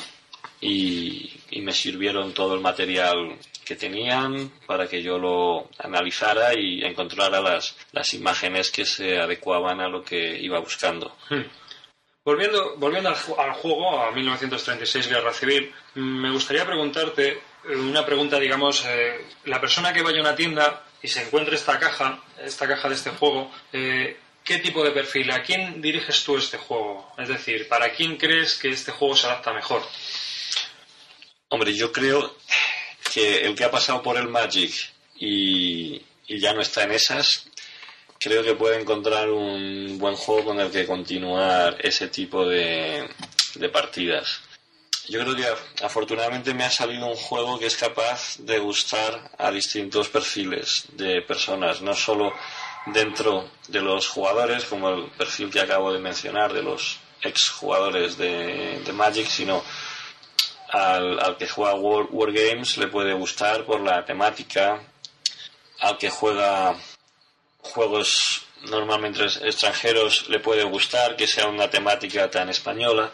y, 0.61 1.31
me 1.61 1.73
sirvieron 1.73 2.33
todo 2.33 2.55
el 2.55 2.61
material 2.61 3.37
que 3.69 3.75
tenían 3.75 4.51
para 4.65 4.87
que 4.87 5.03
yo 5.03 5.19
lo 5.19 5.69
analizara 5.77 6.59
y 6.59 6.83
encontrara 6.83 7.39
las, 7.39 7.77
las 7.91 8.15
imágenes 8.15 8.71
que 8.71 8.83
se 8.83 9.19
adecuaban 9.19 9.79
a 9.79 9.87
lo 9.87 10.03
que 10.03 10.39
iba 10.39 10.57
buscando. 10.57 11.15
Hmm. 11.29 11.43
Volviendo, 12.25 12.77
volviendo 12.77 13.09
al, 13.09 13.53
juego, 13.53 14.01
a 14.01 14.11
1936, 14.11 15.07
Guerra 15.07 15.31
Civil, 15.33 15.71
me 15.93 16.31
gustaría 16.31 16.65
preguntarte 16.65 17.43
una 17.75 18.03
pregunta, 18.03 18.39
digamos, 18.39 18.83
eh, 18.87 19.27
la 19.45 19.61
persona 19.61 19.93
que 19.93 20.01
vaya 20.01 20.17
a 20.17 20.21
una 20.21 20.35
tienda 20.35 20.83
y 21.03 21.07
se 21.07 21.21
encuentre 21.21 21.55
esta 21.55 21.77
caja, 21.77 22.23
esta 22.43 22.67
caja 22.67 22.89
de 22.89 22.95
este 22.95 23.11
juego, 23.11 23.51
eh, 23.71 24.17
¿qué 24.43 24.57
tipo 24.57 24.83
de 24.83 24.89
perfil? 24.89 25.29
¿A 25.29 25.43
quién 25.43 25.79
diriges 25.79 26.23
tú 26.23 26.37
este 26.37 26.57
juego? 26.57 27.13
Es 27.19 27.29
decir, 27.29 27.67
¿para 27.67 27.91
quién 27.91 28.17
crees 28.17 28.57
que 28.57 28.69
este 28.69 28.91
juego 28.91 29.15
se 29.15 29.27
adapta 29.27 29.53
mejor? 29.53 29.83
Hombre, 31.49 31.75
yo 31.75 31.91
creo 31.91 32.35
que 33.11 33.41
el 33.41 33.55
que 33.55 33.65
ha 33.65 33.71
pasado 33.71 34.01
por 34.01 34.17
el 34.17 34.27
Magic 34.27 34.73
y, 35.15 36.01
ya 36.27 36.53
no 36.53 36.61
está 36.61 36.83
en 36.83 36.91
esas, 36.91 37.49
creo 38.19 38.43
que 38.43 38.53
puede 38.53 38.79
encontrar 38.79 39.29
un 39.29 39.97
buen 39.97 40.15
juego 40.15 40.45
con 40.45 40.59
el 40.59 40.69
que 40.69 40.85
continuar 40.85 41.77
ese 41.79 42.07
tipo 42.07 42.45
de, 42.45 43.09
de 43.55 43.69
partidas. 43.69 44.41
Yo 45.07 45.19
creo 45.21 45.35
que 45.35 45.83
afortunadamente 45.83 46.53
me 46.53 46.65
ha 46.65 46.69
salido 46.69 47.07
un 47.07 47.15
juego 47.15 47.57
que 47.57 47.65
es 47.65 47.75
capaz 47.75 48.37
de 48.37 48.59
gustar 48.59 49.31
a 49.39 49.49
distintos 49.49 50.07
perfiles 50.07 50.85
de 50.93 51.23
personas, 51.23 51.81
no 51.81 51.95
solo 51.95 52.31
dentro 52.85 53.49
de 53.67 53.81
los 53.81 54.07
jugadores, 54.07 54.65
como 54.65 54.89
el 54.89 55.05
perfil 55.11 55.49
que 55.49 55.61
acabo 55.61 55.91
de 55.91 55.99
mencionar 55.99 56.53
de 56.53 56.61
los 56.61 56.99
exjugadores 57.23 58.17
de, 58.17 58.81
de 58.85 58.93
Magic, 58.93 59.27
sino 59.27 59.63
al, 60.71 61.19
al 61.19 61.37
que 61.37 61.47
juega 61.47 61.75
Wargames 61.75 62.77
le 62.77 62.87
puede 62.87 63.13
gustar 63.13 63.65
por 63.65 63.81
la 63.81 64.05
temática, 64.05 64.81
al 65.79 65.97
que 65.97 66.09
juega 66.09 66.75
juegos 67.61 68.43
normalmente 68.63 69.23
extranjeros 69.23 70.27
le 70.29 70.39
puede 70.39 70.63
gustar 70.63 71.15
que 71.15 71.27
sea 71.27 71.47
una 71.47 71.69
temática 71.69 72.29
tan 72.29 72.49
española. 72.49 73.11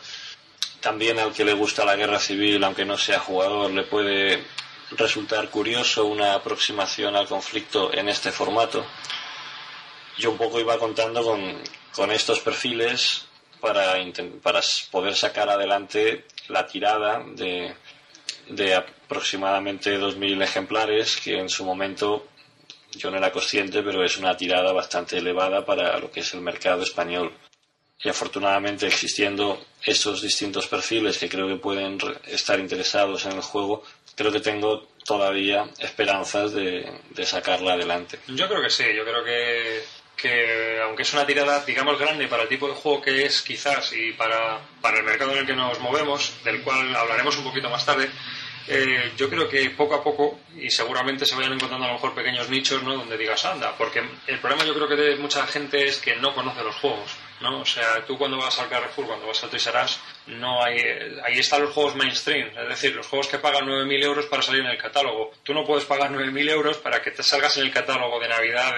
También 0.80 1.18
al 1.20 1.34
que 1.34 1.46
le 1.46 1.54
gusta 1.54 1.86
la 1.86 1.96
guerra 1.96 2.20
civil, 2.20 2.63
aunque 2.63 2.86
no 2.86 2.98
sea 2.98 3.20
jugador, 3.20 3.72
le 3.72 3.84
puede 3.84 4.44
resultar 4.91 5.50
curioso 5.50 6.06
una 6.06 6.34
aproximación 6.34 7.15
al 7.15 7.28
conflicto 7.28 7.91
en 7.94 8.10
este 8.10 8.32
formato. 8.32 8.86
Yo 10.18 10.32
un 10.32 10.38
poco 10.38 10.60
iba 10.60 10.78
contando 10.78 11.24
con, 11.24 11.62
con 11.91 12.12
estos 12.12 12.39
perfiles 12.39 13.26
para, 13.60 13.96
para 14.44 14.62
poder 14.91 15.15
sacar 15.15 15.50
adelante 15.50 16.26
la 16.50 16.66
tirada 16.66 17.24
de, 17.36 17.74
de 18.50 18.76
aproximadamente 18.76 20.00
2.000 20.00 20.44
ejemplares, 20.44 21.18
que 21.18 21.38
en 21.38 21.50
su 21.50 21.64
momento 21.66 22.28
yo 22.92 23.12
no 23.12 23.18
era 23.18 23.32
consciente, 23.32 23.84
pero 23.84 24.04
es 24.04 24.18
una 24.18 24.38
tirada 24.38 24.72
bastante 24.72 25.18
elevada 25.18 25.66
para 25.66 25.98
lo 26.00 26.12
que 26.12 26.22
es 26.22 26.34
el 26.34 26.42
mercado 26.42 26.84
español. 26.84 27.32
Y 28.04 28.10
afortunadamente 28.10 28.88
existiendo 28.88 29.66
estos 29.84 30.22
distintos 30.22 30.68
perfiles 30.68 31.18
que 31.18 31.30
creo 31.30 31.48
que 31.48 31.56
pueden 31.56 31.98
estar 32.26 32.60
interesados 32.60 33.26
en 33.26 33.34
el 33.34 33.42
juego, 33.42 33.84
creo 34.16 34.32
que 34.32 34.42
tengo 34.42 34.88
todavía 35.06 35.70
esperanzas 35.80 36.54
de, 36.54 37.00
de 37.10 37.26
sacarla 37.26 37.74
adelante. 37.74 38.20
Yo 38.28 38.48
creo 38.48 38.62
que 38.62 38.70
sí, 38.70 38.84
yo 38.96 39.04
creo 39.04 39.24
que 39.24 39.84
que 40.15 40.80
aunque 40.82 41.04
es 41.04 41.13
una 41.13 41.25
tirada, 41.25 41.63
digamos, 41.65 41.99
grande 41.99 42.28
para 42.28 42.43
el 42.43 42.49
tipo 42.49 42.67
de 42.67 42.73
juego 42.73 43.01
que 43.01 43.25
es 43.25 43.41
quizás 43.41 43.93
y 43.93 44.13
para, 44.13 44.60
para 44.82 44.97
el 44.97 45.04
mercado 45.04 45.34
en 45.34 45.39
el 45.39 45.45
que 45.45 45.56
nos 45.56 45.80
movemos, 45.80 46.34
del 46.43 46.62
cual 46.62 46.95
hablaremos 46.95 47.38
un 47.38 47.43
poquito 47.43 47.69
más 47.69 47.86
tarde, 47.86 48.10
eh, 48.67 49.13
yo 49.15 49.30
creo 49.30 49.47
que 49.47 49.69
poco 49.71 49.95
a 49.95 50.04
poco, 50.04 50.39
y 50.58 50.69
seguramente 50.69 51.25
se 51.25 51.36
vayan 51.36 51.54
encontrando 51.54 51.86
a 51.86 51.89
lo 51.89 51.93
mejor 51.95 52.15
pequeños 52.15 52.49
nichos, 52.49 52.82
¿no? 52.82 52.95
Donde 52.95 53.17
digas, 53.17 53.45
anda, 53.45 53.75
porque 53.78 54.04
el 54.28 54.39
problema 54.39 54.65
yo 54.65 54.73
creo 54.73 54.88
que 54.88 54.95
de 54.95 55.15
mucha 55.17 55.45
gente 55.45 55.86
es 55.86 55.99
que 55.99 56.15
no 56.15 56.34
conoce 56.34 56.63
los 56.63 56.75
juegos, 56.75 57.12
¿no? 57.41 57.62
O 57.62 57.65
sea, 57.65 58.06
tú 58.06 58.17
cuando 58.17 58.38
vas 58.38 58.58
al 58.60 58.69
Carrefour, 58.69 59.08
cuando 59.08 59.28
vas 59.28 59.43
al 59.43 59.50
Toys 59.50 59.67
R 59.67 59.80
no 60.28 60.63
hay, 60.63 60.80
ahí 61.24 61.39
están 61.39 61.62
los 61.62 61.74
juegos 61.74 61.95
mainstream, 61.95 62.50
es 62.58 62.69
decir, 62.69 62.95
los 62.95 63.08
juegos 63.08 63.28
que 63.28 63.39
pagan 63.39 63.67
9.000 63.67 64.04
euros 64.04 64.26
para 64.26 64.41
salir 64.41 64.62
en 64.62 64.71
el 64.71 64.78
catálogo. 64.78 65.32
Tú 65.43 65.54
no 65.54 65.65
puedes 65.65 65.86
pagar 65.86 66.12
9.000 66.12 66.50
euros 66.50 66.78
para 66.78 67.02
que 67.02 67.12
te 67.12 67.24
salgas 67.24 67.58
en 67.58 67.63
el 67.63 67.71
catálogo 67.71 68.19
de 68.19 68.30
Navidad 68.30 68.74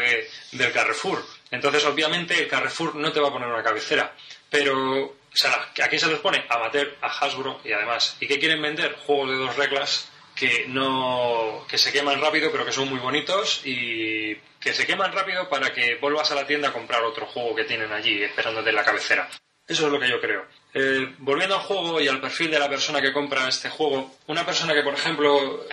del 0.52 0.72
Carrefour. 0.72 1.24
Entonces, 1.52 1.86
obviamente, 1.86 2.38
el 2.38 2.48
Carrefour 2.48 2.96
no 2.96 3.12
te 3.12 3.20
va 3.20 3.30
a 3.30 3.32
poner 3.32 3.48
una 3.48 3.64
cabecera. 3.64 4.14
Pero 4.50 5.18
o 5.38 5.40
sea, 5.40 5.52
¿a 5.84 5.88
quién 5.88 6.00
se 6.00 6.08
les 6.08 6.20
pone? 6.20 6.44
Amateur, 6.50 6.98
a 7.00 7.08
Hasbro 7.08 7.60
y 7.64 7.72
además. 7.72 8.18
¿Y 8.20 8.28
qué 8.28 8.40
quieren 8.40 8.60
vender? 8.60 8.96
Juegos 9.06 9.30
de 9.30 9.36
dos 9.36 9.56
reglas 9.56 10.10
que 10.38 10.66
no 10.68 11.66
que 11.68 11.78
se 11.78 11.92
queman 11.92 12.22
rápido 12.22 12.52
pero 12.52 12.66
que 12.66 12.72
son 12.72 12.90
muy 12.90 13.00
bonitos 13.00 13.62
y 13.66 14.36
que 14.60 14.74
se 14.74 14.86
queman 14.86 15.12
rápido 15.12 15.50
para 15.50 15.74
que 15.74 15.96
vuelvas 15.96 16.32
a 16.32 16.36
la 16.36 16.46
tienda 16.46 16.70
a 16.70 16.74
comprar 16.74 17.04
otro 17.04 17.26
juego 17.26 17.56
que 17.56 17.64
tienen 17.64 17.92
allí 17.92 18.22
esperándote 18.24 18.70
en 18.70 18.76
la 18.76 18.84
cabecera. 18.84 19.30
Eso 19.68 19.88
es 19.88 19.92
lo 19.92 20.00
que 20.00 20.10
yo 20.10 20.22
creo. 20.22 20.46
Eh, 20.74 21.14
volviendo 21.20 21.56
al 21.56 21.62
juego 21.62 22.00
y 22.00 22.08
al 22.08 22.22
perfil 22.22 22.52
de 22.52 22.60
la 22.60 22.70
persona 22.70 23.02
que 23.02 23.12
compra 23.12 23.50
este 23.50 23.70
juego, 23.70 24.16
una 24.28 24.46
persona 24.46 24.74
que, 24.74 24.82
por 24.82 24.94
ejemplo, 24.94 25.66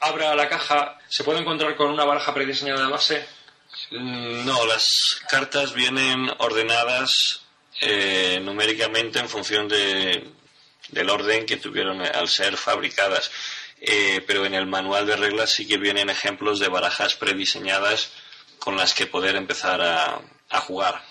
abra 0.00 0.34
la 0.34 0.48
caja, 0.48 0.98
¿se 1.08 1.22
puede 1.22 1.40
encontrar 1.40 1.76
con 1.76 1.90
una 1.90 2.04
baraja 2.04 2.34
prediseñada 2.34 2.84
de 2.84 2.90
base? 2.90 3.26
Mm, 3.90 4.44
no, 4.44 4.66
las 4.66 5.20
cartas 5.30 5.72
vienen 5.72 6.28
ordenadas 6.38 7.42
eh, 7.80 8.40
numéricamente 8.42 9.20
en 9.20 9.28
función 9.28 9.68
de, 9.68 10.32
del 10.88 11.10
orden 11.10 11.46
que 11.46 11.58
tuvieron 11.58 12.00
al 12.02 12.28
ser 12.28 12.56
fabricadas. 12.56 13.30
Eh, 13.80 14.22
pero 14.26 14.44
en 14.44 14.54
el 14.54 14.66
manual 14.66 15.06
de 15.06 15.16
reglas 15.16 15.52
sí 15.52 15.66
que 15.66 15.78
vienen 15.78 16.10
ejemplos 16.10 16.58
de 16.58 16.68
barajas 16.68 17.14
prediseñadas 17.14 18.10
con 18.58 18.76
las 18.76 18.92
que 18.92 19.06
poder 19.06 19.36
empezar 19.36 19.80
a, 19.80 20.20
a 20.50 20.60
jugar. 20.60 21.02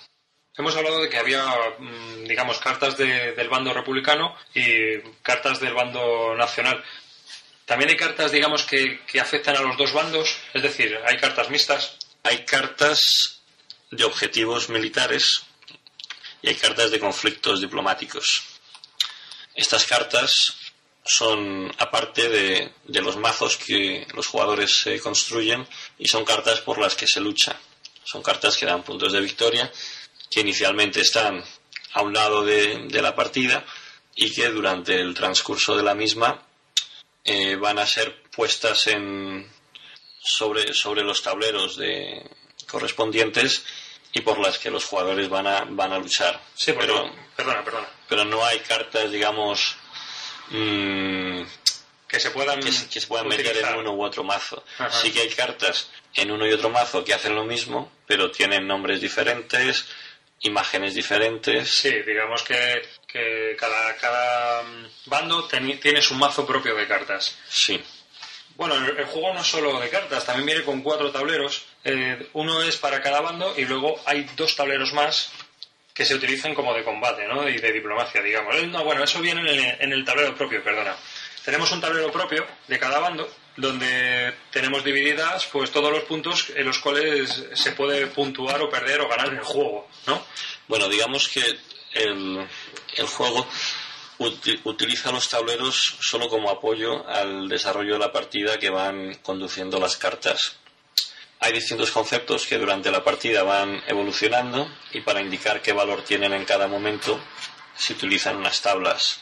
Hemos 0.58 0.76
hablado 0.76 1.02
de 1.02 1.10
que 1.10 1.18
había, 1.18 1.46
mm, 1.78 2.26
digamos, 2.26 2.58
cartas 2.60 2.98
del 2.98 3.48
bando 3.48 3.74
republicano 3.74 4.36
y 4.56 5.00
cartas 5.22 5.60
del 5.60 5.76
bando 5.76 6.36
nacional. 6.36 6.84
También 7.66 7.92
hay 7.92 7.96
cartas, 7.96 8.32
digamos, 8.32 8.64
que, 8.64 9.02
que 9.06 9.20
afectan 9.20 9.56
a 9.56 9.62
los 9.62 9.78
dos 9.78 9.94
bandos, 9.94 10.36
es 10.54 10.64
decir, 10.64 10.98
hay 11.06 11.18
cartas 11.18 11.50
mixtas. 11.50 11.98
Hay 12.24 12.44
cartas 12.44 13.42
de 13.92 14.04
objetivos 14.04 14.70
militares 14.70 15.44
y 16.42 16.50
hay 16.50 16.56
cartas 16.56 16.90
de 16.90 17.00
conflictos 17.00 17.62
diplomáticos. 17.62 18.44
Estas 19.54 19.86
cartas 19.86 20.67
son 21.08 21.74
aparte 21.78 22.30
de, 22.30 23.02
los 23.02 23.18
mazos 23.18 23.58
que 23.58 24.06
los 24.14 24.28
jugadores 24.28 24.82
se 24.82 25.00
construyen 25.00 25.68
y 25.98 26.08
son 26.08 26.26
cartas 26.26 26.62
por 26.62 26.78
las 26.78 26.96
que 26.96 27.08
se 27.08 27.22
lucha. 27.22 27.58
Son 28.04 28.22
cartas 28.22 28.58
que 28.58 28.66
dan 28.66 28.84
puntos 28.84 29.14
de 29.14 29.22
victoria, 29.22 29.72
que 30.30 30.42
inicialmente 30.42 31.02
están 31.02 31.44
a 31.94 32.02
un 32.02 32.14
lado 32.14 32.44
de, 32.44 32.88
la 33.02 33.16
partida 33.16 33.66
y 34.16 34.34
que 34.34 34.50
durante 34.50 35.00
el 35.00 35.14
transcurso 35.14 35.76
de 35.76 35.84
la 35.84 35.96
misma 35.96 36.44
eh, 37.24 37.56
van 37.56 37.80
a 37.80 37.86
ser 37.86 38.24
puestas 38.32 38.88
en, 38.88 39.50
sobre, 40.20 40.74
sobre 40.74 41.04
los 41.04 41.22
tableros 41.22 41.78
de, 41.78 42.24
correspondientes 42.68 43.64
y 44.14 44.22
por 44.22 44.40
las 44.40 44.58
que 44.58 44.72
los 44.72 44.86
jugadores 44.86 45.30
van 45.30 45.48
a, 45.48 45.66
van 45.70 45.94
a 45.94 46.00
luchar. 46.00 46.42
Sí, 46.56 46.74
pero, 46.74 47.12
perdona, 47.36 47.64
perdona. 47.64 47.90
Pero 48.08 48.26
no 48.26 48.44
hay 48.44 48.60
cartas, 48.60 49.12
digamos, 49.12 49.76
mm, 50.50 51.42
que 52.08 52.20
se 52.20 52.32
puedan, 52.32 52.60
que, 52.60 52.72
se 52.72 53.08
puedan 53.08 53.28
meter 53.28 53.58
en 53.58 53.76
uno 53.76 53.94
u 53.94 54.04
otro 54.04 54.24
mazo. 54.24 54.64
Sí 55.02 55.12
que 55.12 55.22
hay 55.22 55.30
cartas 55.30 55.90
en 56.14 56.32
uno 56.32 56.48
y 56.48 56.54
otro 56.54 56.70
mazo 56.70 57.04
que 57.04 57.14
hacen 57.14 57.36
lo 57.36 57.44
mismo, 57.44 57.92
pero 58.06 58.32
tienen 58.32 58.66
nombres 58.66 59.02
diferentes, 59.02 59.86
imágenes 60.42 60.94
diferentes. 60.94 61.70
Sí, 61.70 61.92
digamos 62.06 62.44
que, 62.44 62.82
que 63.08 63.56
cada, 63.60 63.96
cada 63.98 64.64
bando 65.06 65.48
tiene 65.48 66.02
su 66.02 66.16
mazo 66.16 66.46
propio 66.46 66.76
de 66.76 66.88
cartas. 66.88 67.38
Sí. 67.50 67.84
Bueno, 68.58 68.76
el, 68.76 69.06
juego 69.06 69.34
no 69.36 69.42
es 69.42 69.48
solo 69.48 69.80
de 69.80 69.90
cartas, 69.90 70.26
también 70.26 70.48
viene 70.48 70.64
con 70.64 70.82
cuatro 70.82 71.12
tableros. 71.12 71.66
Eh, 71.84 72.28
uno 72.34 72.64
es 72.64 72.78
para 72.78 73.02
cada 73.02 73.22
bando 73.22 73.54
y 73.56 73.66
luego 73.66 74.02
hay 74.06 74.28
dos 74.36 74.56
tableros 74.56 74.94
más 74.94 75.32
que 75.98 76.06
se 76.06 76.14
utilizan 76.14 76.54
como 76.54 76.76
de 76.76 76.84
combate, 76.84 77.26
¿no? 77.28 77.50
Y 77.50 77.58
de 77.58 77.74
diplomacia, 77.74 78.22
digamos. 78.22 78.56
Eh, 78.56 78.68
no, 78.68 78.84
bueno, 78.84 79.04
eso 79.04 79.20
viene 79.20 79.42
en 79.42 79.48
el, 79.48 79.60
en 79.80 79.92
el 79.92 80.06
tablero 80.06 80.36
propio, 80.36 80.64
perdona. 80.64 80.96
Tenemos 81.44 81.72
un 81.72 81.82
tablero 81.82 82.12
propio 82.12 82.46
de 82.68 82.78
cada 82.78 83.00
bando 83.00 83.28
donde 83.56 84.32
tenemos 84.52 84.84
divididas 84.84 85.48
pues 85.48 85.72
todos 85.72 85.92
los 85.92 86.04
puntos 86.04 86.52
en 86.56 86.68
los 86.68 86.78
cuales 86.78 87.48
se 87.52 87.72
puede 87.72 88.06
puntuar 88.06 88.62
o 88.62 88.70
perder 88.70 89.02
o 89.02 89.10
ganar 89.10 89.30
el 89.30 89.40
juego, 89.40 89.88
¿no? 90.06 90.24
Bueno, 90.68 90.88
digamos 90.88 91.30
que 91.30 91.42
el, 91.94 92.48
el 92.96 93.08
juego 93.08 93.48
utiliza 94.20 95.12
los 95.12 95.28
tableros 95.28 95.96
solo 96.00 96.30
como 96.30 96.52
apoyo 96.52 97.08
al 97.08 97.50
desarrollo 97.50 97.94
de 97.94 98.00
la 98.00 98.12
partida 98.12 98.60
que 98.60 98.70
van 98.70 99.16
conduciendo 99.24 99.80
las 99.80 99.98
cartas. 99.98 100.58
Hay 101.40 101.54
distintos 101.54 101.92
conceptos 101.92 102.48
que 102.48 102.58
durante 102.58 102.92
la 102.92 103.04
partida 103.04 103.44
van 103.44 103.82
evolucionando 103.88 104.68
y 104.92 105.02
para 105.02 105.22
indicar 105.22 105.62
qué 105.62 105.72
valor 105.72 106.02
tienen 106.04 106.34
en 106.34 106.46
cada 106.46 106.68
momento 106.68 107.20
se 107.76 107.94
utilizan 107.94 108.38
unas 108.38 108.62
tablas. 108.62 109.20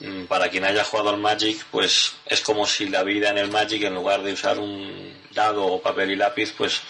Mm, 0.00 0.24
para 0.26 0.48
quien 0.48 0.64
haya 0.64 0.84
jugado 0.84 1.10
al 1.10 1.18
Magic, 1.18 1.64
pues 1.70 2.12
es 2.26 2.40
como 2.42 2.64
si 2.66 2.88
la 2.88 3.02
vida 3.02 3.30
en 3.30 3.38
el 3.38 3.50
Magic, 3.50 3.82
en 3.82 3.94
lugar 3.94 4.22
de 4.22 4.32
usar 4.32 4.58
un 4.58 5.28
dado 5.32 5.66
o 5.66 5.82
papel 5.82 6.12
y 6.12 6.16
lápiz, 6.16 6.54
pues 6.56 6.80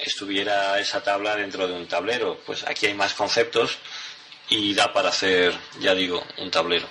estuviera 0.00 0.78
esa 0.78 1.02
tabla 1.02 1.36
dentro 1.36 1.68
de 1.68 1.74
un 1.74 1.86
tablero. 1.86 2.38
Pues 2.46 2.66
aquí 2.66 2.86
hay 2.86 2.94
más 2.94 3.12
conceptos 3.12 3.76
y 4.48 4.72
da 4.74 4.92
para 4.94 5.10
hacer, 5.10 5.54
ya 5.80 5.94
digo, 5.94 6.24
un 6.38 6.50
tablero 6.50 6.88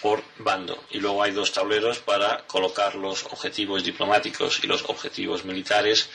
por 0.00 0.22
bando. 0.38 0.84
Y 0.90 1.00
luego 1.00 1.22
hay 1.22 1.32
dos 1.32 1.52
tableros 1.52 1.98
para 1.98 2.46
colocar 2.46 2.94
los 2.94 3.24
objetivos 3.24 3.82
diplomáticos 3.82 4.62
y 4.62 4.68
los 4.68 4.84
objetivos 4.84 5.44
militares 5.44 6.08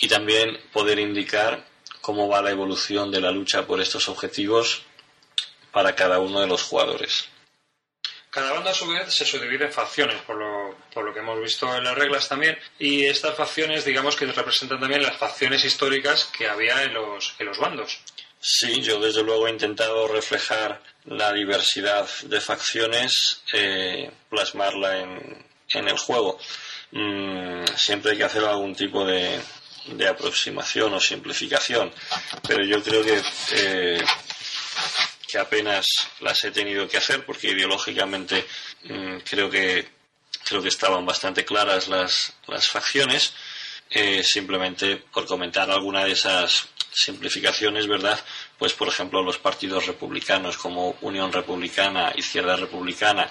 y 0.00 0.08
también 0.08 0.58
poder 0.72 0.98
indicar 0.98 1.64
cómo 2.00 2.28
va 2.28 2.42
la 2.42 2.50
evolución 2.50 3.10
de 3.10 3.20
la 3.20 3.30
lucha 3.30 3.66
por 3.66 3.80
estos 3.80 4.08
objetivos 4.08 4.82
para 5.70 5.94
cada 5.94 6.18
uno 6.18 6.40
de 6.40 6.46
los 6.46 6.62
jugadores. 6.62 7.28
Cada 8.30 8.52
banda 8.52 8.70
a 8.70 8.74
su 8.74 8.86
vez 8.86 9.12
se 9.12 9.24
subdivide 9.24 9.66
en 9.66 9.72
facciones, 9.72 10.22
por 10.22 10.36
lo, 10.36 10.76
por 10.94 11.04
lo 11.04 11.12
que 11.12 11.18
hemos 11.18 11.40
visto 11.40 11.74
en 11.74 11.82
las 11.82 11.96
reglas 11.96 12.28
también, 12.28 12.56
y 12.78 13.04
estas 13.04 13.36
facciones 13.36 13.84
digamos 13.84 14.14
que 14.14 14.26
representan 14.26 14.80
también 14.80 15.02
las 15.02 15.16
facciones 15.16 15.64
históricas 15.64 16.30
que 16.36 16.48
había 16.48 16.84
en 16.84 16.94
los, 16.94 17.34
en 17.38 17.46
los 17.46 17.58
bandos. 17.58 17.98
Sí, 18.38 18.80
yo 18.80 18.98
desde 19.00 19.22
luego 19.22 19.48
he 19.48 19.50
intentado 19.50 20.08
reflejar 20.08 20.80
la 21.04 21.32
diversidad 21.32 22.08
de 22.22 22.40
facciones, 22.40 23.42
eh, 23.52 24.10
plasmarla 24.30 25.00
en, 25.00 25.44
en, 25.68 25.88
el 25.88 25.98
juego. 25.98 26.38
Mm, 26.92 27.64
siempre 27.76 28.12
hay 28.12 28.18
que 28.18 28.24
hacer 28.24 28.44
algún 28.44 28.74
tipo 28.74 29.04
de, 29.04 29.40
de, 29.86 30.08
aproximación 30.08 30.94
o 30.94 31.00
simplificación, 31.00 31.92
pero 32.46 32.64
yo 32.64 32.82
creo 32.82 33.02
que 33.02 33.22
eh, 33.52 34.04
que 35.26 35.38
apenas 35.38 35.86
las 36.20 36.42
he 36.44 36.50
tenido 36.50 36.88
que 36.88 36.96
hacer 36.96 37.24
porque 37.24 37.48
ideológicamente 37.48 38.46
mm, 38.84 39.18
creo 39.18 39.48
que 39.48 39.86
creo 40.44 40.62
que 40.62 40.68
estaban 40.68 41.06
bastante 41.06 41.44
claras 41.44 41.88
las, 41.88 42.32
las 42.46 42.68
facciones. 42.68 43.32
Eh, 43.92 44.22
simplemente 44.22 44.98
por 44.98 45.26
comentar 45.26 45.68
alguna 45.68 46.04
de 46.04 46.12
esas 46.12 46.68
simplificaciones, 46.92 47.88
¿verdad? 47.88 48.18
Pues, 48.56 48.72
por 48.72 48.86
ejemplo, 48.86 49.20
los 49.20 49.38
partidos 49.38 49.86
republicanos 49.86 50.56
como 50.56 50.96
Unión 51.00 51.32
Republicana, 51.32 52.12
Izquierda 52.16 52.54
Republicana, 52.54 53.28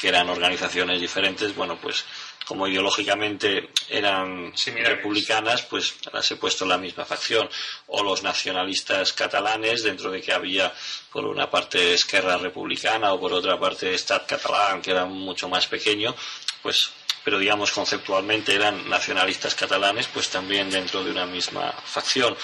que 0.00 0.08
eran 0.08 0.30
organizaciones 0.30 1.00
diferentes, 1.00 1.54
bueno, 1.54 1.78
pues 1.78 2.04
como 2.46 2.66
ideológicamente 2.66 3.68
eran 3.90 4.52
republicanas, 4.84 5.62
pues 5.62 5.94
las 6.10 6.28
he 6.30 6.36
puesto 6.36 6.64
en 6.64 6.70
la 6.70 6.78
misma 6.78 7.04
facción. 7.04 7.48
O 7.88 8.02
los 8.02 8.22
nacionalistas 8.22 9.12
catalanes, 9.12 9.82
dentro 9.82 10.10
de 10.10 10.22
que 10.22 10.32
había 10.32 10.72
por 11.12 11.26
una 11.26 11.50
parte 11.50 11.92
Esquerra 11.94 12.38
Republicana 12.38 13.12
o 13.12 13.20
por 13.20 13.32
otra 13.34 13.60
parte 13.60 13.94
Estat 13.94 14.26
Catalán, 14.26 14.80
que 14.80 14.90
era 14.92 15.04
mucho 15.04 15.48
más 15.48 15.66
pequeño, 15.66 16.14
pues 16.62 16.90
pero 17.22 17.38
digamos 17.38 17.70
conceptualmente 17.70 18.54
eran 18.54 18.88
nacionalistas 18.88 19.54
catalanes, 19.54 20.06
pues 20.06 20.30
también 20.30 20.70
dentro 20.70 21.04
de 21.04 21.10
una 21.10 21.26
misma 21.26 21.72
facción. 21.84 22.34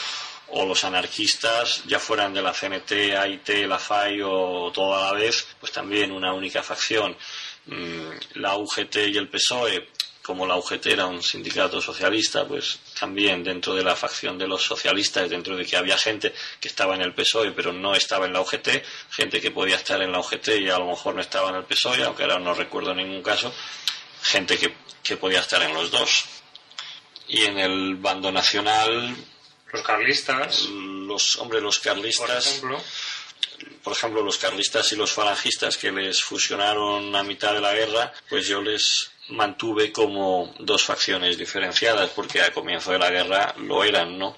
O 0.49 0.65
los 0.65 0.85
anarquistas, 0.85 1.83
ya 1.87 1.99
fueran 1.99 2.33
de 2.33 2.43
la 2.43 2.53
CNT, 2.53 3.17
AIT, 3.19 3.67
la 3.67 3.81
FAI 3.81 4.21
o 4.23 4.71
toda 4.73 5.07
la 5.07 5.19
vez, 5.19 5.45
pues 5.59 5.73
también 5.73 6.13
una 6.13 6.33
única 6.33 6.63
facción. 6.63 7.17
Mm, 7.67 8.11
la 8.35 8.57
UGT 8.57 8.97
y 9.09 9.17
el 9.17 9.29
PSOE, 9.29 9.89
como 10.23 10.47
la 10.47 10.57
UGT 10.57 10.87
era 10.87 11.07
un 11.07 11.23
sindicato 11.23 11.81
socialista, 11.81 12.47
pues 12.47 12.79
también 12.99 13.43
dentro 13.43 13.75
de 13.75 13.83
la 13.83 13.97
facción 13.97 14.39
de 14.39 14.47
los 14.47 14.63
socialistas, 14.63 15.29
dentro 15.29 15.57
de 15.57 15.67
que 15.67 15.77
había 15.77 15.99
gente 15.99 16.33
que 16.61 16.69
estaba 16.69 16.95
en 16.95 17.03
el 17.03 17.13
PSOE 17.13 17.53
pero 17.53 17.73
no 17.73 17.95
estaba 17.95 18.27
en 18.27 18.33
la 18.33 18.41
UGT, 18.41 18.69
gente 19.11 19.41
que 19.41 19.51
podía 19.51 19.77
estar 19.77 20.01
en 20.01 20.13
la 20.13 20.21
UGT 20.21 20.49
y 20.61 20.71
a 20.71 20.79
lo 20.79 20.87
mejor 20.87 21.17
no 21.17 21.21
estaba 21.21 21.51
en 21.51 21.57
el 21.57 21.65
PSOE, 21.65 22.05
aunque 22.05 22.23
ahora 22.23 22.39
no 22.39 22.55
recuerdo 22.55 22.95
ningún 22.95 23.23
caso, 23.23 23.53
gente 24.23 24.57
que, 24.59 24.75
que 25.03 25.17
podía 25.17 25.41
estar 25.41 25.63
en 25.63 25.75
los 25.75 25.91
dos. 25.91 26.25
Y 27.29 27.43
en 27.43 27.59
el 27.59 27.97
bando 27.97 28.31
nacional. 28.31 29.17
Los 29.73 29.83
carlistas. 29.83 30.67
Los, 30.67 31.37
hombre, 31.39 31.61
los 31.61 31.81
carlistas. 31.81 32.61
Por 32.61 32.71
ejemplo 32.71 32.85
por 33.83 33.93
ejemplo, 33.93 34.23
los 34.23 34.39
carlistas 34.39 34.91
y 34.93 34.97
los 34.97 35.13
falangistas 35.13 35.77
que 35.77 35.93
les 35.93 36.23
fusionaron 36.23 37.15
a 37.15 37.23
mitad 37.23 37.55
de 37.55 37.61
la 37.61 37.73
guerra, 37.73 38.13
pues 38.29 38.47
yo 38.47 38.61
les 38.61 39.11
mantuve 39.29 39.93
como 39.93 40.55
dos 40.59 40.85
facciones 40.85 41.39
diferenciadas, 41.39 42.11
porque 42.11 42.41
al 42.41 42.53
comienzo 42.53 42.93
de 42.93 42.99
la 42.99 43.11
guerra 43.11 43.55
lo 43.59 43.85
eran, 43.85 44.19
¿no? 44.19 44.37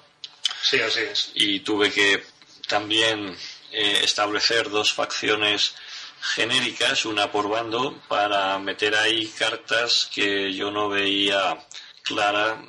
Sí, 0.63 0.81
así 0.81 1.01
es. 1.01 1.31
Y 1.35 1.61
tuve 1.61 1.91
que 1.91 2.23
también 2.67 3.37
eh, 3.73 4.01
establecer 4.03 4.71
dos 4.71 4.93
facciones 4.93 5.75
genéricas, 6.21 7.05
una 7.05 7.31
por 7.31 7.49
bando, 7.49 8.01
para 8.09 8.59
meter 8.59 8.95
ahí 8.97 9.29
cartas 9.29 10.11
que 10.13 10.53
yo 10.53 10.71
no 10.71 10.89
veía 10.89 11.57
clara 12.03 12.63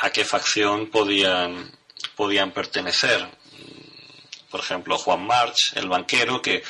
a 0.00 0.10
qué 0.10 0.24
facción 0.24 0.90
podían, 0.90 1.72
podían 2.16 2.52
pertenecer 2.52 3.37
por 4.50 4.60
ejemplo, 4.60 4.98
Juan 4.98 5.26
March, 5.26 5.72
el 5.76 5.88
banquero, 5.88 6.40
que 6.40 6.62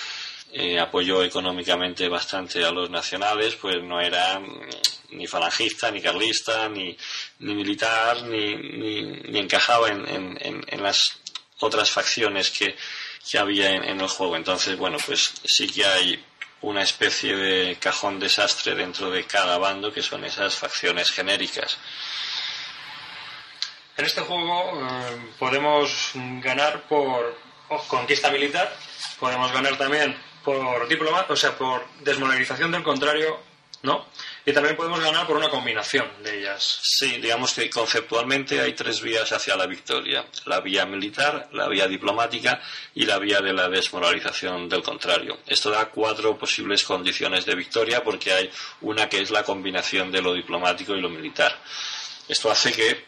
eh, 0.51 0.81
apoyó 0.81 1.23
económicamente 1.23 2.09
bastante 2.09 2.65
a 2.65 2.71
los 2.71 2.89
nacionales, 2.89 3.55
pues 3.57 3.83
no 3.83 4.01
era 4.01 4.39
mm, 4.39 4.69
ni 5.11 5.27
falangista, 5.27 5.91
ni 5.91 6.01
carlista, 6.01 6.69
ni, 6.69 6.97
ni 7.41 7.55
militar, 7.55 8.23
ni, 8.23 8.57
ni, 8.57 9.39
encajaba 9.39 9.89
en, 9.89 10.39
en, 10.41 10.83
las 10.83 11.21
otras 11.61 11.91
facciones 11.91 12.51
que, 12.51 12.77
que 13.31 13.39
había 13.39 13.71
en, 13.71 14.01
el 14.01 14.09
juego. 14.09 14.37
Entonces, 14.37 14.77
bueno, 14.79 14.97
pues 15.05 15.35
sí 15.45 15.69
que 15.69 15.85
hay 15.85 16.25
una 16.63 16.83
especie 16.83 17.37
de 17.37 17.77
cajón 17.77 18.19
desastre 18.19 18.75
dentro 18.75 19.11
de 19.11 19.25
cada 19.25 19.59
bando, 19.59 19.93
que 19.93 20.03
son 20.03 20.25
esas 20.25 20.57
facciones 20.57 21.11
genéricas. 21.11 21.77
En 23.97 24.05
este 24.05 24.23
juego 24.23 24.81
eh, 24.81 25.33
podemos 25.39 26.13
ganar 26.15 26.87
por, 26.89 27.37
conquista 27.89 28.31
militar, 28.31 28.75
podemos 29.19 29.53
ganar 29.53 29.77
también 29.77 30.17
por 30.45 30.89
diploma, 30.89 31.27
o 31.29 31.37
sea, 31.37 31.57
por 31.57 31.85
desmoralización 32.01 32.71
del 32.73 32.83
contrario, 32.83 33.39
¿no? 33.83 34.07
Y 34.45 34.53
también 34.53 34.77
podemos 34.77 35.01
ganar 35.01 35.27
por 35.27 35.37
una 35.37 35.51
combinación 35.51 36.07
de 36.23 36.41
ellas. 36.41 36.81
Sí, 36.83 37.19
digamos 37.19 37.53
que 37.53 37.69
conceptualmente 37.69 38.61
hay 38.61 38.73
tres 38.73 39.03
vías 39.03 39.31
hacia 39.31 39.57
la 39.57 39.67
victoria. 39.67 40.25
La 40.47 40.61
vía 40.61 40.87
militar, 40.87 41.51
la 41.53 41.69
vía 41.69 41.87
diplomática 41.87 42.61
y 42.95 43.05
la 43.05 43.19
vía 43.19 43.41
de 43.41 43.53
la 43.53 43.69
desmoralización 43.69 44.69
del 44.69 44.83
contrario. 44.83 45.39
Esto 45.47 45.71
da 45.71 45.91
cuatro 45.91 46.39
posibles 46.39 46.83
condiciones 46.83 47.45
de 47.45 47.55
victoria 47.55 48.03
porque 48.03 48.33
hay 48.33 48.51
una 48.81 49.09
que 49.09 49.21
es 49.21 49.31
la 49.31 49.43
combinación 49.43 50.11
de 50.11 50.23
lo 50.23 50.33
diplomático 50.33 50.95
y 50.97 51.01
lo 51.01 51.11
militar. 51.11 51.55
Esto 52.27 52.51
hace 52.51 52.73
que 52.73 53.08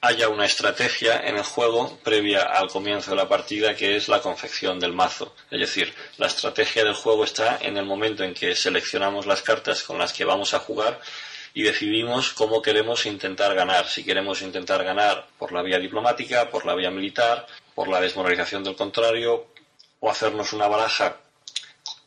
haya 0.00 0.28
una 0.28 0.46
estrategia 0.46 1.20
en 1.26 1.36
el 1.36 1.42
juego 1.42 1.98
previa 2.04 2.42
al 2.42 2.68
comienzo 2.68 3.10
de 3.10 3.16
la 3.16 3.28
partida 3.28 3.74
que 3.74 3.96
es 3.96 4.08
la 4.08 4.20
confección 4.20 4.78
del 4.78 4.92
mazo. 4.92 5.34
Es 5.50 5.60
decir, 5.60 5.92
la 6.18 6.28
estrategia 6.28 6.84
del 6.84 6.94
juego 6.94 7.24
está 7.24 7.58
en 7.60 7.76
el 7.76 7.84
momento 7.84 8.22
en 8.22 8.34
que 8.34 8.54
seleccionamos 8.54 9.26
las 9.26 9.42
cartas 9.42 9.82
con 9.82 9.98
las 9.98 10.12
que 10.12 10.24
vamos 10.24 10.54
a 10.54 10.60
jugar 10.60 11.00
y 11.54 11.62
decidimos 11.62 12.32
cómo 12.32 12.62
queremos 12.62 13.06
intentar 13.06 13.54
ganar. 13.54 13.88
Si 13.88 14.04
queremos 14.04 14.42
intentar 14.42 14.84
ganar 14.84 15.26
por 15.38 15.52
la 15.52 15.62
vía 15.62 15.78
diplomática, 15.78 16.48
por 16.50 16.64
la 16.64 16.74
vía 16.74 16.90
militar, 16.90 17.46
por 17.74 17.88
la 17.88 18.00
desmoralización 18.00 18.62
del 18.62 18.76
contrario, 18.76 19.48
o 20.00 20.10
hacernos 20.10 20.52
una 20.52 20.68
baraja 20.68 21.16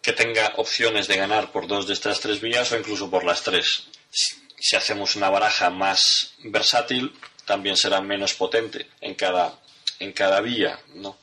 que 0.02 0.14
tenga 0.14 0.54
opciones 0.56 1.08
de 1.08 1.18
ganar 1.18 1.52
por 1.52 1.68
dos 1.68 1.86
de 1.88 1.94
estas 1.94 2.20
tres 2.20 2.40
vías 2.40 2.72
o 2.72 2.78
incluso 2.78 3.10
por 3.10 3.24
las 3.24 3.44
tres. 3.44 3.88
Si 4.10 4.76
hacemos 4.76 5.16
una 5.16 5.30
baraja 5.30 5.70
más 5.70 6.34
versátil, 6.44 7.14
también 7.52 7.76
será 7.76 8.00
menos 8.00 8.34
potente 8.34 8.88
en 9.02 9.14
cada, 9.14 9.60
en 10.00 10.14
cada 10.14 10.40
vía, 10.40 10.80
¿no? 10.96 11.18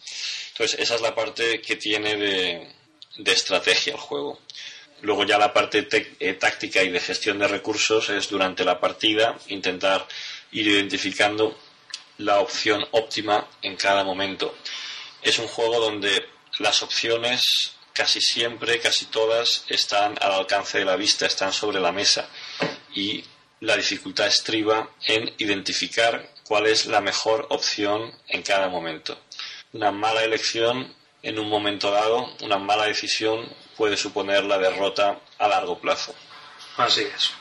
Entonces, 0.50 0.78
esa 0.78 0.96
es 0.96 1.00
la 1.00 1.14
parte 1.14 1.62
que 1.62 1.76
tiene 1.76 2.16
de, 2.16 2.68
de 3.16 3.32
estrategia 3.32 3.94
el 3.94 3.98
juego. 3.98 4.40
Luego 5.00 5.24
ya 5.24 5.38
la 5.38 5.54
parte 5.54 5.88
eh, 6.20 6.34
táctica 6.34 6.82
y 6.82 6.90
de 6.90 7.00
gestión 7.00 7.38
de 7.38 7.48
recursos 7.48 8.10
es 8.10 8.28
durante 8.28 8.62
la 8.62 8.78
partida 8.78 9.38
intentar 9.46 10.06
ir 10.52 10.66
identificando 10.66 11.56
la 12.18 12.40
opción 12.40 12.84
óptima 12.90 13.48
en 13.62 13.76
cada 13.76 14.04
momento. 14.04 14.54
Es 15.22 15.38
un 15.38 15.48
juego 15.48 15.80
donde 15.80 16.26
las 16.58 16.82
opciones 16.82 17.72
casi 17.94 18.20
siempre, 18.20 18.80
casi 18.80 19.06
todas, 19.06 19.64
están 19.68 20.14
al 20.20 20.32
alcance 20.32 20.78
de 20.78 20.84
la 20.84 20.96
vista, 20.96 21.24
están 21.24 21.54
sobre 21.54 21.80
la 21.80 21.90
mesa 21.90 22.28
y 22.94 23.24
la 23.60 23.76
dificultad 23.76 24.26
estriba 24.26 24.88
en 25.06 25.34
identificar 25.38 26.28
cuál 26.44 26.66
es 26.66 26.86
la 26.86 27.00
mejor 27.00 27.46
opción 27.50 28.12
en 28.28 28.42
cada 28.42 28.68
momento. 28.68 29.18
Una 29.72 29.90
mala 29.90 30.24
elección 30.24 30.94
en 31.22 31.38
un 31.38 31.48
momento 31.48 31.90
dado, 31.90 32.34
una 32.42 32.58
mala 32.58 32.86
decisión 32.86 33.48
puede 33.76 33.96
suponer 33.96 34.44
la 34.44 34.58
derrota 34.58 35.20
a 35.38 35.48
largo 35.48 35.78
plazo. 35.78 36.14
Así 36.76 37.02
es. 37.02 37.32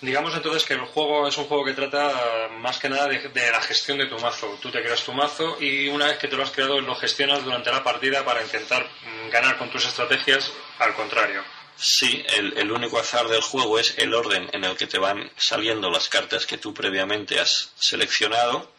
Digamos 0.00 0.34
entonces 0.34 0.64
que 0.64 0.74
el 0.74 0.80
juego 0.80 1.26
es 1.26 1.38
un 1.38 1.46
juego 1.46 1.64
que 1.64 1.72
trata 1.72 2.48
más 2.58 2.78
que 2.78 2.90
nada 2.90 3.08
de, 3.08 3.50
la 3.50 3.62
gestión 3.62 3.96
de 3.96 4.06
tu 4.06 4.18
mazo. 4.18 4.58
Tú 4.60 4.70
te 4.70 4.82
creas 4.82 5.02
tu 5.02 5.14
mazo 5.14 5.56
y 5.60 5.88
una 5.88 6.06
vez 6.06 6.18
que 6.18 6.28
te 6.28 6.36
lo 6.36 6.42
has 6.42 6.50
creado 6.50 6.80
lo 6.80 6.94
gestionas 6.94 7.42
durante 7.42 7.72
la 7.72 7.82
partida 7.82 8.22
para 8.24 8.42
intentar 8.42 8.84
mm, 8.84 9.30
ganar 9.30 9.56
con 9.56 9.70
tus 9.70 9.86
estrategias 9.86 10.52
al 10.78 10.94
contrario. 10.94 11.42
Sí, 11.76 12.24
el, 12.36 12.70
único 12.70 12.98
azar 12.98 13.28
del 13.28 13.40
juego 13.40 13.78
es 13.78 13.98
el 13.98 14.14
orden 14.14 14.48
en 14.52 14.64
el 14.64 14.76
que 14.76 14.86
te 14.86 14.98
van 14.98 15.30
saliendo 15.36 15.90
las 15.90 16.08
cartas 16.08 16.46
que 16.46 16.58
tú 16.58 16.72
previamente 16.72 17.40
has 17.40 17.72
seleccionado. 17.76 18.72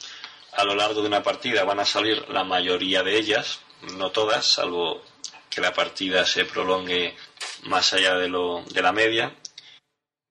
A 0.53 0.63
lo 0.63 0.75
largo 0.75 1.01
de 1.01 1.07
una 1.07 1.21
partida 1.21 1.65
van 1.65 1.81
a 1.81 1.85
salir 1.85 2.27
la 2.29 2.43
mayoría 2.43 3.03
de 3.03 3.17
ellas, 3.17 3.59
no 3.97 4.11
todas, 4.11 4.45
salvo 4.45 5.03
que 5.49 5.61
la 5.61 5.73
partida 5.73 6.25
se 6.25 6.45
prolongue 6.45 7.15
más 7.63 7.93
allá 7.93 8.15
de, 8.15 8.29
lo, 8.29 8.63
de 8.63 8.81
la 8.81 8.93
media. 8.93 9.35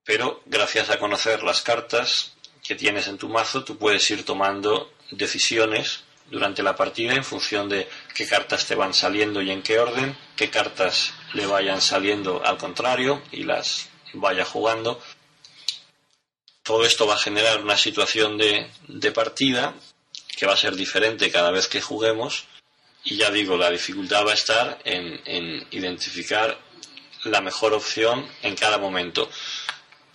Pero 0.04 0.42
gracias 0.46 0.90
a 0.90 0.98
conocer 0.98 1.42
las 1.42 1.62
cartas, 1.62 2.34
que 2.62 2.74
tienes 2.74 3.08
en 3.08 3.18
tu 3.18 3.28
mazo, 3.28 3.62
tú 3.62 3.76
puedes 3.76 4.10
ir 4.10 4.24
tomando 4.24 4.92
decisiones 5.10 6.04
durante 6.30 6.62
la 6.62 6.74
partida 6.74 7.14
en 7.14 7.24
función 7.24 7.68
de 7.68 7.88
qué 8.14 8.26
cartas 8.26 8.66
te 8.66 8.74
van 8.74 8.94
saliendo 8.94 9.42
y 9.42 9.50
en 9.50 9.62
qué 9.62 9.78
orden, 9.78 10.16
qué 10.34 10.48
cartas 10.48 11.12
le 11.34 11.46
vayan 11.46 11.80
saliendo 11.80 12.42
al 12.44 12.56
contrario 12.56 13.22
y 13.32 13.44
las 13.44 13.88
vaya 14.14 14.44
jugando. 14.44 15.00
Todo 16.62 16.84
esto 16.84 17.06
va 17.06 17.14
a 17.14 17.18
generar 17.18 17.60
una 17.60 17.76
situación 17.76 18.38
de, 18.38 18.70
de 18.88 19.12
partida 19.12 19.74
que 20.36 20.46
va 20.46 20.54
a 20.54 20.56
ser 20.56 20.74
diferente 20.74 21.30
cada 21.30 21.50
vez 21.50 21.68
que 21.68 21.80
juguemos 21.82 22.44
y 23.04 23.16
ya 23.16 23.30
digo, 23.30 23.56
la 23.58 23.70
dificultad 23.70 24.26
va 24.26 24.30
a 24.30 24.34
estar 24.34 24.78
en, 24.84 25.20
en 25.26 25.66
identificar 25.70 26.58
la 27.24 27.42
mejor 27.42 27.74
opción 27.74 28.26
en 28.42 28.56
cada 28.56 28.78
momento. 28.78 29.28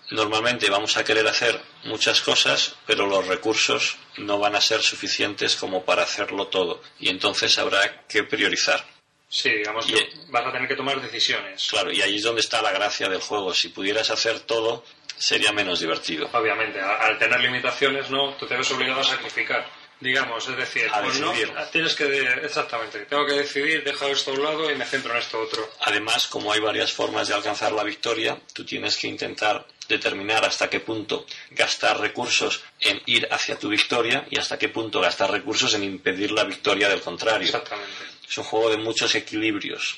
Normalmente 0.10 0.70
vamos 0.72 0.98
a 0.98 1.04
querer 1.04 1.28
hacer 1.28 1.62
muchas 1.84 2.22
cosas, 2.22 2.76
pero 2.88 3.06
los 3.06 3.28
recursos 3.28 3.98
no 4.18 4.40
van 4.40 4.56
a 4.56 4.62
ser 4.62 4.82
suficientes 4.82 5.56
como 5.56 5.86
para 5.86 6.02
hacerlo 6.04 6.48
todo 6.48 6.82
y 7.00 7.10
entonces 7.10 7.60
habrá 7.60 8.08
que 8.08 8.24
priorizar. 8.24 8.84
Sí, 9.30 9.50
digamos 9.50 9.88
Y- 9.88 9.94
que 9.94 10.10
vas 10.30 10.46
a 10.46 10.52
tener 10.52 10.68
que 10.68 10.76
tomar 10.76 11.00
decisiones. 11.00 11.68
Claro, 11.70 11.92
y 11.92 12.02
ahí 12.02 12.16
es 12.18 12.24
donde 12.24 12.42
está 12.42 12.62
la 12.62 12.72
gracia 12.72 13.08
del 13.08 13.22
juego. 13.22 13.54
Si 13.54 13.70
pudieras 13.70 14.10
hacer 14.10 14.40
todo, 14.42 14.84
sería 15.18 15.52
menos 15.52 15.80
divertido. 15.80 16.30
Obviamente, 16.34 16.80
al 16.82 17.18
tener 17.20 17.40
limitaciones, 17.40 18.10
no, 18.10 18.34
tú 18.36 18.48
te 18.48 18.58
ves 18.58 18.72
obligado 18.72 19.02
a 19.02 19.04
sacrificar. 19.04 19.70
Digamos, 20.02 20.48
es 20.48 20.56
decir, 20.56 20.88
A 20.94 21.02
pues 21.02 21.20
no, 21.20 21.34
tienes 21.74 21.94
que, 21.94 22.22
exactamente, 22.42 23.00
tengo 23.00 23.26
que 23.26 23.34
decidir, 23.34 23.84
dejo 23.84 24.08
esto 24.08 24.32
a 24.32 24.34
un 24.34 24.44
lado 24.44 24.72
y 24.72 24.76
me 24.76 24.86
centro 24.86 25.12
en 25.12 25.18
esto 25.18 25.38
otro. 25.42 25.70
Además, 25.82 26.28
como 26.28 26.54
hay 26.54 26.62
varias 26.62 26.94
formas 26.94 27.28
de 27.28 27.34
alcanzar 27.34 27.74
la 27.74 27.84
victoria, 27.84 28.40
tú 28.54 28.64
tienes 28.64 28.96
que 28.96 29.08
intentar 29.08 29.68
determinar 29.90 30.46
hasta 30.46 30.70
qué 30.70 30.80
punto 30.80 31.26
gastar 31.52 32.00
recursos 32.00 32.64
en 32.80 33.02
ir 33.08 33.28
hacia 33.30 33.60
tu 33.60 33.68
victoria 33.68 34.26
y 34.30 34.40
hasta 34.40 34.58
qué 34.58 34.70
punto 34.70 35.02
gastar 35.02 35.32
recursos 35.32 35.74
en 35.74 35.84
impedir 35.84 36.32
la 36.32 36.46
victoria 36.46 36.88
del 36.88 37.02
contrario. 37.02 37.48
Exactamente. 37.48 38.19
Es 38.30 38.38
un 38.38 38.44
juego 38.44 38.70
de 38.70 38.78
muchos 38.78 39.16
equilibrios. 39.16 39.98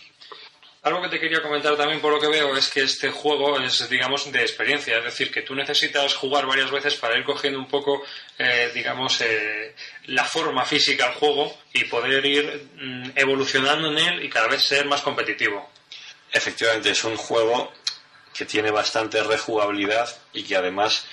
Algo 0.84 1.02
que 1.02 1.10
te 1.10 1.20
quería 1.20 1.44
comentar 1.44 1.76
también 1.78 2.02
por 2.02 2.12
lo 2.12 2.20
que 2.20 2.28
veo 2.28 2.58
es 2.58 2.70
que 2.70 2.82
este 2.82 3.12
juego 3.12 3.60
es, 3.60 3.88
digamos, 3.88 4.32
de 4.32 4.42
experiencia. 4.42 4.98
Es 4.98 5.04
decir, 5.04 5.32
que 5.32 5.44
tú 5.44 5.54
necesitas 5.54 6.16
jugar 6.16 6.48
varias 6.48 6.72
veces 6.72 6.96
para 6.96 7.18
ir 7.20 7.24
cogiendo 7.24 7.60
un 7.60 7.68
poco, 7.68 8.04
eh, 8.40 8.72
digamos, 8.74 9.22
eh, 9.22 9.76
la 10.06 10.24
forma 10.24 10.66
física 10.66 11.08
al 11.08 11.14
juego 11.14 11.56
y 11.72 11.84
poder 11.84 12.26
ir 12.26 12.70
mm, 12.76 13.12
evolucionando 13.16 13.90
en 13.90 13.98
él 14.00 14.26
y 14.26 14.30
cada 14.30 14.48
vez 14.48 14.64
ser 14.64 14.88
más 14.88 15.02
competitivo. 15.02 15.70
Efectivamente, 16.32 16.90
es 16.90 17.04
un 17.04 17.18
juego 17.18 17.72
que 18.34 18.46
tiene 18.46 18.72
bastante 18.72 19.22
rejugabilidad 19.22 20.10
y 20.34 20.44
que 20.44 20.56
además 20.56 21.06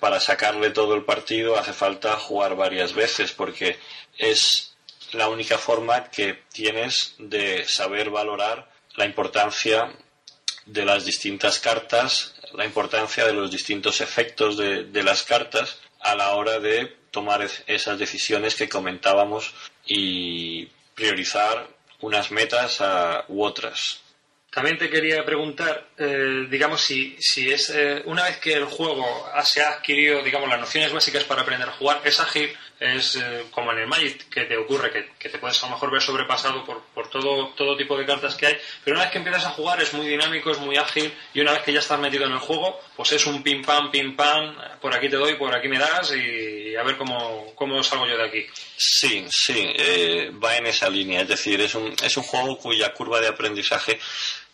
para 0.00 0.18
sacarle 0.20 0.70
todo 0.70 0.94
el 0.94 1.04
partido 1.04 1.58
hace 1.58 1.72
falta 1.72 2.16
jugar 2.16 2.56
varias 2.56 2.94
veces 2.94 3.32
porque 3.32 3.78
es 4.16 4.73
la 5.14 5.28
única 5.28 5.58
forma 5.58 6.10
que 6.10 6.42
tienes 6.52 7.14
de 7.18 7.64
saber 7.66 8.10
valorar 8.10 8.70
la 8.96 9.04
importancia 9.06 9.92
de 10.66 10.84
las 10.84 11.04
distintas 11.04 11.58
cartas, 11.60 12.34
la 12.52 12.64
importancia 12.64 13.26
de 13.26 13.32
los 13.32 13.50
distintos 13.50 14.00
efectos 14.00 14.56
de, 14.56 14.84
de 14.84 15.02
las 15.02 15.22
cartas 15.24 15.80
a 16.00 16.14
la 16.14 16.30
hora 16.36 16.58
de 16.58 16.96
tomar 17.10 17.42
es- 17.42 17.62
esas 17.66 17.98
decisiones 17.98 18.54
que 18.54 18.68
comentábamos 18.68 19.52
y 19.86 20.66
priorizar 20.94 21.68
unas 22.00 22.30
metas 22.30 22.80
u 23.28 23.42
otras. 23.44 24.00
También 24.50 24.78
te 24.78 24.88
quería 24.88 25.24
preguntar, 25.24 25.88
eh, 25.98 26.46
digamos, 26.48 26.80
si, 26.80 27.16
si 27.18 27.50
es 27.50 27.70
eh, 27.70 28.02
una 28.04 28.22
vez 28.24 28.38
que 28.38 28.52
el 28.52 28.66
juego 28.66 29.28
se 29.44 29.60
ha 29.62 29.70
adquirido, 29.70 30.22
digamos, 30.22 30.48
las 30.48 30.60
nociones 30.60 30.92
básicas 30.92 31.24
para 31.24 31.42
aprender 31.42 31.68
a 31.68 31.72
jugar, 31.72 32.00
es 32.04 32.20
ágil, 32.20 32.56
es 32.80 33.16
eh, 33.16 33.44
como 33.50 33.72
en 33.72 33.78
el 33.78 33.86
Magic 33.86 34.28
que 34.28 34.44
te 34.44 34.56
ocurre, 34.56 34.90
que, 34.90 35.10
que 35.18 35.28
te 35.28 35.38
puedes 35.38 35.62
a 35.62 35.66
lo 35.66 35.72
mejor 35.72 35.90
ver 35.90 36.02
sobrepasado 36.02 36.64
por, 36.64 36.82
por 36.94 37.08
todo, 37.08 37.48
todo 37.54 37.76
tipo 37.76 37.96
de 37.96 38.04
cartas 38.04 38.34
que 38.34 38.46
hay, 38.46 38.58
pero 38.84 38.96
una 38.96 39.04
vez 39.04 39.12
que 39.12 39.18
empiezas 39.18 39.46
a 39.46 39.50
jugar 39.50 39.80
es 39.80 39.92
muy 39.94 40.06
dinámico, 40.06 40.50
es 40.50 40.58
muy 40.58 40.76
ágil, 40.76 41.12
y 41.32 41.40
una 41.40 41.52
vez 41.52 41.62
que 41.62 41.72
ya 41.72 41.80
estás 41.80 41.98
metido 41.98 42.26
en 42.26 42.32
el 42.32 42.38
juego, 42.38 42.80
pues 42.96 43.12
es 43.12 43.26
un 43.26 43.42
pim 43.42 43.62
pam, 43.62 43.90
pim 43.90 44.16
pam, 44.16 44.56
por 44.80 44.94
aquí 44.94 45.08
te 45.08 45.16
doy, 45.16 45.36
por 45.36 45.54
aquí 45.54 45.68
me 45.68 45.78
das, 45.78 46.12
y 46.14 46.74
a 46.76 46.82
ver 46.82 46.96
cómo, 46.96 47.52
cómo 47.54 47.82
salgo 47.82 48.06
yo 48.06 48.16
de 48.16 48.24
aquí. 48.24 48.46
Sí, 48.76 49.24
sí, 49.30 49.72
eh, 49.76 50.30
va 50.42 50.56
en 50.56 50.66
esa 50.66 50.90
línea. 50.90 51.22
Es 51.22 51.28
decir, 51.28 51.60
es 51.60 51.74
un, 51.74 51.94
es 52.02 52.16
un 52.16 52.24
juego 52.24 52.58
cuya 52.58 52.92
curva 52.92 53.20
de 53.20 53.28
aprendizaje 53.28 53.98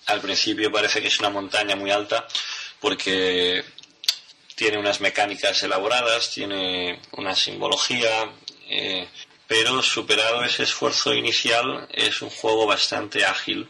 al 0.07 0.21
principio 0.21 0.71
parece 0.71 1.01
que 1.01 1.09
es 1.09 1.18
una 1.21 1.31
montaña 1.31 1.77
muy 1.77 1.91
alta 1.91 2.27
porque 2.81 3.62
tiene 4.61 4.76
unas 4.76 5.00
mecánicas 5.00 5.62
elaboradas, 5.62 6.32
tiene 6.32 7.00
una 7.12 7.34
simbología, 7.34 8.30
eh, 8.68 9.08
pero 9.46 9.82
superado 9.82 10.44
ese 10.44 10.64
esfuerzo 10.64 11.14
inicial 11.14 11.88
es 11.90 12.20
un 12.20 12.28
juego 12.28 12.66
bastante 12.66 13.24
ágil. 13.24 13.66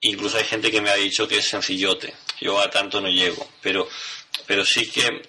Incluso 0.00 0.38
hay 0.38 0.44
gente 0.44 0.70
que 0.70 0.80
me 0.80 0.90
ha 0.90 0.94
dicho 0.94 1.26
que 1.26 1.38
es 1.38 1.48
sencillote. 1.48 2.14
Yo 2.40 2.60
a 2.60 2.70
tanto 2.70 3.00
no 3.00 3.08
llego, 3.08 3.50
pero, 3.60 3.88
pero 4.46 4.64
sí 4.64 4.88
que 4.88 5.22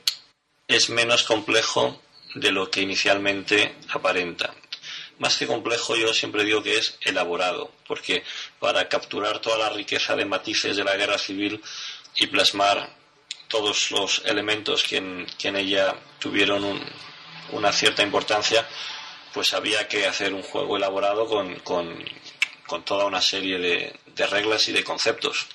es 0.68 0.92
menos 0.92 1.24
complejo 1.24 2.00
de 2.36 2.52
lo 2.52 2.70
que 2.70 2.82
inicialmente 2.82 3.78
aparenta. 3.90 4.54
Más 5.18 5.38
que 5.38 5.48
complejo, 5.48 5.96
yo 5.96 6.14
siempre 6.14 6.44
digo 6.44 6.62
que 6.62 6.78
es 6.78 7.00
elaborado, 7.02 7.72
porque 7.88 8.24
para 8.60 8.88
capturar 8.90 9.40
toda 9.40 9.58
la 9.58 9.70
riqueza 9.70 10.16
de 10.16 10.26
matices 10.26 10.78
de 10.78 10.84
la 10.84 10.96
guerra 10.96 11.18
civil 11.18 11.60
y 12.14 12.28
plasmar 12.28 13.02
todos 13.54 13.92
los 13.92 14.24
elementos 14.26 14.82
que 14.84 14.98
en, 14.98 15.28
que 15.38 15.50
en 15.50 15.58
ella 15.58 15.96
tuvieron 16.18 16.64
un- 16.64 16.84
una 17.52 17.72
cierta 17.72 18.02
importancia, 18.02 18.68
pues 19.32 19.54
había 19.54 19.88
que 19.88 20.08
hacer 20.08 20.34
un 20.34 20.42
juego 20.42 20.76
elaborado 20.76 21.28
con, 21.28 21.56
con- 21.60 22.04
toda 22.84 23.06
una 23.06 23.22
serie 23.22 23.60
de, 23.60 24.00
de 24.16 24.26
reglas 24.26 24.68
y 24.70 24.72
de 24.72 24.84
conceptos. 24.84 25.46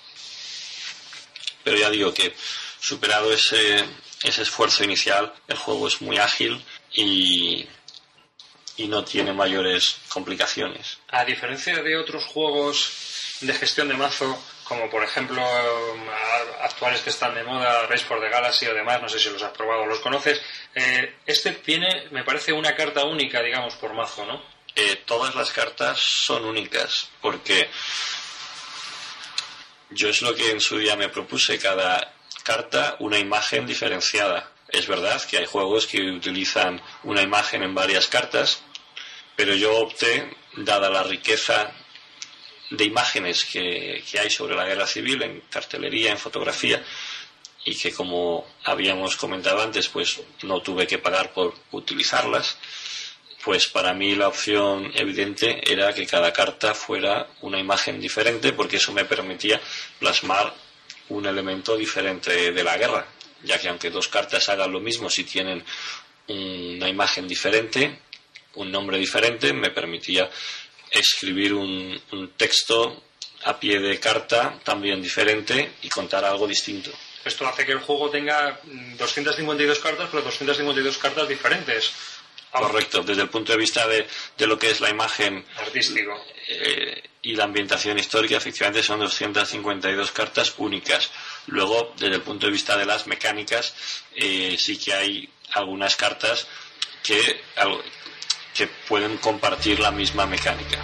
Pero 1.64 1.76
ya 1.76 1.90
digo 1.90 2.14
que 2.14 2.32
superado 2.78 3.32
ese, 3.32 3.84
ese 4.22 4.42
esfuerzo 4.42 4.84
inicial, 4.84 5.34
el 5.48 5.56
juego 5.56 5.88
es 5.88 6.00
muy 6.00 6.18
ágil 6.18 6.64
y, 6.94 7.66
y 8.76 8.86
no 8.86 9.02
tiene 9.04 9.32
mayores 9.32 9.96
complicaciones. 10.08 10.98
A 11.08 11.24
diferencia 11.24 11.82
de 11.82 11.96
otros 11.98 12.24
juegos 12.26 12.88
de 13.40 13.52
gestión 13.54 13.88
de 13.88 13.94
mazo, 13.94 14.42
como 14.64 14.90
por 14.90 15.02
ejemplo 15.04 15.40
a- 15.42 16.64
actuales 16.64 17.00
que 17.00 17.10
están 17.10 17.34
de 17.34 17.44
moda, 17.44 17.86
Race 17.86 18.04
for 18.04 18.20
the 18.20 18.28
Galaxy 18.28 18.66
o 18.66 18.74
demás, 18.74 19.00
no 19.00 19.08
sé 19.08 19.18
si 19.18 19.30
los 19.30 19.42
has 19.42 19.52
probado 19.52 19.82
o 19.82 19.86
los 19.86 20.00
conoces, 20.00 20.40
eh, 20.74 21.16
este 21.26 21.52
tiene, 21.52 22.08
me 22.10 22.24
parece, 22.24 22.52
una 22.52 22.74
carta 22.74 23.04
única, 23.04 23.40
digamos, 23.42 23.74
por 23.76 23.94
mazo, 23.94 24.26
¿no? 24.26 24.42
Eh, 24.74 25.02
todas 25.06 25.34
las 25.34 25.50
cartas 25.50 25.98
son 25.98 26.44
únicas 26.44 27.08
porque 27.20 27.68
yo 29.90 30.08
es 30.08 30.20
lo 30.22 30.34
que 30.34 30.50
en 30.50 30.60
su 30.60 30.78
día 30.78 30.96
me 30.96 31.08
propuse, 31.08 31.58
cada 31.58 32.12
carta 32.42 32.96
una 33.00 33.18
imagen 33.18 33.66
diferenciada. 33.66 34.52
Es 34.68 34.86
verdad 34.86 35.20
que 35.28 35.38
hay 35.38 35.46
juegos 35.46 35.86
que 35.86 36.02
utilizan 36.10 36.80
una 37.04 37.22
imagen 37.22 37.62
en 37.62 37.74
varias 37.74 38.06
cartas, 38.06 38.60
pero 39.34 39.54
yo 39.54 39.74
opté, 39.78 40.36
dada 40.56 40.90
la 40.90 41.02
riqueza 41.02 41.72
de 42.70 42.84
imágenes 42.84 43.44
que, 43.44 44.02
que 44.10 44.18
hay 44.18 44.30
sobre 44.30 44.56
la 44.56 44.66
guerra 44.66 44.86
civil 44.86 45.22
en 45.22 45.40
cartelería, 45.50 46.10
en 46.10 46.18
fotografía, 46.18 46.82
y 47.64 47.74
que 47.74 47.92
como 47.92 48.46
habíamos 48.64 49.16
comentado 49.16 49.62
antes, 49.62 49.88
pues 49.88 50.20
no 50.42 50.60
tuve 50.60 50.86
que 50.86 50.98
pagar 50.98 51.32
por 51.32 51.54
utilizarlas, 51.72 52.56
pues 53.44 53.68
para 53.68 53.94
mí 53.94 54.14
la 54.14 54.28
opción 54.28 54.90
evidente 54.94 55.60
era 55.70 55.92
que 55.92 56.06
cada 56.06 56.32
carta 56.32 56.74
fuera 56.74 57.28
una 57.42 57.58
imagen 57.58 58.00
diferente 58.00 58.52
porque 58.52 58.76
eso 58.76 58.92
me 58.92 59.04
permitía 59.04 59.60
plasmar 59.98 60.54
un 61.08 61.26
elemento 61.26 61.76
diferente 61.76 62.52
de 62.52 62.64
la 62.64 62.76
guerra, 62.76 63.06
ya 63.44 63.58
que 63.58 63.68
aunque 63.68 63.90
dos 63.90 64.08
cartas 64.08 64.48
hagan 64.48 64.72
lo 64.72 64.80
mismo, 64.80 65.08
si 65.08 65.24
tienen 65.24 65.64
una 66.28 66.88
imagen 66.88 67.26
diferente, 67.26 68.00
un 68.54 68.70
nombre 68.70 68.98
diferente, 68.98 69.52
me 69.52 69.70
permitía 69.70 70.28
escribir 70.90 71.54
un, 71.54 72.00
un 72.12 72.28
texto 72.30 73.02
a 73.44 73.58
pie 73.58 73.78
de 73.78 74.00
carta 74.00 74.58
también 74.64 75.00
diferente 75.02 75.72
y 75.82 75.88
contar 75.88 76.24
algo 76.24 76.46
distinto. 76.46 76.90
Esto 77.24 77.46
hace 77.46 77.64
que 77.66 77.72
el 77.72 77.80
juego 77.80 78.10
tenga 78.10 78.58
mm, 78.64 78.96
252 78.96 79.78
cartas, 79.80 80.08
pero 80.10 80.22
252 80.22 80.98
cartas 80.98 81.28
diferentes. 81.28 81.92
Correcto, 82.50 83.02
desde 83.02 83.22
el 83.22 83.28
punto 83.28 83.52
de 83.52 83.58
vista 83.58 83.86
de, 83.86 84.06
de 84.36 84.46
lo 84.46 84.58
que 84.58 84.70
es 84.70 84.80
la 84.80 84.88
imagen 84.88 85.44
Artístico. 85.58 86.12
eh, 86.48 87.02
y 87.20 87.34
la 87.34 87.44
ambientación 87.44 87.98
histórica, 87.98 88.36
efectivamente 88.38 88.82
son 88.82 89.00
252 89.00 90.12
cartas 90.12 90.54
únicas. 90.56 91.10
Luego, 91.48 91.92
desde 91.98 92.14
el 92.14 92.22
punto 92.22 92.46
de 92.46 92.52
vista 92.52 92.76
de 92.78 92.86
las 92.86 93.06
mecánicas, 93.06 93.74
eh, 94.14 94.56
sí 94.58 94.78
que 94.78 94.94
hay 94.94 95.28
algunas 95.52 95.94
cartas 95.96 96.46
que, 97.02 97.42
que 98.54 98.68
pueden 98.88 99.16
compartir 99.18 99.80
la 99.80 99.90
misma 99.90 100.26
mecánica. 100.26 100.78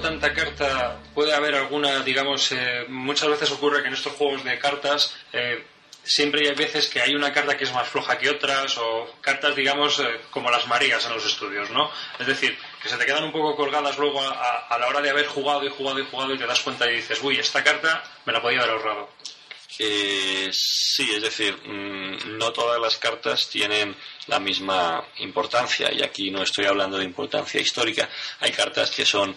Tanta 0.00 0.32
carta, 0.32 0.98
puede 1.14 1.34
haber 1.34 1.54
alguna, 1.54 2.00
digamos, 2.00 2.52
eh, 2.52 2.86
muchas 2.88 3.28
veces 3.28 3.50
ocurre 3.52 3.82
que 3.82 3.88
en 3.88 3.94
estos 3.94 4.14
juegos 4.14 4.42
de 4.44 4.58
cartas 4.58 5.14
eh, 5.32 5.64
siempre 6.02 6.48
hay 6.48 6.54
veces 6.54 6.88
que 6.88 7.00
hay 7.00 7.14
una 7.14 7.32
carta 7.32 7.56
que 7.56 7.64
es 7.64 7.72
más 7.72 7.88
floja 7.88 8.18
que 8.18 8.30
otras 8.30 8.76
o 8.78 9.14
cartas, 9.20 9.54
digamos, 9.54 10.00
eh, 10.00 10.20
como 10.30 10.50
las 10.50 10.66
Marías 10.66 11.04
en 11.06 11.12
los 11.12 11.24
estudios, 11.24 11.70
¿no? 11.70 11.90
Es 12.18 12.26
decir, 12.26 12.56
que 12.82 12.88
se 12.88 12.96
te 12.96 13.06
quedan 13.06 13.24
un 13.24 13.32
poco 13.32 13.56
colgadas 13.56 13.96
luego 13.98 14.20
a, 14.20 14.66
a 14.68 14.78
la 14.78 14.86
hora 14.88 15.00
de 15.00 15.10
haber 15.10 15.26
jugado 15.26 15.64
y 15.64 15.70
jugado 15.70 16.00
y 16.00 16.06
jugado 16.06 16.34
y 16.34 16.38
te 16.38 16.46
das 16.46 16.60
cuenta 16.60 16.90
y 16.90 16.96
dices, 16.96 17.20
uy, 17.22 17.38
esta 17.38 17.62
carta 17.62 18.02
me 18.24 18.32
la 18.32 18.42
podía 18.42 18.60
haber 18.60 18.72
ahorrado. 18.72 19.08
Eh, 19.78 20.50
sí, 20.52 21.10
es 21.14 21.22
decir, 21.22 21.56
mm, 21.56 22.38
no 22.38 22.52
todas 22.52 22.80
las 22.80 22.96
cartas 22.98 23.48
tienen 23.48 23.96
la 24.28 24.38
misma 24.38 25.04
importancia 25.18 25.92
y 25.92 26.02
aquí 26.02 26.30
no 26.30 26.42
estoy 26.42 26.66
hablando 26.66 26.98
de 26.98 27.04
importancia 27.04 27.60
histórica. 27.60 28.08
Hay 28.40 28.52
cartas 28.52 28.90
que 28.90 29.04
son 29.04 29.34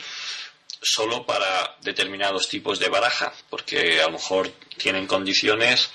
solo 0.81 1.25
para 1.25 1.77
determinados 1.81 2.47
tipos 2.47 2.79
de 2.79 2.89
baraja, 2.89 3.33
porque 3.49 4.01
a 4.01 4.05
lo 4.05 4.13
mejor 4.13 4.49
tienen 4.77 5.07
condiciones 5.07 5.89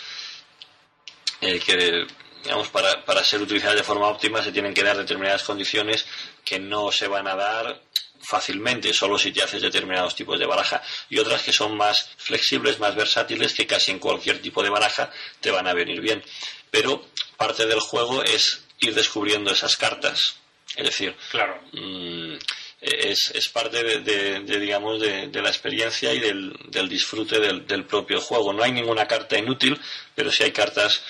eh, 1.41 1.61
que, 1.61 2.07
digamos, 2.43 2.69
para, 2.69 3.05
para 3.05 3.23
ser 3.23 3.41
utilizadas 3.41 3.77
de 3.77 3.85
forma 3.85 4.09
óptima 4.09 4.43
se 4.43 4.53
tienen 4.53 4.75
que 4.75 4.83
dar 4.83 4.97
determinadas 4.97 5.45
condiciones 5.45 6.05
que 6.45 6.59
no 6.59 6.91
se 6.91 7.07
van 7.07 7.29
a 7.29 7.37
dar 7.37 7.81
fácilmente, 8.33 8.95
solo 8.95 9.19
si 9.19 9.31
te 9.31 9.43
haces 9.43 9.61
determinados 9.61 10.17
tipos 10.17 10.39
de 10.39 10.47
baraja, 10.47 10.81
y 11.11 11.19
otras 11.19 11.43
que 11.43 11.53
son 11.53 11.77
más 11.77 12.13
flexibles, 12.17 12.79
más 12.79 12.95
versátiles, 12.95 13.53
que 13.53 13.67
casi 13.67 13.91
en 13.91 13.99
cualquier 13.99 14.41
tipo 14.41 14.63
de 14.63 14.71
baraja 14.71 15.11
te 15.39 15.51
van 15.51 15.67
a 15.67 15.75
venir 15.75 16.01
bien. 16.01 16.25
Pero 16.71 17.05
parte 17.37 17.67
del 17.67 17.81
juego 17.81 18.23
es 18.25 18.65
ir 18.81 18.95
descubriendo 18.95 19.53
esas 19.53 19.77
cartas. 19.77 20.37
Es 20.75 20.85
decir, 20.87 21.15
claro. 21.31 21.61
Mm, 21.73 22.37
es, 22.81 23.49
parte 23.51 24.01
de, 24.01 24.59
digamos, 24.59 24.99
de, 24.99 25.43
la 25.43 25.51
experiencia 25.51 26.15
y 26.15 26.19
del, 26.19 26.89
disfrute 26.89 27.39
del, 27.39 27.85
propio 27.85 28.19
juego. 28.19 28.55
No 28.55 28.63
hay 28.63 28.73
ninguna 28.73 29.07
carta 29.07 29.37
inútil, 29.37 29.79
pero 30.15 30.33
sí 30.33 30.43
hay 30.43 30.53
cartas 30.53 31.03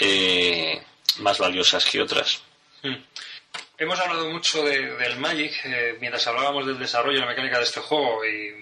eh, 0.00 0.82
más 1.18 1.36
valiosas 1.36 1.84
que 1.84 2.00
otras. 2.00 2.40
Mm. 2.82 2.96
Hemos 3.80 3.98
hablado 3.98 4.28
mucho 4.28 4.62
del 4.62 5.16
Magic 5.16 5.58
eh, 5.64 5.96
mientras 6.00 6.26
hablábamos 6.26 6.66
del 6.66 6.78
desarrollo 6.78 7.16
y 7.16 7.20
la 7.22 7.26
mecánica 7.26 7.56
de 7.56 7.64
este 7.64 7.80
juego. 7.80 8.22
Y 8.26 8.54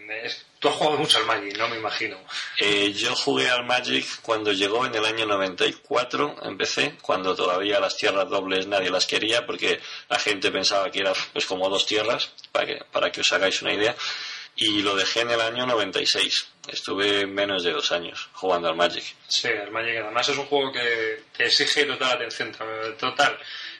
tú 0.60 0.68
has 0.68 0.76
jugado 0.76 0.96
mucho 0.96 1.18
al 1.18 1.26
Magic, 1.26 1.58
¿no? 1.58 1.68
Me 1.68 1.76
imagino. 1.76 2.16
Eh, 2.56 2.92
yo 2.92 3.16
jugué 3.16 3.50
al 3.50 3.66
Magic 3.66 4.06
cuando 4.22 4.52
llegó 4.52 4.86
en 4.86 4.94
el 4.94 5.04
año 5.04 5.26
94, 5.26 6.36
empecé, 6.44 6.94
cuando 7.02 7.34
todavía 7.34 7.80
las 7.80 7.96
tierras 7.96 8.28
dobles 8.28 8.68
nadie 8.68 8.90
las 8.90 9.06
quería 9.06 9.44
porque 9.44 9.80
la 10.08 10.20
gente 10.20 10.52
pensaba 10.52 10.88
que 10.88 11.00
era 11.00 11.12
pues 11.32 11.46
como 11.46 11.68
dos 11.68 11.84
tierras, 11.84 12.32
para 12.52 12.66
que, 12.66 12.84
para 12.92 13.10
que 13.10 13.22
os 13.22 13.32
hagáis 13.32 13.60
una 13.60 13.74
idea. 13.74 13.96
Y 14.54 14.82
lo 14.82 14.94
dejé 14.94 15.22
en 15.22 15.32
el 15.32 15.40
año 15.40 15.66
96. 15.66 16.46
Estuve 16.68 17.26
menos 17.26 17.64
de 17.64 17.72
dos 17.72 17.90
años 17.90 18.28
jugando 18.34 18.68
al 18.68 18.76
Magic. 18.76 19.16
Sí, 19.26 19.48
el 19.48 19.72
Magic 19.72 19.96
además 19.96 20.28
es 20.28 20.38
un 20.38 20.46
juego 20.46 20.70
que, 20.70 21.24
que 21.36 21.46
exige 21.46 21.86
total 21.86 22.12
atención, 22.12 22.54
total 23.00 23.36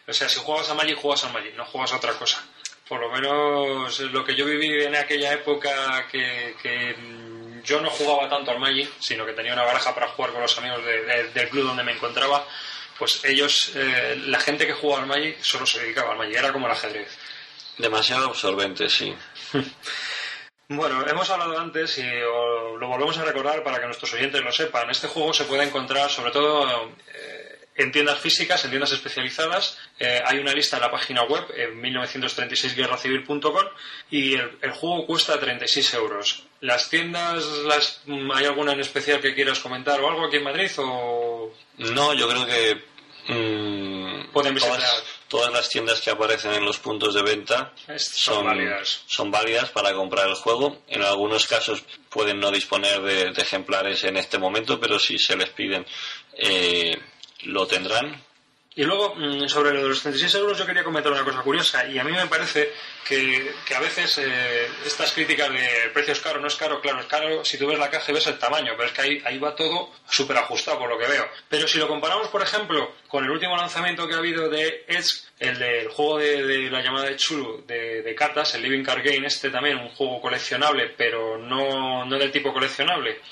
o 0.09 0.13
sea, 0.13 0.29
si 0.29 0.41
juegas 0.41 0.71
a 0.71 0.75
Magic, 0.75 0.97
juegas 0.97 1.25
a 1.25 1.29
Magic, 1.29 1.55
no 1.55 1.67
juegas 1.67 1.93
a 1.93 1.97
otra 1.97 2.13
cosa. 2.15 2.43
Por 2.89 3.01
lo 3.01 3.11
menos 3.11 4.01
lo 4.01 4.25
que 4.25 4.35
yo 4.35 4.47
viví 4.47 4.83
en 4.83 4.97
aquella 4.97 5.35
época 5.35 6.07
que, 6.11 6.95
mm, 6.99 7.61
yo 7.63 7.81
no 7.83 7.91
jugaba 7.91 8.29
tanto 8.31 8.51
al 8.51 8.59
Magic, 8.59 8.91
sino 8.99 9.27
que 9.27 9.35
tenía 9.35 9.53
una 9.53 9.65
baraja 9.65 9.95
para 9.95 10.09
jugar 10.09 10.33
con 10.33 10.41
los 10.41 10.57
amigos 10.57 10.83
del 11.35 11.49
club 11.51 11.67
donde 11.67 11.85
me 11.85 11.93
encontraba, 11.93 12.47
pues 12.99 13.23
ellos, 13.25 13.73
eh, 13.75 14.19
la 14.27 14.41
gente 14.41 14.67
que 14.67 14.73
jugaba 14.73 15.03
al 15.03 15.09
Magic 15.09 15.43
solo 15.43 15.67
se 15.67 15.81
dedicaba 15.81 16.13
al 16.13 16.19
Magic, 16.19 16.37
era 16.37 16.53
como 16.53 16.67
el 16.67 16.73
ajedrez. 16.73 17.19
Demasiado 17.77 18.29
absorbente, 18.29 18.89
sí. 18.89 19.15
Bueno, 20.71 21.03
hemos 21.09 21.31
hablado 21.31 21.59
antes 21.59 21.97
y 21.97 22.03
lo 22.03 22.89
volvemos 22.89 23.17
a 23.17 23.25
recordar 23.25 23.63
para 23.63 23.81
que 23.81 23.87
nuestros 23.87 24.13
oyentes 24.13 24.43
lo 24.43 24.53
sepan. 24.53 24.91
Este 24.91 25.09
juego 25.09 25.33
se 25.33 25.45
puede 25.45 25.65
encontrar 25.65 26.11
sobre 26.11 26.31
todo 26.31 26.91
eh, 27.15 27.38
en 27.79 27.93
tiendas 27.93 28.19
físicas, 28.19 28.63
en 28.65 28.71
tiendas 28.71 28.93
especializadas. 28.93 29.79
Eh, 29.99 30.21
hay 30.27 30.39
una 30.39 30.53
lista 30.53 30.77
en 30.77 30.83
la 30.83 30.91
página 30.91 31.23
web, 31.23 31.47
en 31.57 31.81
1936guerracivil.com, 31.81 33.67
y 34.11 34.35
el, 34.35 34.73
juego 34.73 35.07
cuesta 35.07 35.39
36 35.39 35.95
euros. 35.95 36.43
¿Las 36.61 36.91
tiendas, 36.91 37.45
las, 37.65 38.03
hay 38.35 38.45
alguna 38.45 38.73
en 38.73 38.81
especial 38.81 39.21
que 39.21 39.35
quieras 39.35 39.61
comentar 39.61 40.01
o 40.01 40.09
algo 40.09 40.27
aquí 40.27 40.37
en 40.37 40.45
Madrid? 40.45 40.71
O... 40.79 41.55
No, 41.79 42.13
yo 42.15 42.29
creo 42.29 42.47
que. 42.47 42.83
Mm, 43.33 44.33
Pueden 44.33 44.55
visitar. 44.55 44.81
Todas, 45.29 45.53
las 45.53 45.69
tiendas 45.69 46.01
que 46.01 46.11
aparecen 46.11 46.55
en 46.55 46.65
los 46.65 46.79
puntos 46.79 47.15
de 47.15 47.23
venta 47.23 47.75
son, 47.99 48.47
válidas. 48.47 49.03
son 49.07 49.31
válidas 49.31 49.69
para 49.71 49.93
comprar 49.93 50.27
el 50.27 50.35
juego. 50.35 50.83
En 50.89 51.03
algunos 51.03 51.47
casos 51.47 51.85
pueden 52.09 52.41
no 52.41 52.51
disponer 52.51 53.03
de, 53.03 53.43
ejemplares 53.43 54.05
en 54.05 54.17
este 54.17 54.39
momento, 54.39 54.81
pero 54.81 54.99
si 54.99 55.19
se 55.19 55.37
les 55.37 55.51
piden. 55.51 55.85
Eh, 56.35 56.99
lo 57.45 57.67
tendrán. 57.67 58.23
Y 58.79 58.85
luego, 58.85 59.17
mm, 59.17 59.49
sobre 59.49 59.73
los 59.73 60.01
36 60.03 60.37
euros, 60.37 60.57
yo 60.57 60.65
quería 60.65 60.85
comentar 60.85 61.11
una 61.11 61.25
cosa 61.25 61.41
curiosa. 61.41 61.85
Y 61.89 61.99
a 61.99 62.05
mí 62.05 62.13
me 62.13 62.29
parece 62.29 62.73
que, 63.05 63.53
a 63.75 63.81
veces 63.81 64.19
eh, 64.19 64.69
estas 64.87 65.11
críticas 65.13 65.51
de 65.51 65.91
precios 65.93 66.21
caro, 66.21 66.41
no 66.41 66.47
es 66.47 66.55
caro, 66.55 66.81
claro, 66.81 67.01
es 67.01 67.07
caro 67.07 67.45
si 67.45 67.59
tú 67.59 67.67
ves 67.67 67.77
la 67.77 67.91
caja 67.91 68.13
y 68.13 68.15
ves 68.15 68.29
el 68.29 68.39
tamaño, 68.39 68.75
pero 68.77 68.89
es 68.89 68.95
que 68.95 69.01
ahí, 69.01 69.23
ahí 69.25 69.37
va 69.41 69.57
todo 69.57 69.91
súper 70.09 70.37
ajustado 70.37 70.79
por 70.79 70.91
lo 70.91 70.97
que 70.97 71.09
veo. 71.09 71.29
Pero 71.49 71.67
si 71.67 71.79
lo 71.79 71.89
comparamos, 71.89 72.29
por 72.29 72.41
ejemplo, 72.41 72.95
con 73.09 73.25
el 73.25 73.31
último 73.33 73.57
lanzamiento 73.57 74.07
que 74.07 74.15
ha 74.15 74.19
habido 74.19 74.49
de 74.49 74.85
Edge, 74.87 75.25
el 75.41 75.59
del 75.59 75.89
juego 75.89 76.19
de, 76.19 76.71
la 76.71 76.81
llamada 76.81 77.07
de 77.09 77.17
Chulu 77.17 77.65
de, 77.67 78.03
de, 78.03 78.15
cartas, 78.15 78.55
el 78.55 78.63
Living 78.63 78.85
Card 78.85 79.03
Game, 79.03 79.27
este 79.27 79.51
también, 79.51 79.79
un 79.79 79.89
juego 79.89 80.21
coleccionable, 80.21 80.95
pero 80.97 81.37
no, 81.37 82.05
no 82.05 82.17
del 82.17 82.31
tipo 82.31 82.53
coleccionable. 82.53 83.23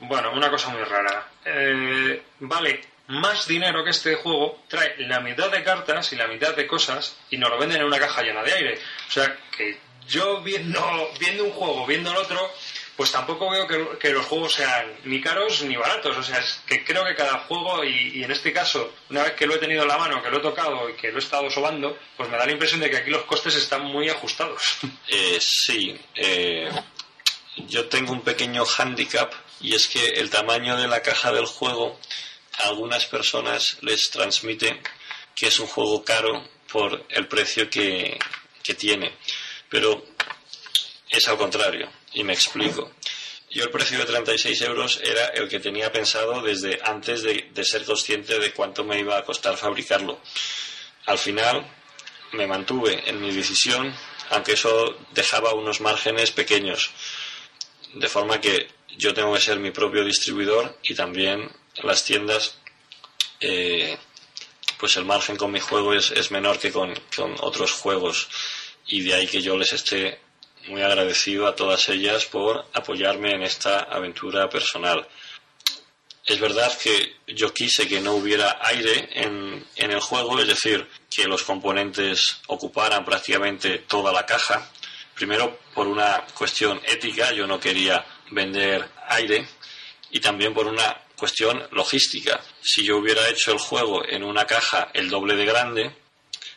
Bueno, 0.00 0.32
una 0.32 0.50
cosa 0.50 0.70
muy 0.70 0.82
rara. 0.82 1.28
Eh, 1.44 2.20
vale 2.40 2.97
más 3.08 3.46
dinero 3.46 3.82
que 3.84 3.90
este 3.90 4.16
juego, 4.16 4.62
trae 4.68 4.94
la 4.98 5.20
mitad 5.20 5.50
de 5.50 5.62
cartas 5.62 6.12
y 6.12 6.16
la 6.16 6.26
mitad 6.26 6.54
de 6.54 6.66
cosas 6.66 7.16
y 7.30 7.38
nos 7.38 7.50
lo 7.50 7.58
venden 7.58 7.80
en 7.80 7.86
una 7.86 7.98
caja 7.98 8.22
llena 8.22 8.42
de 8.42 8.52
aire. 8.52 8.78
O 9.08 9.10
sea, 9.10 9.36
que 9.56 9.78
yo 10.06 10.42
viendo, 10.42 11.10
viendo 11.18 11.44
un 11.44 11.52
juego, 11.52 11.86
viendo 11.86 12.10
el 12.10 12.18
otro, 12.18 12.50
pues 12.96 13.10
tampoco 13.12 13.48
veo 13.48 13.66
que, 13.98 14.10
los 14.10 14.26
juegos 14.26 14.52
sean 14.54 14.92
ni 15.04 15.20
caros 15.20 15.62
ni 15.62 15.76
baratos. 15.76 16.18
O 16.18 16.22
sea, 16.22 16.38
es 16.38 16.60
que 16.66 16.84
creo 16.84 17.04
que 17.04 17.14
cada 17.14 17.38
juego, 17.40 17.82
y, 17.84 18.22
en 18.22 18.30
este 18.30 18.52
caso, 18.52 18.92
una 19.08 19.22
vez 19.22 19.32
que 19.32 19.46
lo 19.46 19.54
he 19.54 19.58
tenido 19.58 19.82
en 19.82 19.88
la 19.88 19.96
mano, 19.96 20.22
que 20.22 20.30
lo 20.30 20.38
he 20.38 20.42
tocado 20.42 20.90
y 20.90 20.94
que 20.94 21.10
lo 21.10 21.16
he 21.16 21.22
estado 21.22 21.48
sobando, 21.48 21.96
pues 22.16 22.28
me 22.28 22.36
da 22.36 22.44
la 22.44 22.52
impresión 22.52 22.80
de 22.80 22.90
que 22.90 22.98
aquí 22.98 23.10
los 23.10 23.24
costes 23.24 23.54
están 23.54 23.84
muy 23.84 24.08
ajustados. 24.08 24.62
Eh, 25.10 25.38
sí, 25.40 25.98
eh, 26.14 26.70
yo 27.56 27.88
tengo 27.88 28.12
un 28.12 28.20
pequeño 28.20 28.64
handicap 28.66 29.32
y 29.60 29.74
es 29.74 29.88
que 29.88 30.06
el 30.20 30.28
tamaño 30.28 30.76
de 30.76 30.86
la 30.86 31.00
caja 31.00 31.32
del 31.32 31.46
juego 31.46 31.98
algunas 32.64 33.06
personas 33.06 33.78
les 33.82 34.10
transmite 34.10 34.80
que 35.34 35.46
es 35.46 35.58
un 35.60 35.66
juego 35.66 36.04
caro 36.04 36.48
por 36.70 37.06
el 37.08 37.28
precio 37.28 37.70
que, 37.70 38.18
tiene. 38.76 39.14
Pero 39.70 40.04
es 41.08 41.26
al 41.26 41.38
contrario, 41.38 41.90
y 42.12 42.22
me 42.22 42.34
explico. 42.34 42.92
Yo 43.50 43.64
el 43.64 43.70
precio 43.70 43.98
de 43.98 44.04
36 44.04 44.60
euros 44.60 45.00
era 45.02 45.28
el 45.28 45.48
que 45.48 45.58
tenía 45.58 45.90
pensado 45.90 46.42
desde 46.42 46.78
antes 46.84 47.22
de, 47.22 47.64
ser 47.64 47.86
consciente 47.86 48.38
de 48.38 48.52
cuánto 48.52 48.84
me 48.84 49.00
iba 49.00 49.16
a 49.16 49.24
costar 49.24 49.56
fabricarlo. 49.56 50.20
Al 51.06 51.16
final 51.16 51.66
me 52.32 52.46
mantuve 52.46 53.08
en 53.08 53.22
mi 53.22 53.32
decisión, 53.32 53.94
aunque 54.28 54.52
eso 54.52 54.98
dejaba 55.12 55.54
unos 55.54 55.80
márgenes 55.80 56.30
pequeños. 56.30 56.90
De 57.94 58.08
forma 58.08 58.38
que 58.38 58.68
yo 58.98 59.14
tengo 59.14 59.32
que 59.32 59.40
ser 59.40 59.58
mi 59.58 59.70
propio 59.70 60.04
distribuidor 60.04 60.78
y 60.82 60.94
también 60.94 61.50
las 61.82 62.04
tiendas, 62.04 62.58
eh, 63.40 63.96
pues 64.78 64.96
el 64.96 65.04
margen 65.04 65.36
con 65.36 65.50
mi 65.50 65.60
juego 65.60 65.94
es, 65.94 66.30
menor 66.30 66.58
que 66.58 66.72
con, 66.72 66.94
otros 67.40 67.72
juegos 67.72 68.28
y 68.86 69.02
de 69.02 69.14
ahí 69.14 69.26
que 69.26 69.42
yo 69.42 69.56
les 69.56 69.72
esté 69.72 70.20
muy 70.68 70.82
agradecido 70.82 71.46
a 71.46 71.54
todas 71.54 71.88
ellas 71.88 72.26
por 72.26 72.66
apoyarme 72.74 73.32
en 73.32 73.42
esta 73.42 73.80
aventura 73.80 74.48
personal. 74.48 75.06
Es 76.24 76.38
verdad 76.38 76.76
que 76.78 77.16
yo 77.26 77.54
quise 77.54 77.88
que 77.88 78.00
no 78.00 78.12
hubiera 78.12 78.58
aire 78.60 79.08
en, 79.12 79.66
en, 79.76 79.90
el 79.90 80.00
juego, 80.00 80.38
es 80.38 80.46
decir, 80.46 80.86
que 81.10 81.24
los 81.24 81.42
componentes 81.42 82.40
ocuparan 82.48 83.04
prácticamente 83.04 83.78
toda 83.78 84.12
la 84.12 84.26
caja. 84.26 84.70
Primero, 85.14 85.58
por 85.74 85.86
una 85.88 86.26
cuestión 86.34 86.80
ética, 86.84 87.32
yo 87.32 87.46
no 87.46 87.58
quería 87.58 88.04
vender 88.30 88.86
aire 89.08 89.48
y 90.10 90.20
también 90.20 90.54
por 90.54 90.66
una 90.66 91.02
cuestión 91.16 91.66
logística. 91.72 92.40
Si 92.62 92.84
yo 92.84 92.98
hubiera 92.98 93.28
hecho 93.28 93.52
el 93.52 93.58
juego 93.58 94.04
en 94.06 94.22
una 94.22 94.46
caja 94.46 94.88
el 94.94 95.10
doble 95.10 95.36
de 95.36 95.44
grande, 95.44 95.96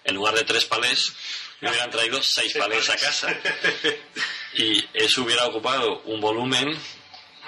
en 0.04 0.16
lugar 0.16 0.36
de 0.36 0.44
tres 0.44 0.66
palés, 0.66 1.14
me 1.62 1.70
hubieran 1.70 1.92
traído 1.92 2.22
seis 2.22 2.54
palés 2.58 2.90
a 2.90 2.96
casa. 2.98 3.36
Y 4.54 4.86
eso 4.94 5.24
hubiera 5.24 5.46
ocupado 5.46 6.02
un 6.02 6.20
volumen 6.20 6.78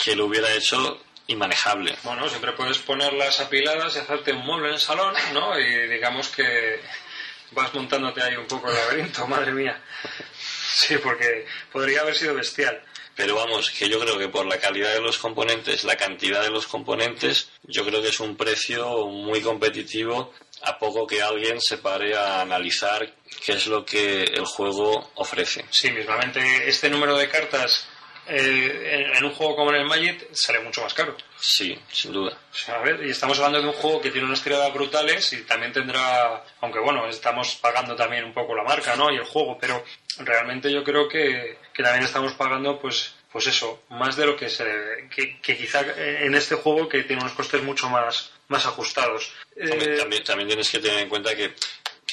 que 0.02 0.16
lo 0.16 0.26
hubiera 0.26 0.54
hecho 0.54 1.02
inmanejable. 1.28 1.98
Bueno, 2.04 2.30
siempre 2.30 2.54
puedes 2.54 2.78
ponerlas 2.80 3.42
apiladas 3.42 3.96
y 3.96 4.00
hacerte 4.00 4.32
un 4.32 4.46
mueble 4.46 4.70
en 4.70 4.76
el 4.76 4.80
salón, 4.80 5.14
¿no? 5.34 5.60
Y 5.60 5.90
digamos 5.90 6.30
que 6.30 6.80
vas 7.52 7.74
montándote 7.74 8.22
ahí 8.22 8.36
un 8.36 8.48
poco 8.48 8.70
el 8.70 8.76
laberinto, 8.76 9.28
madre 9.28 9.52
mía. 9.52 9.82
Sí, 10.74 10.98
porque 10.98 11.46
podría 11.72 12.02
haber 12.02 12.16
sido 12.16 12.36
bestial. 12.36 12.82
Pero 13.16 13.36
vamos, 13.36 13.70
que 13.70 13.90
yo 13.90 14.00
creo 14.00 14.18
que 14.18 14.30
por 14.30 14.46
la 14.46 14.60
calidad 14.60 14.94
de 14.94 15.02
los 15.02 15.18
componentes, 15.18 15.84
la 15.84 15.96
cantidad 15.96 16.42
de 16.42 16.50
los 16.50 16.68
componentes, 16.68 17.50
yo 17.64 17.86
creo 17.86 18.02
que 18.02 18.10
es 18.10 18.20
un 18.20 18.36
precio 18.36 19.08
muy 19.08 19.42
competitivo 19.42 20.34
a 20.64 20.78
poco 20.80 21.06
que 21.06 21.22
alguien 21.22 21.60
se 21.62 21.78
pare 21.78 22.16
a 22.16 22.42
analizar 22.42 23.14
qué 23.46 23.54
es 23.54 23.68
lo 23.68 23.86
que 23.86 24.24
el 24.24 24.46
juego 24.46 25.12
ofrece. 25.16 25.66
Sí, 25.70 25.92
mismamente 25.92 26.68
este 26.68 26.90
número 26.90 27.18
de 27.18 27.30
cartas 27.30 27.88
eh, 28.28 29.12
en, 29.16 29.24
un 29.24 29.32
juego 29.32 29.56
como 29.56 29.72
en 29.72 29.82
el 29.82 29.86
Magic 29.86 30.28
sale 30.34 30.60
mucho 30.60 30.82
más 30.82 30.94
caro. 30.94 31.16
Sí, 31.38 31.78
sin 31.92 32.14
duda. 32.14 32.38
a 32.68 32.78
ver, 32.80 33.06
y 33.06 33.12
estamos 33.12 33.38
hablando 33.38 33.62
de 33.62 33.68
un 33.68 33.74
juego 33.74 34.02
que 34.02 34.12
tiene 34.12 34.28
unas 34.28 34.44
tiradas 34.44 34.74
brutales 34.74 35.34
y 35.34 35.44
también 35.44 35.74
tendrá, 35.74 36.44
aunque 36.62 36.80
bueno, 36.80 37.08
estamos 37.08 37.56
pagando 37.56 37.96
también 37.96 38.24
un 38.24 38.34
poco 38.34 38.56
la 38.56 38.64
marca, 38.64 38.96
¿no? 38.96 39.12
Y 39.12 39.18
el 39.18 39.26
juego, 39.26 39.58
pero 39.60 39.84
realmente 40.20 40.72
yo 40.72 40.84
creo 40.84 41.08
que, 41.08 41.58
que 41.74 41.84
también 41.84 42.06
estamos 42.06 42.34
pagando, 42.34 42.80
pues, 42.80 43.14
pues 43.32 43.48
eso, 43.48 43.84
más 43.90 44.16
de 44.16 44.26
lo 44.26 44.36
que 44.38 44.50
se 44.50 44.64
que, 45.14 45.40
que 45.42 45.58
quizá 45.58 45.82
en 45.98 46.36
este 46.36 46.56
juego 46.56 46.88
que 46.88 47.04
tiene 47.04 47.22
unos 47.22 47.34
costes 47.34 47.62
mucho 47.62 47.90
más, 47.90 48.32
más 48.48 48.66
ajustados. 48.66 49.34
Eh, 49.56 49.98
también, 50.00 50.24
también 50.24 50.48
tienes 50.48 50.70
que 50.70 50.80
tener 50.80 51.00
en 51.00 51.10
cuenta 51.10 51.36
que 51.36 51.54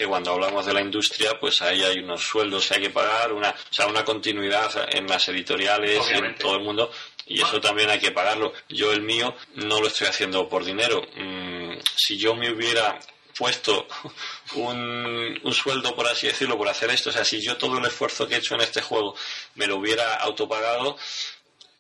que 0.01 0.07
cuando 0.07 0.33
hablamos 0.33 0.65
de 0.65 0.73
la 0.73 0.81
industria, 0.81 1.39
pues 1.39 1.61
ahí 1.61 1.83
hay 1.83 1.99
unos 1.99 2.23
sueldos 2.23 2.67
que 2.67 2.75
hay 2.77 2.81
que 2.81 2.89
pagar, 2.89 3.35
una, 3.35 3.51
o 3.51 3.73
sea, 3.73 3.87
una 3.87 4.03
continuidad 4.03 4.89
en 4.97 5.07
las 5.07 5.29
editoriales, 5.29 6.01
en 6.09 6.35
todo 6.37 6.57
el 6.57 6.63
mundo, 6.63 6.91
y 7.27 7.43
eso 7.43 7.61
también 7.61 7.91
hay 7.91 7.99
que 7.99 8.11
pagarlo. 8.11 8.55
Yo 8.71 8.93
el 8.93 9.03
mío 9.03 9.35
no 9.57 9.79
lo 9.79 9.89
estoy 9.89 10.07
haciendo 10.07 10.49
por 10.49 10.65
dinero. 10.65 11.03
Mm, 11.17 11.81
si 11.95 12.17
yo 12.17 12.35
me 12.35 12.51
hubiera 12.51 12.99
puesto 13.37 13.87
un, 14.55 15.39
un, 15.43 15.53
sueldo, 15.53 15.95
por 15.95 16.09
así 16.09 16.29
decirlo, 16.29 16.57
por 16.57 16.71
hacer 16.71 16.89
esto, 16.89 17.11
o 17.11 17.13
sea, 17.13 17.25
si 17.27 17.43
yo 17.43 17.59
todo 17.59 17.77
el 17.77 17.85
esfuerzo 17.85 18.27
que 18.27 18.37
he 18.37 18.39
hecho 18.39 18.55
en 18.55 18.63
este 18.63 18.81
juego 18.81 19.15
me 19.57 19.67
lo 19.67 19.77
hubiera 19.77 20.15
autopagado, 20.15 20.97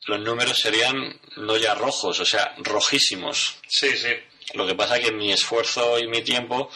los 0.05 0.21
números 0.21 0.59
serían 0.59 1.18
no 1.37 1.57
ya 1.57 1.75
rojos, 1.75 2.21
o 2.21 2.27
sea, 2.27 2.55
rojísimos. 2.59 3.57
Sí, 3.66 3.97
sí. 3.97 4.12
Lo 4.53 4.66
que 4.66 4.75
pasa 4.75 4.99
es 4.99 5.07
que 5.07 5.12
mi 5.12 5.33
esfuerzo 5.33 5.99
y 5.99 6.07
mi 6.07 6.21
tiempo, 6.21 6.71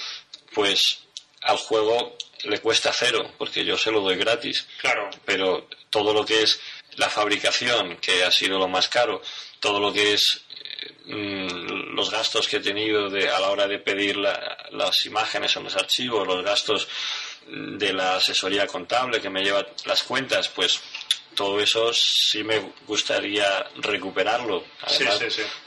pues 0.54 1.03
al 1.44 1.56
juego 1.56 2.16
le 2.44 2.60
cuesta 2.60 2.92
cero, 2.92 3.32
porque 3.38 3.64
yo 3.64 3.76
se 3.76 3.90
lo 3.90 4.00
doy 4.00 4.16
gratis. 4.16 4.66
Claro. 4.80 5.10
Pero 5.24 5.68
todo 5.90 6.12
lo 6.12 6.24
que 6.24 6.42
es 6.42 6.60
la 6.96 7.08
fabricación, 7.08 7.96
que 7.98 8.24
ha 8.24 8.30
sido 8.30 8.58
lo 8.58 8.68
más 8.68 8.88
caro, 8.88 9.22
todo 9.60 9.80
lo 9.80 9.92
que 9.92 10.14
es 10.14 10.42
mm, 11.06 11.94
los 11.94 12.10
gastos 12.10 12.48
que 12.48 12.56
he 12.56 12.60
tenido 12.60 13.08
de, 13.08 13.28
a 13.28 13.40
la 13.40 13.50
hora 13.50 13.66
de 13.66 13.78
pedir 13.78 14.16
las 14.16 15.06
imágenes 15.06 15.56
o 15.56 15.60
los 15.60 15.76
archivos, 15.76 16.26
los 16.26 16.44
gastos 16.44 16.88
de 17.46 17.92
la 17.92 18.16
asesoría 18.16 18.66
contable 18.66 19.20
que 19.20 19.30
me 19.30 19.42
lleva 19.42 19.66
las 19.84 20.02
cuentas, 20.02 20.48
pues 20.48 20.80
todo 21.34 21.60
eso 21.60 21.92
sí 21.92 22.42
me 22.42 22.72
gustaría 22.86 23.66
recuperarlo. 23.76 24.64
Además, 24.82 25.20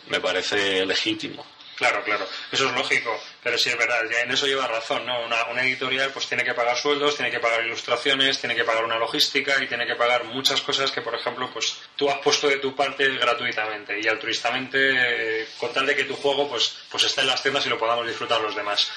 me 0.08 0.20
parece 0.20 0.86
legítimo. 0.86 1.46
Claro, 1.78 2.04
claro, 2.04 2.28
eso 2.52 2.66
es 2.66 2.74
lógico, 2.74 3.16
pero 3.44 3.56
sí 3.56 3.70
es 3.70 3.78
verdad, 3.78 4.00
en 4.24 4.32
eso 4.32 4.48
lleva 4.48 4.66
razón, 4.66 5.06
¿no? 5.06 5.26
Una, 5.26 5.62
editorial 5.62 6.10
pues 6.12 6.26
tiene 6.26 6.44
que 6.44 6.56
pagar 6.56 6.76
sueldos, 6.76 7.16
tiene 7.16 7.30
que 7.30 7.40
pagar 7.40 7.64
ilustraciones, 7.64 8.40
tiene 8.40 8.56
que 8.56 8.64
pagar 8.64 8.84
una 8.84 8.98
logística 8.98 9.64
y 9.64 9.68
tiene 9.68 9.86
que 9.86 9.94
pagar 9.94 10.24
muchas 10.24 10.60
cosas 10.62 10.90
que, 10.90 11.02
por 11.02 11.14
ejemplo, 11.14 11.52
pues 11.54 11.78
tú 11.96 12.10
has 12.10 12.18
puesto 12.18 12.48
de 12.48 12.58
tu 12.58 12.76
parte 12.76 13.08
gratuitamente 13.10 14.00
y 14.02 14.08
altruistamente 14.08 15.50
con 15.60 15.72
tal 15.72 15.86
de 15.86 15.96
que 15.96 16.06
tu 16.06 16.16
juego 16.16 16.50
pues, 16.50 16.78
pues 16.90 17.04
esté 17.04 17.22
en 17.22 17.28
las 17.28 17.44
tiendas 17.44 17.64
y 17.68 17.70
lo 17.70 17.78
podamos 17.78 18.08
disfrutar 18.08 18.42
los 18.42 18.56
demás. 18.56 18.92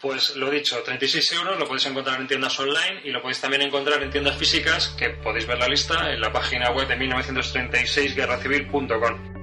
Pues 0.00 0.34
lo 0.36 0.48
dicho, 0.48 0.82
36 0.82 1.32
euros 1.32 1.58
lo 1.58 1.66
podéis 1.66 1.84
encontrar 1.84 2.18
en 2.18 2.26
tiendas 2.26 2.58
online 2.58 3.02
y 3.04 3.10
lo 3.10 3.20
podéis 3.20 3.42
también 3.42 3.60
encontrar 3.60 4.02
en 4.02 4.10
tiendas 4.10 4.38
físicas 4.38 4.88
que 4.98 5.10
podéis 5.10 5.46
ver 5.46 5.58
la 5.58 5.68
lista 5.68 6.10
en 6.10 6.22
la 6.22 6.32
página 6.32 6.70
web 6.70 6.88
de 6.88 6.96
1936guerracivil.com. 6.96 9.33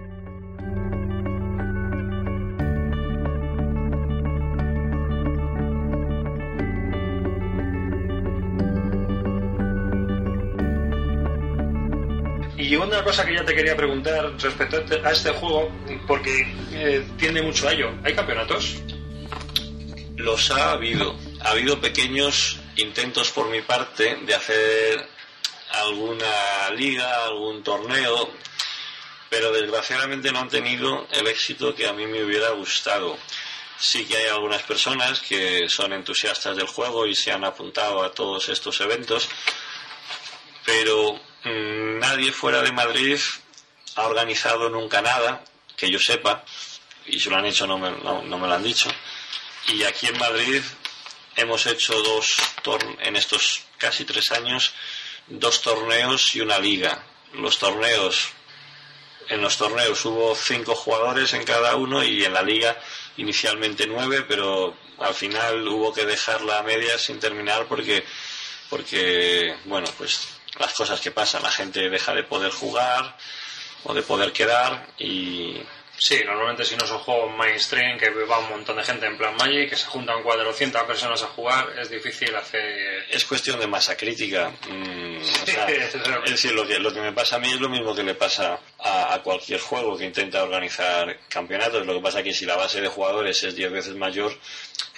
una 12.92 13.04
cosa 13.04 13.26
que 13.26 13.34
ya 13.34 13.46
te 13.46 13.56
quería 13.56 13.76
preguntar 13.76 14.34
respecto 14.38 14.84
a 15.04 15.12
este, 15.12 15.32
juego, 15.32 15.72
porque 16.06 16.46
eh, 16.74 17.08
tiende 17.18 17.42
mucho 17.42 17.68
a 17.68 17.72
ello. 17.72 17.92
¿Hay 18.04 18.14
campeonatos? 18.14 18.82
Los 20.18 20.52
ha 20.52 20.72
habido. 20.72 21.16
Ha 21.40 21.52
habido 21.52 21.80
pequeños 21.80 22.60
intentos 22.76 23.32
por 23.32 23.50
mi 23.50 23.62
parte 23.62 24.18
de 24.26 24.36
hacer 24.36 25.08
alguna 25.72 26.70
liga, 26.76 27.26
algún 27.26 27.64
torneo, 27.64 28.30
pero 29.30 29.54
desgraciadamente 29.54 30.32
no 30.32 30.40
han 30.40 30.50
tenido 30.50 31.08
el 31.12 31.28
éxito 31.28 31.74
que 31.74 31.88
a 31.88 31.94
mí 31.94 32.06
me 32.08 32.24
hubiera 32.24 32.50
gustado. 32.50 33.18
Sí 33.80 34.06
que 34.06 34.18
hay 34.18 34.28
algunas 34.28 34.64
personas 34.64 35.22
que 35.22 35.70
son 35.70 35.94
entusiastas 35.94 36.58
del 36.58 36.68
juego 36.68 37.08
y 37.08 37.16
se 37.16 37.32
han 37.32 37.46
apuntado 37.46 38.04
a 38.04 38.12
todos 38.12 38.50
estos 38.50 38.80
eventos, 38.82 39.30
pero 40.66 41.20
Mm, 41.44 41.91
nadie 42.02 42.32
fuera 42.32 42.62
de 42.64 42.72
Madrid 42.72 43.20
ha 43.96 44.08
organizado 44.08 44.70
nunca 44.70 45.02
nada, 45.02 45.44
que 45.78 45.90
yo 45.90 46.00
sepa, 46.00 46.44
y 47.06 47.20
si 47.20 47.30
lo 47.30 47.38
han 47.38 47.46
hecho 47.46 47.68
no 47.68 47.78
me, 47.78 47.92
lo 47.92 48.54
han 48.54 48.64
dicho. 48.64 48.90
Y 49.68 49.84
aquí 49.84 50.08
en 50.08 50.18
Madrid 50.18 50.64
hemos 51.36 51.66
hecho 51.68 51.94
dos, 52.02 52.38
en 53.02 53.16
estos 53.16 53.62
casi 53.78 54.04
tres 54.04 54.32
años, 54.32 54.74
dos 55.28 55.62
torneos 55.62 56.36
y 56.36 56.42
una 56.42 56.58
liga. 56.58 57.04
Los 57.34 57.60
torneos, 57.60 58.30
en 59.30 59.42
los 59.42 59.58
torneos 59.58 60.04
hubo 60.06 60.36
cinco 60.36 60.76
jugadores 60.76 61.34
en 61.34 61.44
cada 61.44 61.76
uno 61.76 62.04
y 62.04 62.26
en 62.26 62.34
la 62.34 62.42
liga 62.42 62.78
inicialmente 63.18 63.86
nueve, 63.86 64.26
pero 64.28 64.76
al 64.98 65.14
final 65.14 65.68
hubo 65.68 65.94
que 65.94 66.06
dejarla 66.06 66.60
a 66.60 66.64
medias 66.64 67.02
sin 67.02 67.20
terminar 67.20 67.68
porque, 67.68 68.04
porque 68.70 69.56
bueno, 69.66 69.88
pues 69.98 70.41
las 70.60 70.74
cosas 70.74 71.00
que 71.00 71.12
pasan, 71.12 71.44
la 71.44 71.52
gente 71.52 71.90
deja 71.90 72.14
de 72.14 72.24
poder 72.24 72.52
jugar 72.52 73.16
o 73.84 73.94
de 73.94 74.02
poder 74.04 74.32
quedar 74.32 74.88
y... 74.98 75.62
Sí, 75.98 76.20
normalmente 76.26 76.66
si 76.66 76.76
no 76.76 76.88
son 76.88 76.98
juegos 76.98 77.36
mainstream, 77.38 77.96
que 78.00 78.10
va 78.10 78.40
un 78.40 78.50
montón 78.50 78.76
de 78.76 78.84
gente 78.84 79.06
en 79.06 79.16
plan 79.20 79.36
Magic, 79.38 79.70
que 79.70 79.76
se 79.76 79.86
juntan 79.86 80.24
400 80.24 80.82
personas 80.84 81.22
a 81.22 81.28
jugar, 81.28 81.76
es 81.78 81.92
difícil 81.92 82.36
hacer... 82.36 83.06
Es 83.12 83.24
cuestión 83.24 83.60
de 83.60 83.68
masa 83.68 83.96
crítica. 83.96 84.52
Mm, 84.68 85.18
es 86.26 86.32
decir, 86.32 86.54
lo 86.54 86.66
que, 86.66 86.80
lo 86.80 86.92
que 86.92 87.02
me 87.02 87.14
pasa 87.14 87.36
a 87.36 87.40
mí 87.40 87.52
es 87.52 87.60
lo 87.60 87.70
mismo 87.70 87.94
que 87.94 88.02
le 88.02 88.16
pasa 88.16 88.60
a, 88.80 89.20
cualquier 89.24 89.60
juego 89.60 89.96
que 89.96 90.06
intenta 90.06 90.42
organizar 90.42 91.20
campeonatos. 91.30 91.86
Lo 91.86 91.94
que 91.94 92.02
pasa 92.02 92.20
es 92.20 92.26
que 92.26 92.34
si 92.34 92.46
la 92.46 92.56
base 92.56 92.82
de 92.82 92.88
jugadores 92.88 93.44
es 93.44 93.54
10 93.54 93.72
veces 93.72 93.96
mayor, 93.96 94.36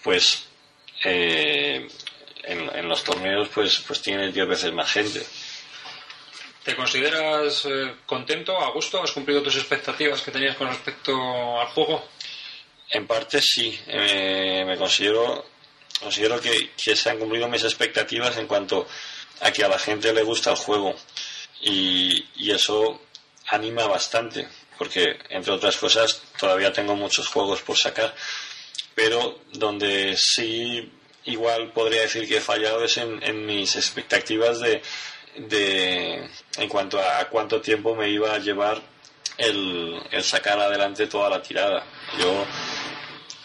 pues 0.04 0.46
eh, 1.04 1.86
en, 2.44 2.78
en, 2.78 2.88
los 2.88 3.04
torneos 3.04 3.50
pues, 3.50 3.84
pues 3.86 4.02
tienes 4.02 4.34
10 4.34 4.48
veces 4.48 4.72
más 4.72 4.90
gente. 4.90 5.22
¿Te 6.64 6.78
consideras 6.78 7.66
eh, 7.66 7.94
contento, 8.06 8.58
a 8.58 8.72
gusto? 8.72 9.04
¿Has 9.04 9.12
cumplido 9.12 9.44
tus 9.44 9.58
expectativas 9.58 10.22
que 10.22 10.32
tenías 10.32 10.56
con 10.56 10.70
respecto 10.70 11.60
al 11.60 11.68
juego? 11.68 12.08
En 12.90 13.06
parte 13.06 13.42
sí, 13.42 13.78
eh, 13.88 14.64
me 14.66 14.78
considero, 14.78 15.46
considero 16.00 16.40
que, 16.40 16.72
se 16.78 17.10
han 17.10 17.20
cumplido 17.20 17.50
mis 17.50 17.64
expectativas 17.64 18.38
en 18.38 18.48
cuanto 18.48 18.88
a 19.42 19.52
que 19.52 19.66
a 19.66 19.68
la 19.68 19.78
gente 19.78 20.14
le 20.14 20.24
gusta 20.24 20.52
el 20.52 20.56
juego 20.56 20.96
y, 21.60 22.26
y 22.36 22.52
eso 22.52 23.02
anima 23.48 23.86
bastante 23.88 24.48
porque 24.78 25.20
entre 25.30 25.52
otras 25.52 25.76
cosas 25.78 26.22
todavía 26.40 26.72
tengo 26.72 26.96
muchos 26.96 27.28
juegos 27.28 27.62
por 27.62 27.78
sacar 27.78 28.16
pero 28.96 29.42
donde 29.52 30.16
sí 30.18 30.92
igual 31.26 31.72
podría 31.74 32.02
decir 32.02 32.28
que 32.28 32.38
he 32.38 32.42
fallado 32.42 32.84
es 32.86 32.98
en 32.98 33.46
mis 33.46 33.76
expectativas 33.76 34.60
de, 34.62 34.82
de 35.38 36.30
en 36.58 36.70
cuanto 36.70 37.00
a, 37.00 37.26
cuánto 37.30 37.62
tiempo 37.62 37.96
me 37.96 38.10
iba 38.10 38.34
a 38.34 38.40
llevar 38.40 38.82
el, 39.38 40.02
el, 40.12 40.24
sacar 40.24 40.60
adelante 40.60 41.08
toda 41.08 41.30
la 41.30 41.42
tirada. 41.42 41.84
Yo, 42.20 42.46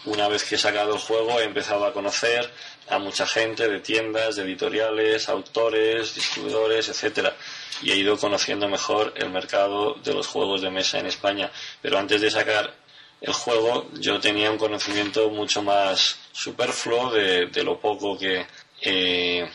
una 0.05 0.27
vez 0.27 0.43
que 0.43 0.55
he 0.55 0.57
sacado 0.57 0.93
el 0.93 0.99
juego, 0.99 1.39
he 1.39 1.45
empezado 1.45 1.85
a 1.85 1.93
conocer 1.93 2.49
a 2.89 2.97
mucha 2.97 3.25
gente 3.25 3.67
de 3.67 3.79
tiendas, 3.79 4.35
de 4.35 4.43
editoriales, 4.43 5.29
autores, 5.29 6.15
distribuidores, 6.15 6.89
etcétera, 6.89 7.35
y 7.81 7.91
he 7.91 7.95
ido 7.97 8.17
conociendo 8.17 8.67
mejor 8.67 9.13
el 9.15 9.29
mercado 9.29 9.95
de 9.95 10.13
los 10.13 10.27
juegos 10.27 10.61
de 10.61 10.71
mesa 10.71 10.99
en 10.99 11.05
España. 11.05 11.51
Pero 11.81 11.97
antes 11.97 12.21
de 12.21 12.31
sacar 12.31 12.73
el 13.21 13.33
juego, 13.33 13.89
yo 13.93 14.19
tenía 14.19 14.49
un 14.51 14.57
conocimiento 14.57 15.29
mucho 15.29 15.61
más 15.61 16.17
superfluo 16.31 17.11
de, 17.11 17.47
de 17.47 17.63
lo 17.63 17.79
poco 17.79 18.17
que 18.17 18.45
eh, 18.81 19.47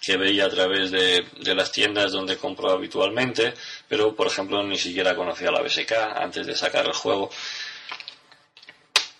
que 0.00 0.16
veía 0.16 0.46
a 0.46 0.50
través 0.50 0.90
de, 0.90 1.24
las 1.54 1.70
tiendas 1.70 2.12
donde 2.12 2.38
compro 2.38 2.70
habitualmente, 2.70 3.54
pero 3.88 4.14
por 4.14 4.28
ejemplo 4.28 4.62
ni 4.62 4.78
siquiera 4.78 5.14
conocía 5.14 5.50
la 5.50 5.60
BSK 5.60 5.92
antes 6.16 6.46
de 6.46 6.56
sacar 6.56 6.86
el 6.86 6.94
juego. 6.94 7.30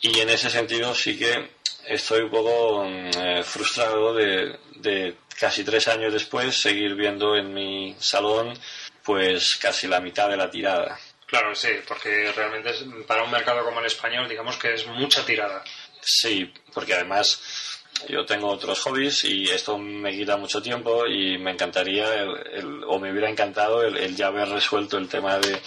Y 0.01 0.19
en 0.19 0.31
ese 0.31 0.49
sentido 0.49 0.95
sí 0.95 1.19
que 1.19 1.51
estoy 1.87 2.23
un 2.23 2.31
poco 2.31 2.85
mm, 2.85 3.11
eh, 3.19 3.43
frustrado 3.45 4.15
de, 4.15 5.17
casi 5.39 5.65
tres 5.65 5.89
años 5.89 6.13
después 6.13 6.59
seguir 6.59 6.95
viendo 6.95 7.37
en 7.37 7.53
mi 7.53 7.95
salón 7.99 8.55
pues 9.03 9.57
casi 9.57 9.87
la 9.87 10.01
mitad 10.01 10.29
de 10.29 10.37
la 10.37 10.51
tirada. 10.51 10.99
Claro, 11.27 11.55
sí, 11.55 11.69
porque 11.87 12.33
realmente 12.33 12.73
para 13.07 13.23
un 13.23 13.31
mercado 13.31 13.65
como 13.65 13.81
el 13.81 13.87
español, 13.87 14.29
digamos 14.29 14.57
que 14.57 14.75
es 14.75 14.87
mucha 14.87 15.25
tirada. 15.25 15.63
Sí, 16.03 16.53
porque 16.73 16.95
además 16.95 17.70
yo 18.09 18.25
tengo 18.25 18.49
otros 18.49 18.81
hobbies 18.81 19.25
y 19.25 19.45
esto 19.45 19.79
me 19.79 20.13
quita 20.13 20.37
mucho 20.37 20.63
tiempo 20.63 21.07
y 21.07 21.39
me 21.39 21.53
encantaría, 21.53 22.07
o 22.87 22.99
me 22.99 23.11
hubiera 23.11 23.29
encantado 23.29 23.83
el, 23.83 24.17
ya 24.17 24.29
haber 24.29 24.49
resuelto 24.49 24.97
el 24.97 25.09
tema 25.09 25.39
de, 25.39 25.61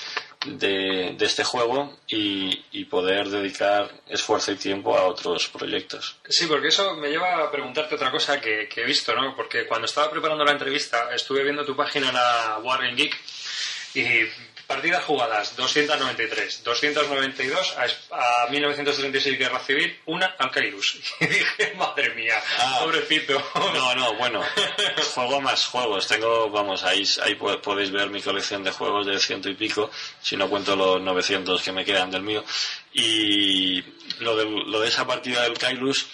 de, 0.45 1.15
este 1.19 1.43
juego 1.43 1.99
y, 2.07 2.65
y, 2.71 2.85
poder 2.85 3.29
dedicar 3.29 3.89
esfuerzo 4.07 4.51
y 4.51 4.55
tiempo 4.55 4.97
a 4.97 5.05
otros 5.05 5.47
proyectos. 5.47 6.17
Sí, 6.27 6.47
porque 6.47 6.69
eso 6.69 6.95
me 6.95 7.09
lleva 7.09 7.43
a 7.43 7.51
preguntarte 7.51 7.95
otra 7.95 8.11
cosa 8.11 8.41
que, 8.41 8.67
que 8.67 8.81
he 8.81 8.85
visto, 8.85 9.15
¿no? 9.15 9.35
Porque 9.35 9.67
cuando 9.67 9.85
estaba 9.85 10.09
preparando 10.09 10.43
la 10.43 10.51
entrevista 10.51 11.13
estuve 11.13 11.43
viendo 11.43 11.65
tu 11.65 11.75
página 11.75 12.09
en 12.09 12.15
la 12.15 12.59
Warren 12.63 12.95
Geek 12.95 13.15
y 13.95 14.03
Partidas 14.67 15.03
jugadas, 15.03 15.55
293. 15.55 16.63
292 16.63 17.75
a, 18.11 18.47
1936 18.49 19.37
Guerra 19.37 19.59
Civil, 19.59 19.99
una 20.05 20.35
al 20.37 20.51
Kairus. 20.51 20.99
Y 21.19 21.25
dije, 21.25 21.73
madre 21.75 22.13
mía, 22.15 22.41
ah. 22.59 22.79
pobrecito. 22.83 23.41
No, 23.55 23.95
no, 23.95 24.13
bueno, 24.15 24.43
juego 25.13 25.41
más 25.41 25.65
juegos. 25.65 26.07
Tengo, 26.07 26.49
vamos, 26.49 26.83
ahí, 26.83 27.03
ahí 27.23 27.35
podéis 27.35 27.91
ver 27.91 28.09
mi 28.09 28.21
colección 28.21 28.63
de 28.63 28.71
juegos 28.71 29.05
de 29.05 29.19
ciento 29.19 29.49
y 29.49 29.55
pico, 29.55 29.91
si 30.21 30.37
no 30.37 30.49
cuento 30.49 30.75
los 30.75 31.01
900 31.01 31.61
que 31.61 31.71
me 31.71 31.85
quedan 31.85 32.11
del 32.11 32.23
mío. 32.23 32.43
Y 32.93 33.81
lo 34.19 34.35
de, 34.35 34.45
lo 34.45 34.79
de 34.79 34.87
esa 34.87 35.05
partida 35.05 35.43
del 35.43 35.57
Kairus 35.57 36.07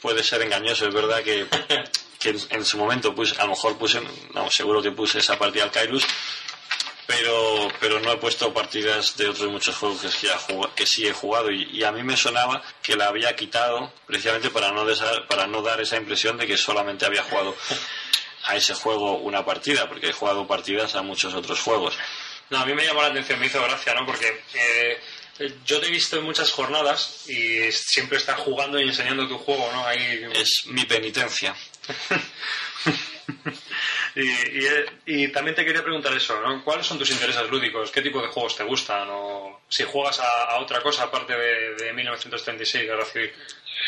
puede 0.00 0.22
ser 0.22 0.42
engañoso, 0.42 0.86
es 0.86 0.94
verdad 0.94 1.22
que 1.22 1.46
que 2.18 2.36
en, 2.50 2.64
su 2.64 2.78
momento 2.78 3.14
pues 3.14 3.38
a 3.38 3.44
lo 3.44 3.50
mejor 3.50 3.78
puse 3.78 4.00
no, 4.34 4.50
seguro 4.50 4.82
que 4.82 4.90
puse 4.90 5.18
esa 5.18 5.38
partida 5.38 5.64
al 5.64 5.70
Kairus 5.70 6.04
pero, 7.08 7.72
pero 7.80 7.98
no 8.00 8.12
he 8.12 8.18
puesto 8.18 8.52
partidas 8.52 9.16
de 9.16 9.30
otros 9.30 9.50
muchos 9.50 9.74
juegos 9.74 10.02
que, 10.02 10.10
que 10.74 10.84
sí 10.84 11.06
he 11.06 11.12
jugado 11.14 11.50
y, 11.50 11.82
a 11.82 11.90
mí 11.90 12.02
me 12.02 12.18
sonaba 12.18 12.62
que 12.82 12.96
la 12.96 13.06
había 13.06 13.34
quitado 13.34 13.90
precisamente 14.06 14.50
para 14.50 14.72
no, 14.72 14.84
para 15.26 15.46
no 15.46 15.62
dar 15.62 15.80
esa 15.80 15.96
impresión 15.96 16.36
de 16.36 16.46
que 16.46 16.58
solamente 16.58 17.06
había 17.06 17.22
jugado 17.22 17.56
a 18.44 18.56
ese 18.56 18.74
juego 18.74 19.20
una 19.20 19.42
partida, 19.42 19.88
porque 19.88 20.10
he 20.10 20.12
jugado 20.12 20.46
partidas 20.46 20.96
a 20.96 21.02
muchos 21.02 21.32
otros 21.32 21.60
juegos. 21.60 21.96
No, 22.50 22.58
a 22.58 22.66
mí 22.66 22.74
me 22.74 22.84
llamó 22.84 23.00
la 23.00 23.08
atención, 23.08 23.40
me 23.40 23.46
hizo 23.46 23.62
gracia, 23.62 23.94
¿no? 23.94 24.04
Porque 24.04 24.42
eh, 24.52 25.00
yo 25.64 25.80
te 25.80 25.86
he 25.86 25.90
visto 25.90 26.18
en 26.18 26.24
muchas 26.24 26.50
jornadas 26.50 27.26
y 27.26 27.72
siempre 27.72 28.18
estás 28.18 28.38
jugando 28.40 28.78
y 28.78 28.86
enseñando 28.86 29.26
tu 29.26 29.38
juego, 29.38 29.66
¿no? 29.72 29.86
Ahí... 29.86 30.26
Es 30.34 30.66
mi 30.66 30.84
penitencia. 30.84 31.56
Y, 35.06 35.28
también 35.28 35.54
te 35.54 35.64
quería 35.64 35.82
preguntar 35.82 36.12
eso, 36.12 36.40
¿no? 36.40 36.64
¿Cuáles 36.64 36.86
son 36.86 36.98
tus 36.98 37.10
intereses 37.10 37.48
lúdicos? 37.48 37.92
¿Qué 37.92 38.02
tipo 38.02 38.20
de 38.20 38.28
juegos 38.28 38.56
te 38.56 38.64
gustan? 38.64 39.08
¿O 39.10 39.60
si 39.68 39.84
juegas 39.84 40.18
a, 40.20 40.58
otra 40.58 40.80
cosa 40.80 41.04
aparte 41.04 41.34
de, 41.36 41.92
1936, 41.92 42.84
Guerra 42.84 43.04
Civil? 43.04 43.30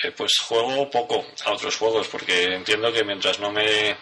Eh, 0.05 0.13
pues 0.17 0.39
juego 0.39 0.89
poco 0.89 1.27
a 1.45 1.53
otros 1.53 1.77
juegos, 1.77 2.07
porque 2.07 2.45
entiendo 2.55 2.93
que 2.93 3.03
mientras 3.03 3.41
no 3.41 3.51
me 3.51 3.97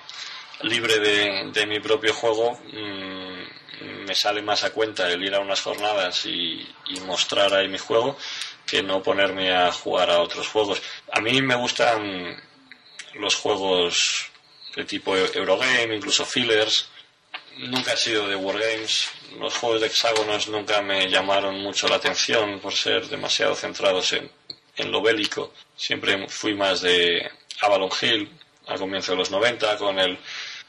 libre 0.62 0.99
de, 0.99 1.66
mi 1.66 1.81
propio 1.81 2.12
juego, 2.12 2.61
mm, 2.72 4.05
me 4.07 4.14
sale 4.14 4.43
más 4.43 4.64
a 4.64 4.70
cuenta 4.70 5.11
el 5.11 5.24
ir 5.24 5.35
a 5.35 5.41
unas 5.41 5.62
jornadas 5.62 6.26
y, 6.26 6.61
y 6.89 7.01
mostrar 7.07 7.55
ahí 7.55 7.68
mi 7.68 7.79
juego 7.79 8.18
que 8.66 8.83
no 8.83 9.03
ponerme 9.03 9.51
a 9.55 9.72
jugar 9.72 10.11
a 10.11 10.20
otros 10.20 10.47
juegos. 10.49 10.83
A 11.11 11.20
mí 11.22 11.41
me 11.41 11.57
gustan 11.57 12.37
los 13.14 13.35
juegos 13.35 14.31
de 14.74 14.84
tipo 14.84 15.16
Eurogame, 15.16 15.96
incluso 15.96 16.24
fillers. 16.24 16.88
Nunca 17.58 17.92
he 17.92 17.96
sido 17.96 18.28
de 18.28 18.36
Wargames. 18.36 19.10
Los 19.38 19.54
juegos 19.56 19.80
de 19.80 19.88
hexágonos 19.88 20.48
nunca 20.48 20.80
me 20.80 21.08
llamaron 21.08 21.60
mucho 21.60 21.88
la 21.88 21.96
atención 21.96 22.60
por 22.60 22.72
ser 22.72 23.08
demasiado 23.08 23.54
centrados 23.54 24.12
en, 24.12 24.30
en 24.76 24.92
lo 24.92 25.02
bélico. 25.02 25.52
Siempre 25.76 26.28
fui 26.28 26.54
más 26.54 26.80
de 26.80 27.28
Avalon 27.60 27.90
Hill 28.00 28.30
al 28.66 28.78
comienzo 28.78 29.12
de 29.12 29.18
los 29.18 29.30
90 29.30 29.76
con 29.76 29.98
el 29.98 30.18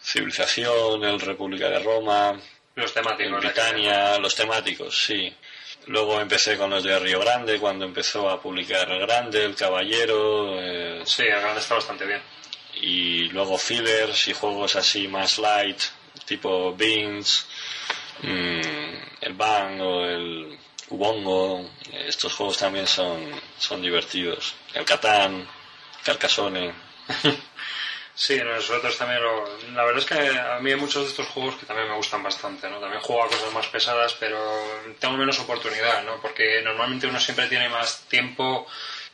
Civilización, 0.01 1.03
el 1.03 1.19
República 1.19 1.69
de 1.69 1.79
Roma, 1.79 2.39
los 2.75 2.93
temáticos, 2.93 3.39
Britannia, 3.41 4.17
los 4.17 4.33
temáticos, 4.33 4.97
sí. 5.05 5.31
Luego 5.87 6.19
empecé 6.21 6.57
con 6.57 6.69
los 6.69 6.83
de 6.83 6.97
Río 6.97 7.19
Grande, 7.19 7.59
cuando 7.59 7.85
empezó 7.85 8.29
a 8.29 8.41
publicar 8.41 8.89
el 8.91 8.99
Grande, 9.01 9.43
el 9.43 9.55
Caballero. 9.55 10.57
Eh, 10.61 11.01
sí, 11.05 11.23
el 11.23 11.41
Grande 11.41 11.59
está 11.59 11.75
bastante 11.75 12.05
bien 12.05 12.21
y 12.81 13.29
luego 13.29 13.57
fillers 13.57 14.27
y 14.27 14.33
juegos 14.33 14.75
así 14.75 15.07
más 15.07 15.37
light, 15.37 15.81
tipo 16.25 16.75
Beans, 16.75 17.47
mm, 18.21 18.91
el 19.21 19.33
Bang 19.33 19.81
o 19.81 20.05
el 20.05 20.59
Ubongo. 20.89 21.69
Estos 21.91 22.33
juegos 22.33 22.57
también 22.57 22.87
son, 22.87 23.29
son 23.57 23.81
divertidos. 23.81 24.55
El 24.73 24.85
Catán, 24.85 25.47
Carcassonne. 26.03 26.73
Sí, 28.19 28.37
nosotros 28.43 28.97
también 28.97 29.21
La 29.73 29.85
verdad 29.85 29.99
es 29.99 30.05
que 30.05 30.37
a 30.37 30.59
mí 30.59 30.71
hay 30.71 30.77
muchos 30.77 31.03
de 31.03 31.09
estos 31.09 31.27
juegos 31.27 31.55
que 31.55 31.65
también 31.65 31.87
me 31.87 31.95
gustan 31.95 32.21
bastante, 32.21 32.69
¿no? 32.69 32.77
También 32.77 33.01
juego 33.01 33.23
a 33.23 33.27
cosas 33.29 33.53
más 33.53 33.67
pesadas, 33.67 34.13
pero 34.19 34.37
tengo 34.99 35.15
menos 35.15 35.39
oportunidad, 35.39 36.03
¿no? 36.03 36.19
Porque 36.21 36.61
normalmente 36.61 37.07
uno 37.07 37.17
siempre 37.17 37.47
tiene 37.47 37.69
más 37.69 38.01
tiempo 38.09 38.67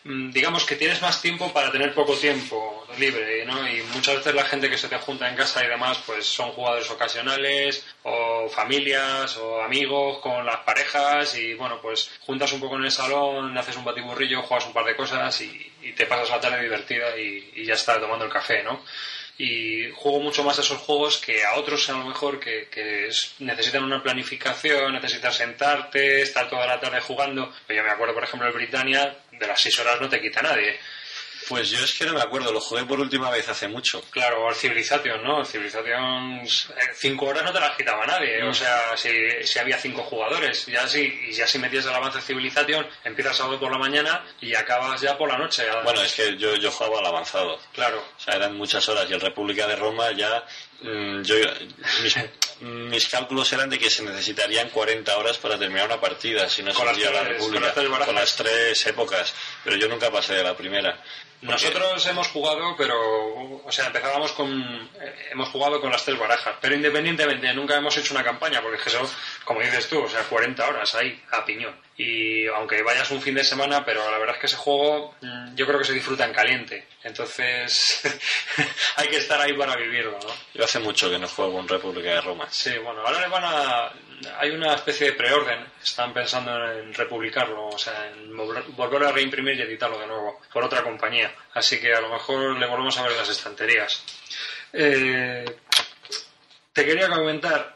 digamos 0.06 0.66
que 0.66 0.76
tienes 0.76 1.02
más 1.02 1.20
tiempo 1.20 1.52
para 1.52 1.72
tener 1.72 1.92
poco 1.96 2.16
tiempo 2.16 2.86
libre, 3.00 3.44
¿no? 3.44 3.68
Y 3.68 3.82
muchas 3.96 4.18
veces 4.18 4.36
la 4.36 4.46
gente 4.46 4.70
que 4.70 4.78
se 4.78 4.88
te 4.88 5.00
junta 5.00 5.28
en 5.28 5.36
casa 5.36 5.66
y 5.66 5.68
demás, 5.68 6.00
pues 6.06 6.28
son 6.28 6.52
jugadores 6.52 6.90
ocasionales, 6.92 7.84
o 8.04 8.48
familias, 8.48 9.36
o 9.38 9.64
amigos 9.64 10.20
con 10.20 10.46
las 10.46 10.58
parejas, 10.58 11.36
y 11.36 11.56
bueno, 11.56 11.80
pues 11.82 12.12
juntas 12.22 12.54
un 12.54 12.60
poco 12.60 12.76
en 12.78 12.86
el 12.86 12.92
salón, 12.92 13.58
haces 13.58 13.78
un 13.78 13.84
batiburrillo, 13.84 14.44
juegas 14.44 14.68
un 14.68 14.74
par 14.74 14.86
de 14.86 14.96
cosas 14.96 15.42
y, 15.42 15.72
te 15.96 16.08
pasas 16.08 16.30
la 16.30 16.40
tarde 16.40 16.64
divertida 16.64 17.18
y, 17.18 17.66
ya 17.66 17.74
está 17.74 18.00
tomando 18.00 18.26
el 18.26 18.32
café, 18.32 18.62
¿no? 18.64 18.84
y 19.38 19.92
juego 19.92 20.22
mucho 20.22 20.46
más 20.46 20.58
a 20.58 20.62
esos 20.62 20.78
juegos 20.78 21.18
que 21.18 21.44
a 21.44 21.56
otros 21.56 21.90
a 21.90 21.92
lo 21.92 22.06
mejor 22.06 22.40
que 22.40 22.70
necesitan 23.40 23.84
una 23.84 24.02
planificación, 24.02 24.94
necesitas 24.94 25.36
sentarte, 25.36 26.22
estar 26.22 26.50
toda 26.50 26.66
la 26.66 26.80
tarde 26.80 27.02
jugando. 27.02 27.52
Yo 27.68 27.84
me 27.84 27.90
acuerdo, 27.90 28.14
por 28.14 28.24
ejemplo, 28.24 28.48
el 28.48 28.54
Britannia, 28.54 29.14
de 29.40 29.48
las 29.48 29.60
seis 29.60 29.78
horas 29.80 30.00
no 30.00 30.10
te 30.10 30.22
quita 30.22 30.42
nadie. 30.42 30.80
Pues 31.48 31.70
yo 31.70 31.84
es 31.84 31.94
que 31.94 32.06
no 32.06 32.14
me 32.14 32.22
acuerdo, 32.22 32.52
lo 32.52 32.60
jugué 32.60 32.86
por 32.86 33.00
última 33.00 33.30
vez 33.30 33.48
hace 33.48 33.68
mucho. 33.68 34.02
Claro, 34.10 34.50
el 34.50 34.56
Civilization, 34.56 35.24
¿no? 35.24 35.42
El 35.42 35.46
Civilization, 35.46 36.40
eh, 36.40 36.92
cinco 36.96 37.28
horas 37.28 37.44
no 37.44 37.54
te 37.54 37.60
las 37.60 37.76
quitaba 37.76 38.06
nadie. 38.06 38.44
O 38.44 38.54
sea, 38.54 38.98
si, 38.98 39.12
si, 39.44 39.60
había 39.60 39.78
cinco 39.78 40.04
jugadores, 40.04 40.66
ya 40.66 40.88
si, 40.88 41.02
y 41.02 41.34
ya 41.34 41.46
si 41.46 41.60
metías 41.60 41.86
el 41.86 41.94
avance 41.94 42.20
Civilization, 42.22 42.88
empiezas 43.04 43.38
sábado 43.38 43.60
por 43.60 43.72
la 43.72 43.78
mañana 43.78 44.26
y 44.42 44.56
acabas 44.56 45.00
ya 45.02 45.18
por 45.18 45.30
la 45.30 45.38
noche. 45.38 45.64
Bueno, 45.84 46.02
es 46.02 46.14
que 46.14 46.36
yo, 46.38 46.56
yo 46.56 46.72
jugaba 46.72 47.00
al 47.00 47.06
avanzado. 47.06 47.60
Claro. 47.74 48.04
O 48.18 48.20
sea, 48.20 48.36
eran 48.36 48.58
muchas 48.58 48.88
horas 48.90 49.06
y 49.10 49.14
el 49.14 49.22
República 49.22 49.68
de 49.68 49.76
Roma 49.76 50.12
ya 50.14 50.44
yo, 50.82 51.36
mis, 52.62 53.08
cálculos 53.08 53.52
eran 53.54 53.70
de 53.70 53.80
que 53.80 53.90
se 53.90 54.04
necesitarían 54.04 54.70
40 54.70 55.18
horas 55.18 55.38
para 55.38 55.58
terminar 55.58 55.86
una 55.88 56.00
partida, 56.00 56.48
si 56.50 56.64
no 56.64 56.74
se 56.74 56.86
la 56.86 57.24
República, 57.24 57.74
con 58.06 58.16
las, 58.16 58.36
tres 58.36 58.86
épocas, 58.86 59.34
pero 59.64 59.76
yo 59.76 59.88
nunca 59.88 60.12
pasé 60.12 60.36
de 60.36 60.44
la 60.44 60.56
primera. 60.56 61.02
Nosotros 61.42 62.06
hemos 62.08 62.28
jugado, 62.30 62.76
pero, 62.78 63.62
o 63.64 63.72
sea, 63.72 63.88
empezábamos 63.88 64.32
con, 64.32 64.90
eh, 65.00 65.30
hemos 65.32 65.50
jugado 65.50 65.80
con 65.80 65.92
las 65.92 66.04
tres 66.04 66.18
barajas, 66.18 66.56
pero 66.60 66.76
independientemente, 66.76 67.54
nunca 67.54 67.76
hemos 67.76 67.96
hecho 67.98 68.14
una 68.14 68.24
campaña, 68.24 68.62
porque 68.62 68.78
es 68.78 68.84
que 68.84 68.90
son, 68.90 69.08
como 69.44 69.60
dices 69.62 69.88
tú, 69.88 70.02
o 70.02 70.10
sea, 70.10 70.24
40 70.24 70.68
horas 70.68 70.96
ahí, 70.96 71.22
a 71.32 71.46
piñón. 71.46 71.85
Y 71.98 72.46
aunque 72.48 72.84
vayas 72.84 73.10
un 73.12 73.22
fin 73.22 73.36
de 73.36 73.44
semana, 73.44 73.86
pero 73.86 74.10
la 74.12 74.18
verdad 74.18 74.36
es 74.36 74.42
que 74.42 74.48
ese 74.48 74.58
juego 74.58 75.16
mm, 75.22 75.56
yo 75.56 75.66
creo 75.66 75.80
que 75.80 75.86
se 75.86 75.94
disfruta 75.94 76.26
en 76.26 76.34
caliente. 76.34 76.88
Entonces, 77.04 78.02
hay 78.98 79.08
que 79.08 79.18
estar 79.18 79.40
ahí 79.40 79.54
para 79.54 79.78
vivirlo, 79.78 80.20
¿no? 80.22 80.34
Yo 80.54 80.66
hace 80.66 80.80
mucho 80.80 81.10
que 81.10 81.18
no 81.18 81.28
juego 81.28 81.60
en 81.60 81.68
República 81.68 82.16
de 82.16 82.22
Roma. 82.22 82.48
Sí, 82.50 82.78
bueno, 82.80 83.02
ahora 83.02 83.22
le 83.22 83.28
van 83.28 83.44
a, 83.46 83.94
hay 84.40 84.52
una 84.52 84.74
especie 84.76 85.08
de 85.08 85.14
preorden, 85.14 85.66
están 85.82 86.14
pensando 86.14 86.52
en 86.72 86.94
republicarlo, 86.94 87.68
o 87.68 87.78
sea, 87.78 88.10
en 88.10 88.36
volver 88.36 89.04
a 89.04 89.12
reimprimir 89.12 89.56
y 89.56 89.62
editarlo 89.62 90.00
de 90.00 90.08
nuevo 90.08 90.42
por 90.52 90.64
otra 90.64 90.84
compañía. 90.84 91.34
Así 91.54 91.80
que 91.80 91.94
a 91.94 92.02
lo 92.02 92.10
mejor 92.10 92.58
le 92.58 92.68
volvemos 92.68 92.98
a 92.98 93.04
ver 93.04 93.12
en 93.12 93.18
las 93.18 93.30
estanterías. 93.30 94.04
Eh, 94.74 95.46
te 96.74 96.86
quería 96.86 97.10
comentar, 97.10 97.75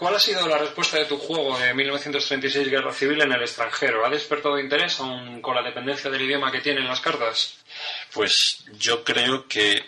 ¿cuál 0.00 0.16
ha 0.16 0.18
sido 0.18 0.48
la 0.48 0.58
respuesta 0.58 0.96
de 0.96 1.04
tu 1.04 1.18
juego 1.18 1.58
de 1.58 1.74
1936 1.74 2.68
Guerra 2.68 2.92
Civil 2.92 3.20
en 3.20 3.32
el 3.32 3.42
extranjero? 3.42 4.04
¿Ha 4.04 4.10
despertado 4.10 4.58
interés 4.58 4.98
aún 4.98 5.40
con 5.42 5.54
la 5.54 5.62
dependencia 5.62 6.10
del 6.10 6.22
idioma 6.22 6.50
que 6.50 6.60
tienen 6.60 6.88
las 6.88 7.00
cartas? 7.00 7.58
Pues 8.12 8.64
yo 8.72 9.04
creo 9.04 9.46
que 9.46 9.84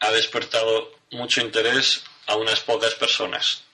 ha 0.00 0.10
despertado 0.12 0.92
mucho 1.10 1.40
interés 1.40 2.04
a 2.26 2.36
unas 2.36 2.60
pocas 2.60 2.94
personas 2.94 3.64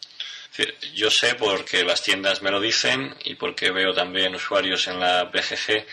yo 0.94 1.10
sé 1.10 1.34
porque 1.34 1.84
las 1.84 2.02
tiendas 2.02 2.40
me 2.42 2.50
lo 2.50 2.60
dicen 2.60 3.14
y 3.24 3.34
porque 3.34 3.70
veo 3.70 3.92
también 3.92 4.34
usuarios 4.34 4.86
en 4.88 4.98
la 4.98 5.24
BGG 5.24 5.84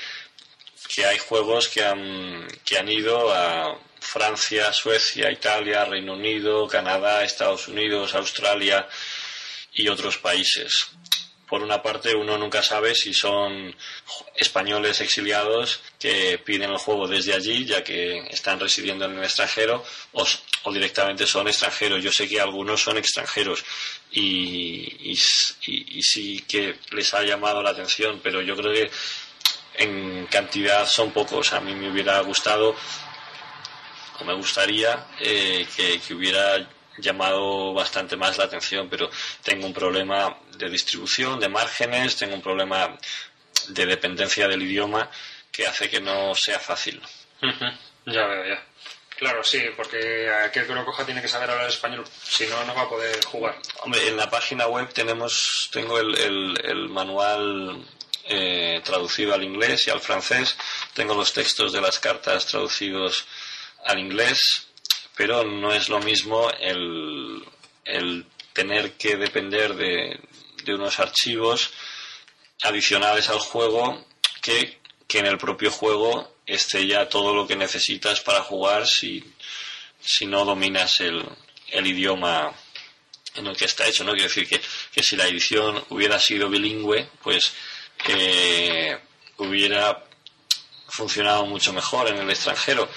que 0.87 1.05
hay 1.05 1.17
juegos 1.17 1.67
que 1.67 1.83
han, 1.83 2.47
que 2.63 2.77
han 2.77 2.89
ido 2.89 3.33
a, 3.33 3.77
Francia, 4.03 4.71
Suecia, 4.73 5.31
Italia, 5.31 5.85
Reino 5.85 6.13
Unido, 6.13 6.67
Canadá, 6.67 7.23
Estados 7.23 7.67
Unidos, 7.69 8.13
Australia 8.13 8.87
y 9.75 9.87
otros 9.87 10.17
países. 10.17 10.87
Por 11.47 11.61
una 11.61 11.81
parte, 11.83 12.15
uno 12.15 12.37
nunca 12.37 12.63
sabe 12.63 12.95
si 12.95 13.13
son 13.13 13.75
españoles 14.35 15.01
exiliados 15.01 15.81
que 15.99 16.39
piden 16.39 16.71
el 16.71 16.77
juego 16.77 17.07
desde 17.07 17.33
allí, 17.33 17.65
ya 17.65 17.83
que 17.83 18.25
están 18.29 18.59
residiendo 18.59 19.05
en 19.05 19.17
el 19.17 19.23
extranjero, 19.23 19.83
o, 20.13 20.25
directamente 20.71 21.27
son 21.27 21.47
extranjeros. 21.47 22.03
Yo 22.03 22.11
sé 22.11 22.27
que 22.27 22.41
algunos 22.41 22.81
son 22.81 22.97
extranjeros 22.97 23.63
y, 24.11 25.11
y 25.11 26.01
sí 26.01 26.43
que 26.47 26.79
les 26.91 27.13
ha 27.13 27.23
llamado 27.23 27.61
la 27.61 27.71
atención, 27.71 28.19
pero 28.23 28.41
yo 28.41 28.55
creo 28.55 28.73
que 28.73 28.91
en 29.75 30.25
cantidad 30.27 30.87
son 30.87 31.11
pocos. 31.11 31.53
A 31.53 31.59
mí 31.59 31.75
me 31.75 31.91
hubiera 31.91 32.19
gustado 32.21 32.75
o 34.19 34.23
me 34.23 34.33
gustaría 34.33 35.07
eh, 35.19 35.67
que, 35.75 36.13
hubiera 36.13 36.67
llamado 36.97 37.73
bastante 37.73 38.15
más 38.15 38.37
la 38.37 38.45
atención, 38.45 38.89
pero 38.89 39.09
tengo 39.41 39.65
un 39.65 39.73
problema 39.73 40.37
de 40.57 40.69
distribución, 40.69 41.39
de 41.39 41.49
márgenes, 41.49 42.15
tengo 42.15 42.35
un 42.35 42.41
problema 42.41 42.97
de 43.69 43.85
dependencia 43.85 44.47
del 44.47 44.61
idioma 44.61 45.09
que 45.51 45.67
hace 45.67 45.89
que 45.89 46.01
no 46.01 46.33
sea 46.35 46.59
fácil. 46.59 47.01
Ya 48.05 48.25
veo, 48.27 48.45
ya. 48.45 48.63
Claro, 49.17 49.43
sí, 49.43 49.61
porque 49.75 50.29
aquel 50.45 50.65
que 50.65 50.73
lo 50.73 50.83
coja 50.83 51.05
tiene 51.05 51.21
que 51.21 51.27
saber 51.27 51.49
hablar 51.51 51.69
español, 51.69 52.03
si 52.23 52.47
no, 52.47 52.63
no 52.65 52.73
va 52.73 52.81
a 52.81 52.89
poder 52.89 53.23
jugar. 53.25 53.55
Hombre, 53.83 54.07
en 54.07 54.17
la 54.17 54.29
página 54.29 54.67
web 54.67 54.91
tenemos, 54.91 55.69
tengo 55.71 55.99
el, 55.99 56.57
el 56.63 56.89
manual 56.89 57.85
eh, 58.25 58.81
traducido 58.83 59.33
al 59.33 59.43
inglés 59.43 59.87
y 59.87 59.91
al 59.91 59.99
francés. 59.99 60.55
Tengo 60.93 61.13
los 61.13 61.33
textos 61.33 61.73
de 61.73 61.81
las 61.81 61.99
cartas 61.99 62.45
traducidos 62.45 63.25
al 63.85 63.99
inglés, 63.99 64.67
pero 65.15 65.43
no 65.43 65.73
es 65.73 65.89
lo 65.89 65.99
mismo 65.99 66.49
el, 66.59 67.45
tener 68.53 68.93
que 68.93 69.17
depender 69.17 69.75
de, 69.75 70.19
unos 70.67 70.99
archivos 70.99 71.71
adicionales 72.61 73.29
al 73.29 73.39
juego 73.39 74.05
que, 74.41 74.79
que 75.07 75.19
en 75.19 75.25
el 75.25 75.37
propio 75.37 75.71
juego 75.71 76.35
esté 76.45 76.87
ya 76.87 77.09
todo 77.09 77.33
lo 77.33 77.47
que 77.47 77.55
necesitas 77.55 78.21
para 78.21 78.41
jugar 78.41 78.87
si, 78.87 79.23
si 79.99 80.25
no 80.25 80.45
dominas 80.45 81.01
el, 81.01 81.23
el 81.69 81.87
idioma 81.87 82.53
en 83.35 83.47
el 83.47 83.57
que 83.57 83.65
está 83.65 83.87
hecho, 83.87 84.03
¿no? 84.03 84.11
Quiero 84.11 84.27
decir 84.27 84.47
que, 84.47 84.61
que 84.91 85.03
si 85.03 85.15
la 85.15 85.27
edición 85.27 85.83
hubiera 85.89 86.19
sido 86.19 86.49
bilingüe, 86.49 87.09
pues 87.21 87.53
que 87.97 88.97
hubiera 89.37 90.03
funcionado 90.87 91.45
mucho 91.45 91.73
mejor 91.73 92.09
en 92.09 92.17
el 92.17 92.29
extranjero, 92.29 92.87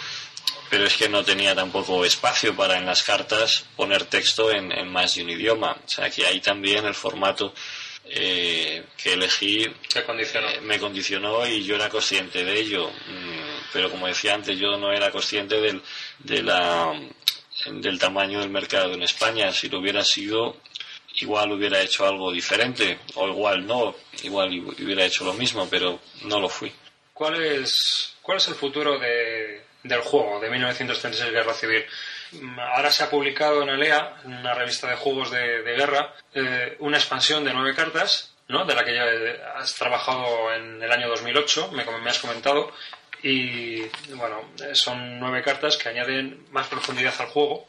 pero 0.70 0.84
es 0.84 0.96
que 0.96 1.08
no 1.08 1.24
tenía 1.24 1.54
tampoco 1.54 2.04
espacio 2.04 2.54
para 2.56 2.78
en 2.78 2.86
las 2.86 3.02
cartas 3.02 3.64
poner 3.76 4.04
texto 4.04 4.50
en, 4.50 4.88
más 4.88 5.14
de 5.14 5.22
un 5.22 5.30
idioma. 5.30 5.72
O 5.84 5.88
sea 5.88 6.10
que 6.10 6.26
ahí 6.26 6.40
también 6.40 6.84
el 6.86 6.94
formato 6.94 7.54
eh, 8.04 8.84
que 8.96 9.14
elegí 9.14 9.62
eh, 9.64 10.60
me 10.62 10.78
condicionó 10.78 11.46
y 11.46 11.64
yo 11.64 11.76
era 11.76 11.88
consciente 11.88 12.44
de 12.44 12.58
ello. 12.58 12.88
Mm, 12.88 13.70
pero 13.72 13.90
como 13.90 14.06
decía 14.06 14.34
antes, 14.34 14.58
yo 14.58 14.76
no 14.76 14.92
era 14.92 15.10
consciente 15.10 15.60
del, 15.60 15.82
de 16.18 16.42
la, 16.42 16.92
del 17.66 17.98
tamaño 17.98 18.40
del 18.40 18.50
mercado 18.50 18.92
en 18.94 19.02
España. 19.02 19.52
Si 19.52 19.68
lo 19.68 19.80
hubiera 19.80 20.04
sido, 20.04 20.56
igual 21.20 21.52
hubiera 21.52 21.80
hecho 21.80 22.06
algo 22.06 22.32
diferente, 22.32 22.98
o 23.14 23.28
igual 23.28 23.66
no, 23.66 23.94
igual 24.22 24.48
hubiera 24.50 25.04
hecho 25.04 25.24
lo 25.24 25.32
mismo, 25.32 25.68
pero 25.70 26.00
no 26.22 26.40
lo 26.40 26.48
fui. 26.48 26.72
¿Cuál 27.12 27.42
es, 27.42 28.14
cuál 28.20 28.36
es 28.38 28.48
el 28.48 28.54
futuro 28.54 28.98
de, 28.98 29.65
del 29.88 30.00
juego 30.00 30.40
de 30.40 30.50
1936 30.50 31.32
Guerra 31.32 31.54
Civil? 31.54 31.84
Ahora 32.58 32.90
se 32.90 33.04
ha 33.04 33.10
publicado 33.10 33.62
en 33.62 33.70
Alea, 33.70 34.16
una 34.24 34.54
revista 34.54 34.88
de 34.88 34.96
juegos 34.96 35.30
de, 35.30 35.62
guerra, 35.62 36.14
eh, 36.34 36.76
una 36.80 36.98
expansión 36.98 37.44
de 37.44 37.52
nueve 37.52 37.74
cartas, 37.74 38.34
¿no? 38.48 38.64
de 38.64 38.74
la 38.74 38.84
que 38.84 38.94
ya 38.94 39.04
has 39.56 39.74
trabajado 39.74 40.52
en 40.52 40.82
el 40.82 40.90
año 40.90 41.08
2008, 41.08 41.70
me, 41.72 41.84
me 41.84 42.10
has 42.10 42.18
comentado, 42.18 42.72
y 43.22 43.82
bueno, 44.14 44.40
son 44.72 45.18
nueve 45.18 45.42
cartas 45.42 45.76
que 45.76 45.88
añaden 45.88 46.46
más 46.50 46.66
profundidad 46.66 47.14
al 47.18 47.28
juego 47.28 47.66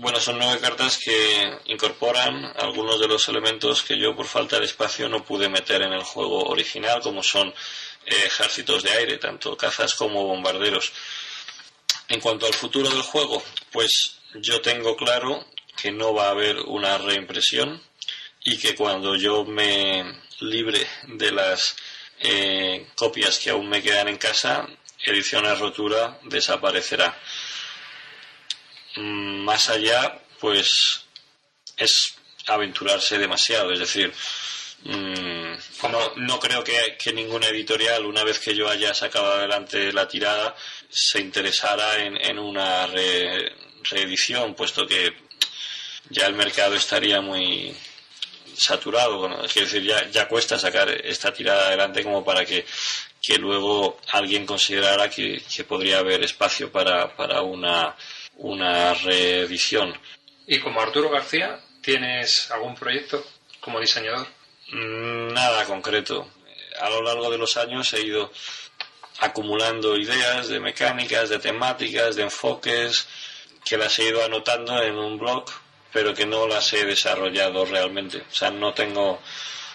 bueno, 0.00 0.20
son 0.20 0.38
nueve 0.38 0.60
cartas 0.60 0.96
que 0.96 1.58
incorporan 1.66 2.52
algunos 2.60 3.00
de 3.00 3.08
los 3.08 3.28
elementos 3.28 3.82
que 3.82 3.98
yo 3.98 4.14
por 4.14 4.26
falta 4.26 4.60
de 4.60 4.64
espacio 4.64 5.08
no 5.08 5.24
pude 5.24 5.48
meter 5.48 5.82
en 5.82 5.92
el 5.92 6.04
juego 6.04 6.44
original, 6.44 7.00
como 7.00 7.20
son 7.20 7.48
eh, 7.48 8.14
ejércitos 8.26 8.84
de 8.84 8.92
aire, 8.92 9.18
tanto 9.18 9.56
cazas 9.56 9.94
como 9.94 10.22
bombarderos. 10.22 10.92
En 12.08 12.20
cuanto 12.20 12.46
al 12.46 12.54
futuro 12.54 12.88
del 12.88 13.02
juego, 13.02 13.42
pues 13.70 14.20
yo 14.34 14.60
tengo 14.60 14.96
claro 14.96 15.46
que 15.76 15.92
no 15.92 16.14
va 16.14 16.28
a 16.28 16.30
haber 16.30 16.56
una 16.60 16.98
reimpresión 16.98 17.80
y 18.42 18.56
que 18.58 18.74
cuando 18.74 19.14
yo 19.16 19.44
me 19.44 20.04
libre 20.40 20.86
de 21.06 21.32
las 21.32 21.76
eh, 22.20 22.86
copias 22.94 23.38
que 23.38 23.50
aún 23.50 23.68
me 23.68 23.82
quedan 23.82 24.08
en 24.08 24.16
casa, 24.16 24.66
Ediciones 25.04 25.58
Rotura 25.58 26.18
desaparecerá. 26.24 27.16
Mm, 28.96 29.44
más 29.44 29.68
allá, 29.68 30.20
pues 30.40 31.04
es 31.76 32.16
aventurarse 32.46 33.18
demasiado. 33.18 33.72
Es 33.72 33.78
decir, 33.78 34.12
mm, 34.84 35.52
no, 36.16 36.40
creo 36.40 36.64
que, 36.64 37.12
ninguna 37.12 37.48
editorial, 37.48 38.06
una 38.06 38.24
vez 38.24 38.38
que 38.38 38.54
yo 38.54 38.68
haya 38.68 38.94
sacado 38.94 39.32
adelante 39.32 39.92
la 39.92 40.08
tirada, 40.08 40.54
se 40.88 41.20
interesara 41.20 42.04
en, 42.04 42.38
una 42.38 42.86
reedición, 43.90 44.54
puesto 44.54 44.86
que 44.86 45.12
ya 46.10 46.26
el 46.26 46.34
mercado 46.34 46.74
estaría 46.74 47.20
muy 47.20 47.74
saturado. 48.56 49.44
es 49.44 49.54
decir, 49.54 49.82
ya, 49.82 50.28
cuesta 50.28 50.58
sacar 50.58 50.88
esta 50.90 51.32
tirada 51.32 51.68
adelante 51.68 52.02
como 52.02 52.24
para 52.24 52.44
que, 52.44 52.64
luego 53.38 54.00
alguien 54.12 54.46
considerara 54.46 55.10
que, 55.10 55.42
podría 55.66 55.98
haber 55.98 56.24
espacio 56.24 56.72
para, 56.72 57.14
para 57.14 57.42
una 57.42 57.94
una 58.38 58.94
reedición. 58.94 59.92
¿Y 60.46 60.60
como 60.60 60.80
Arturo 60.80 61.10
García, 61.10 61.60
tienes 61.82 62.50
algún 62.50 62.74
proyecto 62.74 63.22
como 63.60 63.80
diseñador? 63.80 64.26
Mm, 64.70 65.32
nada 65.32 65.64
concreto. 65.64 66.28
A 66.80 66.90
lo 66.90 67.02
largo 67.02 67.30
de 67.30 67.38
los 67.38 67.56
años 67.56 67.92
he 67.94 68.02
ido 68.02 68.30
acumulando 69.20 69.96
ideas 69.96 70.48
de 70.48 70.60
mecánicas, 70.60 71.28
de 71.28 71.38
temáticas, 71.38 72.16
de 72.16 72.22
enfoques, 72.22 73.08
que 73.64 73.76
las 73.76 73.98
he 73.98 74.08
ido 74.08 74.24
anotando 74.24 74.80
en 74.82 74.96
un 74.96 75.18
blog, 75.18 75.44
pero 75.92 76.14
que 76.14 76.26
no 76.26 76.46
las 76.46 76.72
he 76.72 76.84
desarrollado 76.84 77.64
realmente. 77.64 78.18
O 78.18 78.34
sea, 78.34 78.50
no 78.50 78.72
tengo, 78.72 79.20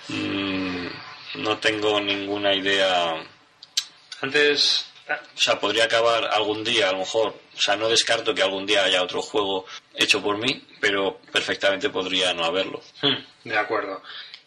mm, 0.07 0.87
no 1.35 1.57
tengo 1.57 1.99
ninguna 1.99 2.53
idea. 2.53 3.15
Antes 4.21 4.85
o 5.09 5.37
sea, 5.37 5.59
podría 5.59 5.85
acabar 5.85 6.25
algún 6.25 6.63
día, 6.63 6.89
a 6.89 6.91
lo 6.93 6.99
mejor. 6.99 7.35
O 7.55 7.59
sea, 7.59 7.75
no 7.75 7.89
descarto 7.89 8.33
que 8.33 8.41
algún 8.41 8.65
día 8.65 8.85
haya 8.85 9.03
otro 9.03 9.21
juego 9.21 9.65
hecho 9.93 10.21
por 10.21 10.37
mí, 10.37 10.65
pero 10.79 11.19
perfectamente 11.31 11.89
podría 11.89 12.33
no 12.33 12.45
haberlo. 12.45 12.81
Hmm, 13.01 13.49
de 13.49 13.57
acuerdo. 13.57 14.01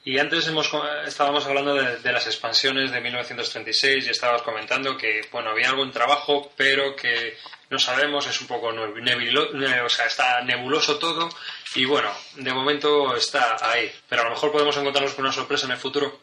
Y 0.07 0.21
antes 0.21 0.47
hemos, 0.47 0.71
estábamos 1.05 1.47
hablando 1.47 1.75
de, 1.75 2.13
las 2.13 2.29
expansiones 2.29 2.93
de 2.93 3.01
1936 3.01 4.07
y 4.07 4.11
estabas 4.11 4.43
comentando 4.43 4.97
que, 4.97 5.23
bueno, 5.33 5.51
había 5.51 5.71
algún 5.71 5.91
trabajo, 5.91 6.53
pero 6.57 6.95
que 6.95 7.37
no 7.71 7.79
sabemos, 7.81 8.25
es 8.29 8.41
un 8.41 8.47
poco 8.47 8.71
nebuloso, 8.71 9.51
o 9.85 9.89
sea, 9.89 10.07
está 10.07 10.43
nebuloso 10.43 11.01
todo 11.01 11.29
y, 11.75 11.87
bueno, 11.87 12.09
de 12.37 12.55
momento 12.55 13.17
está 13.17 13.57
ahí. 13.61 13.91
Pero 14.09 14.23
a 14.23 14.25
lo 14.27 14.31
mejor 14.31 14.53
podemos 14.53 14.77
encontrarnos 14.77 15.13
con 15.15 15.25
una 15.25 15.35
sorpresa 15.35 15.67
en 15.67 15.73
el 15.73 15.79
futuro. 15.79 16.21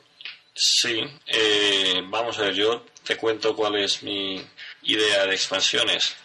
Sí, 0.55 1.01
eh, 1.27 1.99
vamos 2.05 2.39
a 2.39 2.43
ver, 2.43 2.53
yo 2.53 2.85
te 3.03 3.17
cuento 3.17 3.53
cuál 3.53 3.75
es 3.75 4.01
mi 4.01 4.41
idea 4.83 5.25
de 5.25 5.35
expansiones. 5.35 6.15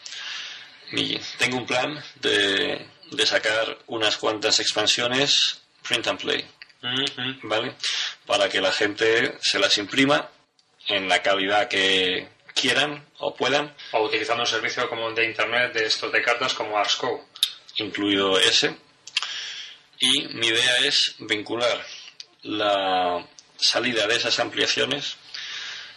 tengo 1.39 1.57
un 1.57 1.67
plan 1.67 2.01
de, 2.21 2.87
sacar 3.27 3.79
unas 3.89 4.17
cuantas 4.17 4.61
expansiones 4.61 5.61
print 5.83 6.07
and 6.07 6.21
play, 6.21 6.47
¿vale? 7.43 7.75
Para 8.27 8.49
que 8.49 8.61
la 8.61 8.73
gente 8.73 9.37
se 9.41 9.59
las 9.59 9.77
imprima 9.79 10.29
en 10.87 11.09
la 11.09 11.23
calidad 11.23 11.69
que 11.69 12.29
quieran 12.55 13.07
o 13.19 13.35
puedan. 13.35 13.75
O 13.93 14.03
utilizando 14.03 14.43
un 14.43 14.47
servicio 14.47 14.89
como 14.89 15.11
de 15.13 15.25
internet 15.25 15.73
de 15.73 15.87
estos 15.87 16.13
de 16.13 16.23
cartas 16.23 16.55
como 16.55 16.79
Arsco. 16.79 17.29
Incluido 17.77 18.39
ese. 18.39 18.77
Y 20.01 20.29
mi 20.35 20.49
idea 20.49 20.79
es 20.79 21.17
vincular 21.19 21.85
la 22.43 23.27
salida 23.57 24.07
de 24.07 24.17
esas 24.17 24.39
ampliaciones 24.39 25.17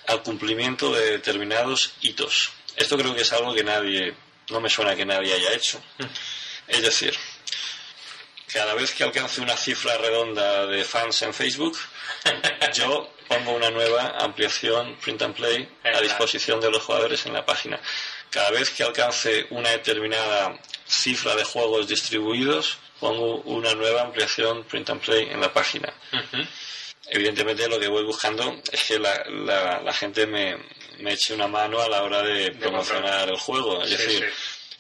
al 0.07 0.23
cumplimiento 0.23 0.91
de 0.93 1.11
determinados 1.11 1.93
hitos. 2.01 2.51
Esto 2.75 2.97
creo 2.97 3.13
que 3.13 3.21
es 3.21 3.33
algo 3.33 3.53
que 3.53 3.63
nadie, 3.63 4.15
no 4.49 4.59
me 4.59 4.69
suena 4.69 4.95
que 4.95 5.05
nadie 5.05 5.33
haya 5.33 5.53
hecho. 5.53 5.79
Mm. 5.99 6.05
Es 6.67 6.81
decir, 6.81 7.13
cada 8.53 8.73
vez 8.73 8.93
que 8.93 9.03
alcance 9.03 9.41
una 9.41 9.55
cifra 9.55 9.97
redonda 9.97 10.65
de 10.65 10.83
fans 10.83 11.21
en 11.21 11.33
Facebook, 11.33 11.77
yo 12.73 13.13
pongo 13.27 13.51
una 13.53 13.71
nueva 13.71 14.15
ampliación 14.19 14.97
print 14.97 15.21
and 15.21 15.35
play 15.35 15.69
a 15.83 16.01
disposición 16.01 16.59
de 16.59 16.69
los 16.69 16.83
jugadores 16.83 17.25
en 17.25 17.33
la 17.33 17.45
página. 17.45 17.79
cada 18.29 18.51
vez 18.51 18.69
que 18.69 18.83
alcance 18.83 19.45
una 19.49 19.69
determinada 19.69 20.57
cifra 20.85 21.35
de 21.35 21.43
juegos 21.43 21.87
distribuidos, 21.87 22.77
pongo 22.99 23.41
una 23.41 23.73
nueva 23.75 24.01
ampliación 24.01 24.63
print 24.63 24.89
and 24.89 25.01
play 25.01 25.29
en 25.29 25.41
la 25.41 25.53
página. 25.53 25.93
Evidentemente 27.07 27.67
lo 27.67 27.79
que 27.79 27.87
voy 27.87 28.05
buscando 28.05 28.61
es 28.71 28.83
que 28.83 28.99
la, 28.99 29.25
la, 29.83 29.93
gente 29.93 30.25
me, 30.27 30.57
me, 30.99 31.13
eche 31.13 31.33
una 31.33 31.47
mano 31.47 31.81
a 31.81 31.89
la 31.89 32.03
hora 32.03 32.21
de, 32.21 32.51
promocionar 32.51 33.27
el 33.27 33.37
juego. 33.37 33.83
Es 33.83 33.91
decir, 33.91 34.31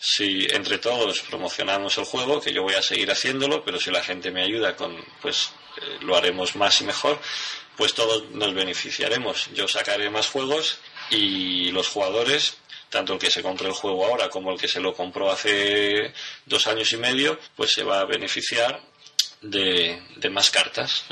si 0.03 0.47
entre 0.49 0.79
todos 0.79 1.21
promocionamos 1.21 1.95
el 1.99 2.05
juego, 2.05 2.41
que 2.41 2.51
yo 2.51 2.63
voy 2.63 2.73
a 2.73 2.81
seguir 2.81 3.11
haciéndolo, 3.11 3.63
pero 3.63 3.79
si 3.79 3.91
la 3.91 4.03
gente 4.03 4.31
me 4.31 4.41
ayuda 4.41 4.75
con, 4.75 4.97
pues 5.21 5.51
eh, 5.77 5.99
lo 6.01 6.15
haremos 6.15 6.55
más 6.55 6.81
y 6.81 6.85
mejor, 6.85 7.19
pues 7.77 7.93
todos 7.93 8.31
nos 8.31 8.51
beneficiaremos. 8.55 9.49
Yo 9.53 9.67
sacaré 9.67 10.09
más 10.09 10.27
juegos 10.27 10.79
y 11.11 11.71
los 11.71 11.87
jugadores 11.87 12.57
tanto 12.89 13.13
el 13.13 13.19
que 13.19 13.31
se 13.31 13.41
compre 13.41 13.67
el 13.67 13.73
juego 13.73 14.05
ahora 14.05 14.29
como 14.29 14.51
el 14.51 14.59
que 14.59 14.67
se 14.67 14.81
lo 14.81 14.93
compró 14.93 15.31
hace 15.31 16.13
dos 16.45 16.67
años 16.67 16.91
y 16.91 16.97
medio, 16.97 17.39
pues 17.55 17.71
se 17.71 17.83
va 17.83 18.01
a 18.01 18.05
beneficiar 18.05 18.81
de, 19.41 20.01
más 20.29 20.49
cartas. 20.49 21.05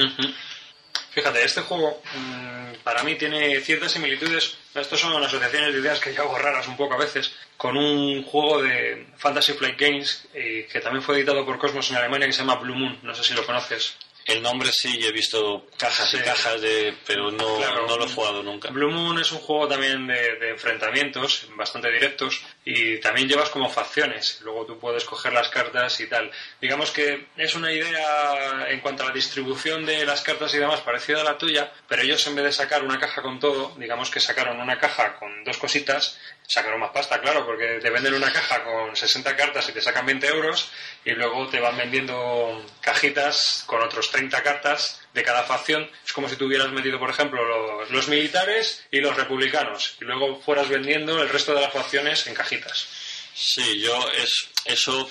Fíjate, 1.12 1.43
este 1.43 1.62
juego 1.62 2.01
mm, 2.16 2.84
para 2.84 3.03
mí 3.03 3.16
tiene 3.16 3.60
ciertas 3.62 3.91
similitudes. 3.91 4.57
Estos 4.76 4.99
son 4.99 5.24
asociaciones 5.24 5.74
de 5.74 5.80
ideas 5.80 5.99
que 5.99 6.14
yo 6.14 6.24
hago 6.24 6.38
raras 6.38 6.68
un 6.68 6.78
poco 6.78 6.93
a 6.93 6.97
veces, 6.97 7.34
con 7.57 7.76
un 7.76 8.24
juego 8.24 8.62
de 8.62 9.07
Fantasy 9.18 9.53
Flight 9.53 9.80
Games 9.80 10.28
eh, 10.34 10.68
que 10.72 10.80
también 10.80 11.03
fue 11.03 11.18
editado 11.18 11.45
por 11.45 11.57
Cosmos 11.57 11.89
en 11.89 11.97
Alemania 11.97 12.28
que 12.28 12.34
se 12.34 12.39
llama 12.39 12.55
Blue 12.55 12.76
Moon. 12.76 12.99
No 13.03 13.16
sé 13.16 13.24
si 13.24 13.34
lo 13.34 13.45
conoces. 13.45 13.95
El 14.30 14.43
nombre 14.43 14.71
sí, 14.71 14.99
he 15.03 15.11
visto 15.11 15.65
cajas 15.75 16.13
y 16.13 16.19
cajas 16.19 16.61
de, 16.61 16.93
pero 17.07 17.32
no, 17.32 17.59
no 17.88 17.97
lo 17.97 18.05
he 18.05 18.09
jugado 18.09 18.43
nunca. 18.43 18.69
Blue 18.69 18.91
Moon 18.91 19.17
es 19.17 19.32
un 19.32 19.39
juego 19.39 19.67
también 19.67 20.05
de, 20.05 20.51
enfrentamientos 20.51 21.47
bastante 21.55 21.91
directos 21.91 22.39
y 22.63 22.99
también 22.99 23.27
llevas 23.27 23.49
como 23.49 23.71
facciones. 23.71 24.39
Luego 24.43 24.67
tú 24.67 24.77
puedes 24.77 25.03
coger 25.03 25.34
las 25.34 25.49
cartas 25.49 25.99
y 25.99 26.07
tal. 26.07 26.30
Digamos 26.61 26.91
que 26.91 27.25
es 27.38 27.55
una 27.55 27.73
idea 27.73 28.67
en 28.69 28.82
cuanto 28.82 29.01
a 29.01 29.07
la 29.07 29.13
distribución 29.13 29.84
de 29.84 30.05
las 30.05 30.21
cartas 30.21 30.53
y 30.53 30.59
demás 30.59 30.82
parecida 30.82 31.21
a 31.21 31.23
la 31.23 31.39
tuya, 31.39 31.71
pero 31.88 32.03
ellos 32.03 32.25
en 32.27 32.36
vez 32.36 32.45
de 32.45 32.51
sacar 32.51 32.84
una 32.84 32.99
caja 32.99 33.23
con 33.23 33.39
todo, 33.39 33.73
digamos 33.80 34.11
que 34.11 34.19
sacaron 34.19 34.59
una 34.59 34.77
caja 34.77 35.15
con 35.15 35.43
dos 35.43 35.57
cositas 35.57 36.19
sacaron 36.49 36.79
más 36.79 36.89
pasta, 36.89 37.21
claro, 37.21 37.45
porque 37.45 37.79
te 37.79 37.91
venden 37.91 38.15
una 38.15 38.33
caja 38.33 38.63
con 38.63 38.95
60 38.95 39.35
cartas 39.35 39.69
y 39.69 39.71
te 39.71 39.81
sacan 39.81 40.05
20 40.07 40.27
euros 40.27 40.71
y 41.05 41.11
luego 41.11 41.47
te 41.47 41.59
van 41.59 41.77
vendiendo 41.77 42.65
cajitas 42.81 43.63
con 43.67 43.83
otros 43.83 44.09
30 44.09 44.41
cartas 44.41 44.99
de 45.13 45.23
cada 45.23 45.43
facción. 45.43 45.89
Es 46.03 46.11
como 46.11 46.27
si 46.27 46.37
tú 46.37 46.45
hubieras 46.45 46.71
metido, 46.71 46.97
por 46.97 47.11
ejemplo, 47.11 47.85
los, 47.85 48.07
militares 48.07 48.83
y 48.89 48.99
los 48.99 49.15
republicanos 49.15 49.95
y 50.01 50.05
luego 50.05 50.41
fueras 50.41 50.67
vendiendo 50.69 51.21
el 51.21 51.29
resto 51.29 51.53
de 51.53 51.61
las 51.61 51.71
facciones 51.71 52.25
en 52.25 52.33
cajitas. 52.33 52.87
Sí, 53.35 53.79
yo 53.79 54.09
es, 54.17 54.49
eso 54.65 55.07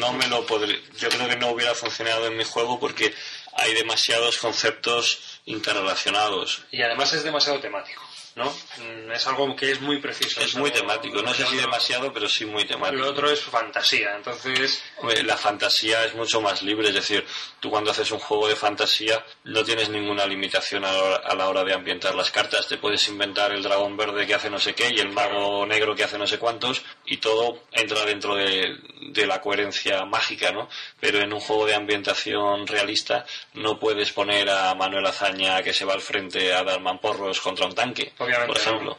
no 0.00 0.12
me 0.12 0.26
lo 0.26 0.44
podría. 0.44 0.76
Yo 0.98 1.08
creo 1.08 1.28
que 1.28 1.36
no 1.36 1.50
hubiera 1.50 1.74
funcionado 1.74 2.26
en 2.26 2.36
mi 2.36 2.44
juego 2.44 2.80
porque 2.80 3.14
hay 3.52 3.74
demasiados 3.74 4.38
conceptos 4.38 5.40
interrelacionados. 5.44 6.62
Y 6.72 6.82
además 6.82 7.12
es 7.12 7.22
demasiado 7.22 7.60
temático. 7.60 8.02
¿No? 8.40 8.50
Mm, 8.50 9.12
es 9.12 9.26
algo 9.26 9.54
que 9.54 9.70
es 9.70 9.80
muy 9.80 9.98
preciso. 9.98 10.40
Es 10.40 10.54
muy 10.56 10.70
temático, 10.70 11.22
no 11.22 11.32
sé 11.34 11.46
si 11.46 11.56
demasiado, 11.56 12.12
pero 12.12 12.28
sí 12.28 12.46
muy 12.46 12.64
temático. 12.64 13.02
Lo 13.02 13.10
otro 13.10 13.30
es 13.30 13.40
fantasía, 13.40 14.16
entonces... 14.16 14.82
La 15.24 15.36
fantasía 15.36 16.04
es 16.04 16.14
mucho 16.14 16.40
más 16.40 16.62
libre, 16.62 16.88
es 16.88 16.94
decir, 16.94 17.24
tú 17.60 17.70
cuando 17.70 17.90
haces 17.90 18.10
un 18.10 18.18
juego 18.18 18.48
de 18.48 18.56
fantasía 18.56 19.24
no 19.44 19.62
tienes 19.64 19.88
ninguna 19.90 20.26
limitación 20.26 20.84
a 20.84 21.34
la 21.34 21.48
hora 21.48 21.64
de 21.64 21.74
ambientar 21.74 22.14
las 22.14 22.30
cartas, 22.30 22.66
te 22.66 22.78
puedes 22.78 23.06
inventar 23.08 23.52
el 23.52 23.62
dragón 23.62 23.96
verde 23.96 24.26
que 24.26 24.34
hace 24.34 24.50
no 24.50 24.58
sé 24.58 24.74
qué 24.74 24.90
y 24.94 25.00
el 25.00 25.10
mago 25.10 25.66
negro 25.66 25.94
que 25.94 26.04
hace 26.04 26.18
no 26.18 26.26
sé 26.26 26.38
cuántos 26.38 26.82
y 27.04 27.18
todo 27.18 27.64
entra 27.72 28.04
dentro 28.04 28.34
de, 28.34 28.76
de 29.12 29.26
la 29.26 29.40
coherencia 29.40 30.04
mágica, 30.04 30.52
¿no? 30.52 30.68
Pero 30.98 31.18
en 31.18 31.32
un 31.32 31.40
juego 31.40 31.66
de 31.66 31.74
ambientación 31.74 32.66
realista 32.66 33.24
no 33.54 33.78
puedes 33.78 34.12
poner 34.12 34.48
a 34.48 34.74
Manuel 34.74 35.06
Azaña 35.06 35.62
que 35.62 35.74
se 35.74 35.84
va 35.84 35.94
al 35.94 36.00
frente 36.00 36.54
a 36.54 36.62
dar 36.62 36.80
mamporros 36.80 37.40
contra 37.40 37.66
un 37.66 37.74
tanque 37.74 38.12
por 38.46 38.56
ejemplo. 38.56 38.98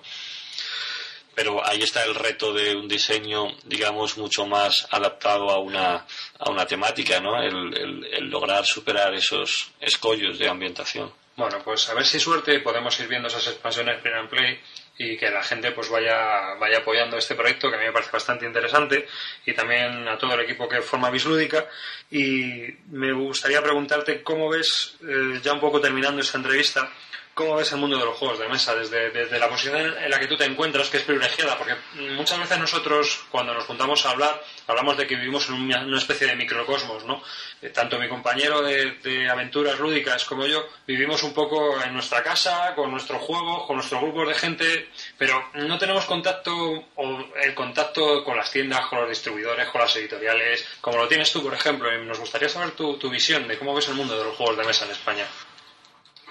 Pero 1.33 1.65
ahí 1.65 1.81
está 1.81 2.03
el 2.03 2.13
reto 2.15 2.53
de 2.53 2.75
un 2.75 2.87
diseño, 2.87 3.47
digamos, 3.63 4.17
mucho 4.17 4.45
más 4.45 4.87
adaptado 4.91 5.49
a 5.49 5.59
una, 5.59 6.05
a 6.37 6.49
una 6.49 6.65
temática, 6.65 7.21
¿no? 7.21 7.41
El, 7.41 8.29
lograr 8.29 8.65
superar 8.65 9.13
esos 9.13 9.71
escollos 9.79 10.37
de 10.37 10.49
ambientación. 10.49 11.11
Bueno, 11.35 11.61
pues 11.63 11.89
a 11.89 11.93
ver 11.93 12.05
si 12.05 12.19
suerte 12.19 12.59
podemos 12.59 12.99
ir 12.99 13.07
viendo 13.07 13.29
esas 13.29 13.47
expansiones 13.47 14.01
Print 14.01 14.17
and 14.17 14.29
Play 14.29 14.59
y 14.97 15.17
que 15.17 15.31
la 15.31 15.41
gente 15.41 15.71
pues 15.71 15.89
vaya, 15.89 16.53
vaya 16.59 16.79
apoyando 16.79 17.17
este 17.17 17.35
proyecto 17.35 17.69
que 17.69 17.77
a 17.77 17.79
mí 17.79 17.85
me 17.85 17.93
parece 17.93 18.11
bastante 18.11 18.45
interesante 18.45 19.07
y 19.45 19.53
también 19.53 20.07
a 20.07 20.17
todo 20.17 20.33
el 20.35 20.41
equipo 20.41 20.67
que 20.67 20.81
forma 20.81 21.09
Bislúdica 21.09 21.67
y 22.11 22.67
me 22.89 23.11
gustaría 23.13 23.63
preguntarte 23.63 24.21
cómo 24.21 24.49
ves, 24.49 24.97
eh, 25.01 25.39
ya 25.41 25.53
un 25.53 25.59
poco 25.59 25.79
terminando 25.79 26.21
esta 26.21 26.37
entrevista, 26.37 26.91
¿Cómo 27.33 27.55
ves 27.55 27.71
el 27.71 27.77
mundo 27.77 27.97
de 27.97 28.03
los 28.03 28.17
juegos 28.17 28.39
de 28.39 28.49
mesa 28.49 28.75
desde, 28.75 29.39
la 29.39 29.47
posición 29.47 29.77
en 29.77 30.09
la 30.09 30.19
que 30.19 30.27
tú 30.27 30.35
te 30.35 30.43
encuentras, 30.43 30.89
que 30.89 30.97
es 30.97 31.03
privilegiada? 31.03 31.57
Porque 31.57 31.75
muchas 32.11 32.37
veces 32.37 32.59
nosotros, 32.59 33.23
cuando 33.31 33.53
nos 33.53 33.63
juntamos 33.63 34.05
a 34.05 34.11
hablar, 34.11 34.43
hablamos 34.67 34.97
de 34.97 35.07
que 35.07 35.15
vivimos 35.15 35.47
en 35.47 35.55
una, 35.55 35.97
especie 35.97 36.27
de 36.27 36.35
microcosmos, 36.35 37.05
¿no? 37.05 37.23
Eh, 37.61 37.69
tanto 37.69 37.97
mi 37.97 38.09
compañero 38.09 38.61
de, 38.61 39.29
aventuras 39.29 39.79
lúdicas 39.79 40.25
como 40.25 40.45
yo 40.45 40.67
vivimos 40.85 41.23
un 41.23 41.33
poco 41.33 41.81
en 41.81 41.93
nuestra 41.93 42.21
casa, 42.21 42.75
con 42.75 42.91
nuestro 42.91 43.17
juego, 43.17 43.65
con 43.65 43.77
nuestros 43.77 44.01
grupos 44.01 44.27
de 44.27 44.35
gente, 44.35 44.89
pero 45.17 45.51
no 45.53 45.77
tenemos 45.77 46.03
contacto 46.03 46.53
o 46.95 47.25
el 47.41 47.55
contacto 47.55 48.25
con 48.25 48.35
las 48.35 48.51
tiendas, 48.51 48.87
con 48.87 48.99
los 48.99 49.09
distribuidores, 49.09 49.69
con 49.69 49.79
las 49.79 49.95
editoriales, 49.95 50.67
como 50.81 50.97
lo 50.97 51.07
tienes 51.07 51.31
tú, 51.31 51.41
por 51.41 51.53
ejemplo. 51.53 51.89
Y 51.95 52.05
nos 52.05 52.19
gustaría 52.19 52.49
saber 52.49 52.71
tu, 52.71 52.97
tu 52.97 53.09
visión 53.09 53.47
de 53.47 53.57
cómo 53.57 53.73
ves 53.73 53.87
el 53.87 53.95
mundo 53.95 54.17
de 54.17 54.25
los 54.25 54.35
juegos 54.35 54.57
de 54.57 54.65
mesa 54.65 54.83
en 54.83 54.91
España. 54.91 55.25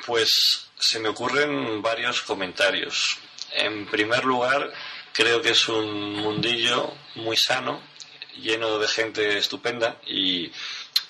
Pues 0.07 0.70
se 0.81 0.99
me 0.99 1.11
ocurren 1.11 1.83
varios 1.83 2.23
comentarios. 2.23 3.19
En 3.53 3.87
primer 3.87 4.25
lugar, 4.25 4.73
creo 5.13 5.43
que 5.43 5.51
es 5.51 5.69
un 5.69 6.15
mundillo 6.15 6.95
muy 7.17 7.37
sano, 7.37 7.83
lleno 8.37 8.79
de 8.79 8.89
gente 8.89 9.39
estupenda 9.39 10.01
y 10.07 10.51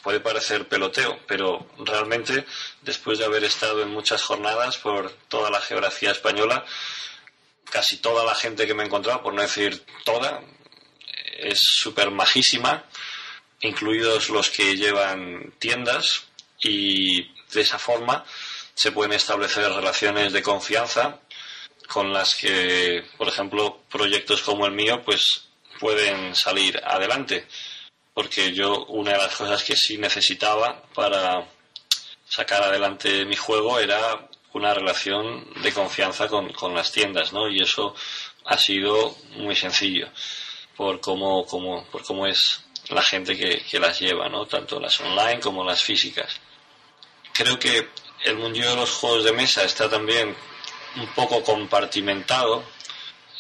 puede 0.02 0.20
parecer 0.20 0.66
peloteo, 0.66 1.20
pero 1.26 1.66
realmente 1.78 2.44
después 2.82 3.18
de 3.18 3.26
haber 3.26 3.44
estado 3.44 3.82
en 3.82 3.90
muchas 3.90 4.22
jornadas 4.22 4.78
por 4.78 5.12
toda 5.28 5.50
la 5.50 5.60
geografía 5.60 6.10
española, 6.10 6.64
casi 7.70 7.98
toda 7.98 8.24
la 8.24 8.34
gente 8.34 8.66
que 8.66 8.74
me 8.74 8.82
he 8.82 8.86
encontrado, 8.86 9.22
por 9.22 9.34
no 9.34 9.42
decir 9.42 9.84
toda, 10.04 10.42
es 11.38 11.58
súper 11.60 12.10
majísima, 12.10 12.84
incluidos 13.60 14.30
los 14.30 14.50
que 14.50 14.74
llevan 14.76 15.52
tiendas 15.58 16.24
y 16.58 17.22
de 17.52 17.60
esa 17.60 17.78
forma 17.78 18.24
se 18.74 18.92
pueden 18.92 19.12
establecer 19.12 19.70
relaciones 19.72 20.32
de 20.32 20.42
confianza 20.42 21.20
con 21.88 22.12
las 22.12 22.36
que, 22.36 23.04
por 23.16 23.28
ejemplo, 23.28 23.80
proyectos 23.90 24.42
como 24.42 24.64
el 24.66 24.72
mío, 24.72 25.02
pues 25.04 25.48
pueden 25.80 26.34
salir 26.36 26.80
adelante. 26.84 27.46
Porque 28.14 28.52
yo 28.52 28.84
una 28.86 29.12
de 29.12 29.18
las 29.18 29.34
cosas 29.34 29.64
que 29.64 29.76
sí 29.76 29.98
necesitaba 29.98 30.82
para 30.94 31.46
sacar 32.28 32.62
adelante 32.62 33.24
mi 33.24 33.34
juego 33.34 33.80
era 33.80 34.28
una 34.52 34.72
relación 34.74 35.46
de 35.62 35.72
confianza 35.72 36.28
con, 36.28 36.74
las 36.74 36.92
tiendas, 36.92 37.32
¿no? 37.32 37.48
Y 37.48 37.62
eso 37.62 37.94
ha 38.44 38.56
sido 38.58 39.16
muy 39.36 39.56
sencillo 39.56 40.08
por 40.76 41.00
cómo, 41.00 41.44
por 41.46 42.02
cómo 42.04 42.26
es 42.26 42.64
la 42.88 43.02
gente 43.02 43.36
que, 43.36 43.62
que 43.68 43.78
las 43.78 43.98
lleva, 44.00 44.28
¿no? 44.28 44.46
Tanto 44.46 44.80
las 44.80 45.00
online 45.00 45.40
como 45.40 45.64
las 45.64 45.82
físicas. 45.82 46.40
Creo 47.32 47.58
que 47.58 47.88
el 48.24 48.36
mundo 48.36 48.60
de 48.60 48.76
los 48.76 48.90
juegos 48.90 49.24
de 49.24 49.32
mesa 49.32 49.64
está 49.64 49.88
también 49.88 50.36
un 50.96 51.06
poco 51.14 51.42
compartimentado. 51.42 52.64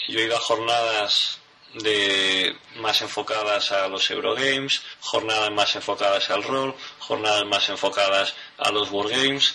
Yo 0.08 0.18
he 0.18 0.24
ido 0.24 0.36
a 0.36 0.40
jornadas 0.40 1.40
de 1.74 2.56
más 2.76 3.00
enfocadas 3.00 3.70
a 3.72 3.88
los 3.88 4.10
Eurogames, 4.10 4.82
jornadas 5.00 5.50
más 5.52 5.74
enfocadas 5.76 6.30
al 6.30 6.42
rol, 6.42 6.74
jornadas 6.98 7.44
más 7.46 7.68
enfocadas 7.68 8.34
a 8.58 8.70
los 8.70 8.90
Wargames 8.90 9.54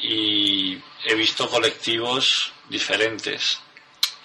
y 0.00 0.78
he 1.04 1.14
visto 1.14 1.48
colectivos 1.48 2.52
diferentes, 2.68 3.60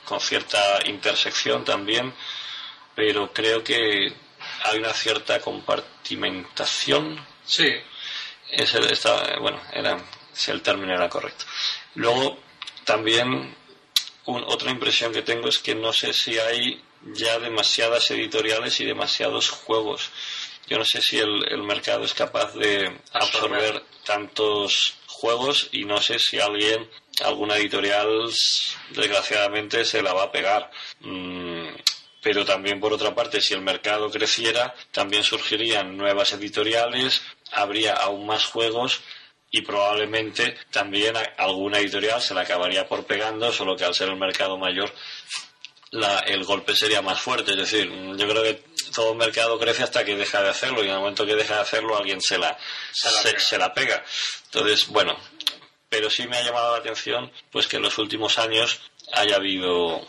con 0.05 0.19
cierta 0.19 0.79
intersección 0.85 1.63
también, 1.63 2.13
pero 2.95 3.31
creo 3.31 3.63
que 3.63 4.13
hay 4.63 4.79
una 4.79 4.93
cierta 4.93 5.39
compartimentación. 5.39 7.23
Sí. 7.45 7.69
Es 8.49 8.73
bueno, 9.41 9.61
era 9.73 9.97
si 10.37 10.51
el 10.51 10.61
término 10.61 10.93
era 10.93 11.09
correcto. 11.09 11.45
Luego, 11.95 12.37
también 12.85 13.55
otra 14.25 14.71
impresión 14.71 15.11
que 15.11 15.21
tengo 15.21 15.47
es 15.47 15.59
que 15.59 15.75
no 15.75 15.91
sé 15.93 16.13
si 16.13 16.37
hay 16.37 16.81
ya 17.13 17.39
demasiadas 17.39 18.11
editoriales 18.11 18.79
y 18.79 18.85
demasiados 18.85 19.49
juegos. 19.49 20.09
Yo 20.67 20.77
no 20.77 20.85
sé 20.85 21.01
si 21.01 21.17
el, 21.17 21.63
mercado 21.63 22.03
es 22.03 22.13
capaz 22.13 22.53
de 22.53 22.99
absorber 23.13 23.81
tantos 24.05 24.95
juegos 25.07 25.69
y 25.71 25.85
no 25.85 26.01
sé 26.01 26.19
si 26.19 26.39
alguien, 26.39 26.89
alguna 27.23 27.55
editorial, 27.55 28.29
desgraciadamente, 28.89 29.85
se 29.85 30.01
la 30.01 30.13
va 30.13 30.23
a 30.23 30.31
pegar. 30.31 30.69
Mm, 30.99 31.69
pero 32.21 32.43
también 32.43 32.81
por 32.81 32.91
otra 32.91 33.15
parte, 33.15 33.39
si 33.39 33.53
el 33.53 33.61
mercado 33.61 34.11
creciera, 34.11 34.75
también 34.91 35.23
surgirían 35.23 35.95
nuevas 35.95 36.33
editoriales, 36.33 37.21
habría 37.51 37.93
aún 37.93 38.25
más 38.25 38.45
juegos 38.45 39.01
y 39.49 39.61
probablemente 39.61 40.57
también 40.71 41.15
alguna 41.37 41.79
editorial 41.79 42.21
se 42.21 42.33
la 42.33 42.41
acabaría 42.41 42.87
por 42.87 43.05
pegando, 43.05 43.51
solo 43.51 43.75
que 43.75 43.85
al 43.85 43.95
ser 43.95 44.09
el 44.09 44.17
mercado 44.17 44.57
mayor 44.57 44.91
el 46.25 46.43
golpe 46.43 46.75
sería 46.75 47.01
más 47.01 47.19
fuerte. 47.19 47.51
Es 47.51 47.57
decir, 47.57 47.89
yo 47.89 48.27
creo 48.27 48.43
que 48.43 48.61
todo 48.93 49.11
el 49.11 49.17
mercado 49.17 49.59
crece 49.59 49.83
hasta 49.83 50.03
que 50.03 50.15
deja 50.15 50.41
de 50.41 50.49
hacerlo 50.49 50.83
y 50.83 50.87
en 50.87 50.93
el 50.93 50.99
momento 50.99 51.25
que 51.25 51.35
deja 51.35 51.55
de 51.55 51.61
hacerlo 51.61 51.97
alguien 51.97 52.21
se 52.21 52.37
la, 52.37 52.57
se 52.91 53.57
la, 53.57 53.73
pega. 53.73 54.03
Entonces, 54.45 54.87
bueno, 54.87 55.17
pero 55.89 56.09
sí 56.09 56.27
me 56.27 56.37
ha 56.37 56.43
llamado 56.43 56.71
la 56.73 56.79
atención 56.79 57.31
pues 57.51 57.67
que 57.67 57.77
en 57.77 57.83
los 57.83 57.97
últimos 57.97 58.37
años 58.37 58.79
haya 59.13 59.37
habido 59.37 60.01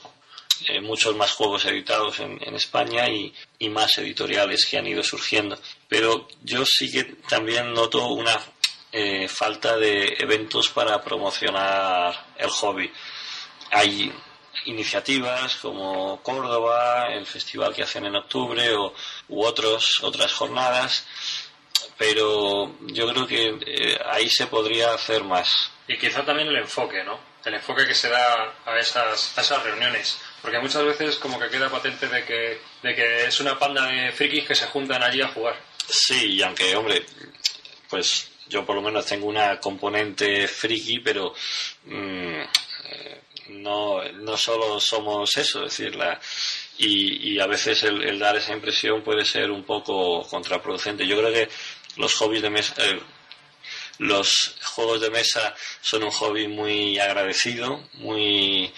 eh, 0.66 0.80
muchos 0.80 1.14
más 1.16 1.32
juegos 1.32 1.64
editados 1.64 2.18
en, 2.20 2.38
España 2.54 3.08
y, 3.08 3.32
y, 3.58 3.68
más 3.68 3.96
editoriales 3.98 4.66
que 4.66 4.78
han 4.78 4.86
ido 4.86 5.02
surgiendo. 5.02 5.58
Pero 5.88 6.26
yo 6.42 6.64
sí 6.66 6.90
que 6.90 7.04
también 7.28 7.72
noto 7.72 8.08
una 8.08 8.40
eh, 8.92 9.28
falta 9.28 9.76
de 9.76 10.16
eventos 10.18 10.68
para 10.70 11.02
promocionar 11.02 12.26
el 12.36 12.48
hobby. 12.48 12.92
Hay 13.70 14.12
iniciativas 14.64 15.56
como 15.56 16.22
Córdoba, 16.22 17.08
el 17.12 17.26
festival 17.26 17.74
que 17.74 17.82
hacen 17.82 18.06
en 18.06 18.16
octubre 18.16 18.74
o, 18.74 18.94
u 19.28 19.44
otros, 19.44 20.02
otras 20.02 20.32
jornadas, 20.32 21.06
pero 21.96 22.76
yo 22.80 23.08
creo 23.08 23.26
que 23.26 23.58
eh, 23.66 23.98
ahí 24.06 24.28
se 24.30 24.46
podría 24.46 24.94
hacer 24.94 25.24
más. 25.24 25.70
Y 25.86 25.98
quizá 25.98 26.24
también 26.24 26.48
el 26.48 26.56
enfoque, 26.56 27.02
¿no? 27.04 27.18
El 27.44 27.54
enfoque 27.54 27.86
que 27.86 27.94
se 27.94 28.08
da 28.08 28.54
a 28.64 28.78
esas, 28.78 29.36
a 29.38 29.40
esas 29.40 29.62
reuniones. 29.62 30.18
Porque 30.42 30.58
muchas 30.58 30.84
veces 30.84 31.16
como 31.16 31.38
que 31.38 31.48
queda 31.48 31.70
patente 31.70 32.06
de 32.08 32.24
que, 32.24 32.60
de 32.82 32.94
que 32.94 33.24
es 33.26 33.40
una 33.40 33.58
panda 33.58 33.86
de 33.86 34.12
frikis 34.12 34.46
que 34.46 34.54
se 34.54 34.66
juntan 34.66 35.02
allí 35.02 35.20
a 35.22 35.28
jugar. 35.28 35.56
Sí, 35.88 36.34
y 36.34 36.42
aunque, 36.42 36.76
hombre, 36.76 37.04
pues 37.88 38.27
yo 38.48 38.64
por 38.64 38.76
lo 38.76 38.82
menos 38.82 39.06
tengo 39.06 39.26
una 39.26 39.58
componente 39.60 40.48
friki, 40.48 41.00
pero 41.00 41.34
mm, 41.86 42.40
eh, 42.90 43.20
no, 43.48 44.02
no 44.12 44.36
solo 44.36 44.80
somos 44.80 45.36
eso, 45.36 45.64
es 45.64 45.76
decir, 45.76 45.96
la, 45.96 46.20
y, 46.78 47.38
a 47.40 47.46
veces 47.46 47.82
el, 47.82 48.18
dar 48.18 48.36
esa 48.36 48.52
impresión 48.52 49.02
puede 49.02 49.24
ser 49.24 49.50
un 49.50 49.64
poco 49.64 50.22
contraproducente. 50.28 51.06
Yo 51.06 51.18
creo 51.18 51.32
que 51.32 51.48
los 51.96 52.14
hobbies 52.14 52.42
de 52.42 52.50
mesa, 52.50 52.74
eh, 52.78 53.00
los 53.98 54.56
juegos 54.62 55.00
de 55.00 55.10
mesa 55.10 55.54
son 55.80 56.04
un 56.04 56.10
hobby 56.10 56.46
muy 56.46 56.98
agradecido, 56.98 57.88
muy 57.94 58.72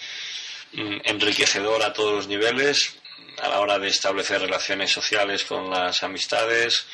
mm, 0.73 0.97
enriquecedor 1.03 1.83
a 1.83 1.93
todos 1.93 2.13
los 2.13 2.27
niveles, 2.27 2.95
a 3.41 3.49
la 3.49 3.59
hora 3.59 3.79
de 3.79 3.87
establecer 3.87 4.41
relaciones 4.41 4.91
sociales 4.91 5.43
con 5.45 5.69
las 5.69 6.03
amistades, 6.03 6.85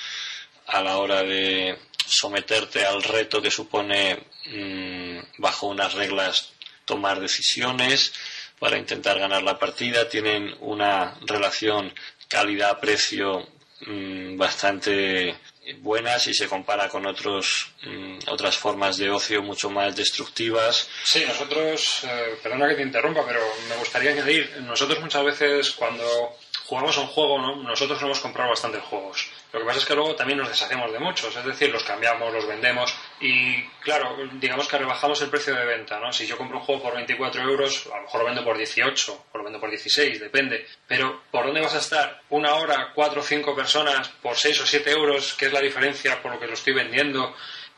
a 0.67 0.81
la 0.81 0.97
hora 0.97 1.23
de 1.23 1.77
someterte 2.07 2.85
al 2.85 3.03
reto 3.03 3.41
que 3.41 3.51
supone 3.51 4.17
mm, 4.45 5.19
bajo 5.37 5.67
unas 5.67 5.93
reglas 5.93 6.53
tomar 6.85 7.19
decisiones 7.19 8.13
para 8.59 8.77
intentar 8.77 9.19
ganar 9.19 9.43
la 9.43 9.59
partida, 9.59 10.09
tienen 10.09 10.55
una 10.61 11.15
relación 11.21 11.93
calidad-precio 12.27 13.47
mm, 13.81 14.37
bastante 14.37 15.37
buena 15.79 16.17
si 16.17 16.33
se 16.33 16.47
compara 16.47 16.87
con 16.89 17.05
otros, 17.05 17.71
mm, 17.83 18.19
otras 18.29 18.57
formas 18.57 18.97
de 18.97 19.09
ocio 19.09 19.41
mucho 19.43 19.69
más 19.69 19.95
destructivas. 19.95 20.89
Sí, 21.03 21.23
nosotros, 21.27 22.03
eh, 22.03 22.39
perdona 22.41 22.69
que 22.69 22.75
te 22.75 22.81
interrumpa, 22.83 23.25
pero 23.25 23.41
me 23.69 23.75
gustaría 23.75 24.11
añadir, 24.11 24.61
nosotros 24.61 24.99
muchas 25.01 25.23
veces 25.23 25.71
cuando 25.71 26.37
jugamos 26.65 26.97
a 26.97 27.01
un 27.01 27.07
juego, 27.07 27.39
¿no? 27.39 27.55
nosotros 27.63 28.01
hemos 28.01 28.19
comprado 28.19 28.49
bastantes 28.49 28.83
juegos. 28.83 29.27
Lo 29.53 29.59
que 29.59 29.65
pasa 29.65 29.79
es 29.79 29.85
que 29.85 29.95
luego 29.95 30.15
también 30.15 30.39
nos 30.39 30.49
deshacemos 30.49 30.91
de 30.91 30.99
muchos, 30.99 31.35
es 31.35 31.45
decir, 31.45 31.71
los 31.71 31.83
cambiamos, 31.83 32.33
los 32.33 32.45
vendemos 32.45 32.93
y, 33.21 33.63
claro, 33.81 34.17
digamos 34.33 34.67
que 34.67 34.77
rebajamos 34.77 35.21
el 35.21 35.29
precio 35.29 35.55
de 35.55 35.65
venta, 35.65 35.99
¿no? 35.99 36.11
Si 36.11 36.27
yo 36.27 36.37
compro 36.37 36.57
un 36.57 36.65
juego 36.65 36.83
por 36.83 36.95
24 36.95 37.41
euros, 37.43 37.87
a 37.87 37.95
lo 37.95 38.03
mejor 38.03 38.19
lo 38.21 38.25
vendo 38.27 38.43
por 38.43 38.57
18 38.57 39.25
o 39.31 39.37
lo 39.37 39.43
vendo 39.45 39.59
por 39.59 39.69
16, 39.69 40.19
depende. 40.19 40.67
Pero, 40.85 41.23
¿por 41.31 41.45
dónde 41.45 41.61
vas 41.61 41.75
a 41.75 41.79
estar? 41.79 42.21
¿Una 42.29 42.55
hora, 42.55 42.91
cuatro 42.93 43.21
o 43.21 43.23
cinco 43.23 43.55
personas 43.55 44.09
por 44.21 44.35
6 44.35 44.61
o 44.61 44.65
7 44.65 44.91
euros, 44.91 45.33
que 45.35 45.45
es 45.45 45.53
la 45.53 45.61
diferencia 45.61 46.21
por 46.21 46.33
lo 46.33 46.39
que 46.39 46.47
lo 46.47 46.53
estoy 46.53 46.73
vendiendo? 46.73 47.33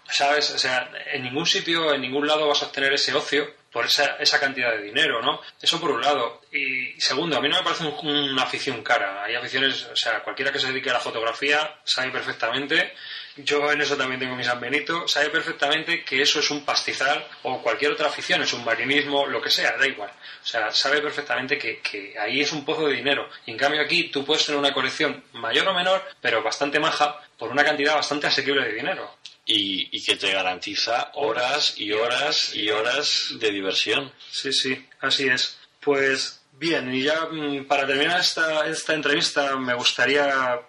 ¿Sabes? 0.09 0.49
O 0.49 0.57
sea, 0.57 0.89
en 1.13 1.23
ningún 1.23 1.45
sitio, 1.45 1.93
en 1.93 2.01
ningún 2.01 2.25
lado 2.25 2.47
vas 2.47 2.63
a 2.63 2.65
obtener 2.65 2.93
ese 2.93 3.13
ocio 3.13 3.58
por 3.71 3.85
esa, 3.85 4.15
esa 4.17 4.39
cantidad 4.39 4.71
de 4.71 4.83
dinero, 4.83 5.21
¿no? 5.21 5.41
Eso 5.61 5.79
por 5.79 5.91
un 5.91 6.01
lado. 6.01 6.41
Y 6.51 6.99
segundo, 6.99 7.37
a 7.37 7.41
mí 7.41 7.49
no 7.49 7.57
me 7.57 7.63
parece 7.63 7.85
una 7.85 8.43
afición 8.43 8.81
cara. 8.83 9.23
Hay 9.23 9.35
aficiones, 9.35 9.85
o 9.91 9.95
sea, 9.95 10.21
cualquiera 10.23 10.51
que 10.51 10.59
se 10.59 10.67
dedique 10.67 10.89
a 10.89 10.93
la 10.93 10.99
fotografía 10.99 11.79
sabe 11.83 12.11
perfectamente, 12.11 12.93
yo 13.37 13.71
en 13.71 13.81
eso 13.81 13.95
también 13.95 14.19
tengo 14.19 14.35
mi 14.35 14.43
San 14.43 14.59
Benito, 14.59 15.07
sabe 15.07 15.29
perfectamente 15.29 16.03
que 16.03 16.21
eso 16.21 16.39
es 16.39 16.49
un 16.51 16.65
pastizal 16.65 17.25
o 17.43 17.61
cualquier 17.61 17.91
otra 17.91 18.07
afición, 18.07 18.41
es 18.41 18.53
un 18.53 18.65
marinismo, 18.65 19.27
lo 19.27 19.41
que 19.41 19.49
sea, 19.49 19.77
da 19.77 19.87
igual. 19.87 20.09
O 20.09 20.45
sea, 20.45 20.71
sabe 20.71 21.01
perfectamente 21.01 21.57
que, 21.57 21.79
que 21.79 22.17
ahí 22.19 22.41
es 22.41 22.51
un 22.51 22.65
pozo 22.65 22.87
de 22.87 22.95
dinero. 22.95 23.29
Y 23.45 23.51
en 23.51 23.57
cambio 23.57 23.81
aquí 23.81 24.09
tú 24.09 24.25
puedes 24.25 24.45
tener 24.45 24.59
una 24.59 24.73
colección 24.73 25.23
mayor 25.33 25.67
o 25.67 25.73
menor, 25.73 26.03
pero 26.21 26.41
bastante 26.43 26.79
maja, 26.79 27.21
por 27.37 27.51
una 27.51 27.63
cantidad 27.63 27.95
bastante 27.95 28.27
asequible 28.27 28.65
de 28.65 28.73
dinero 28.73 29.19
y, 29.49 30.03
que 30.03 30.15
te 30.15 30.31
garantiza 30.31 31.11
horas 31.15 31.73
y 31.77 31.91
horas 31.91 32.55
y 32.55 32.69
horas 32.69 33.33
de 33.39 33.51
diversión. 33.51 34.11
Sí, 34.31 34.53
sí, 34.53 34.85
así 35.01 35.27
es. 35.27 35.57
Pues 35.79 36.41
bien, 36.53 36.93
y 36.93 37.03
ya 37.03 37.25
mm, 37.25 37.65
para 37.65 37.87
terminar 37.87 38.19
esta, 38.19 38.67
esta 38.67 38.93
entrevista 38.93 39.55
me 39.57 39.73
gustaría, 39.73 40.59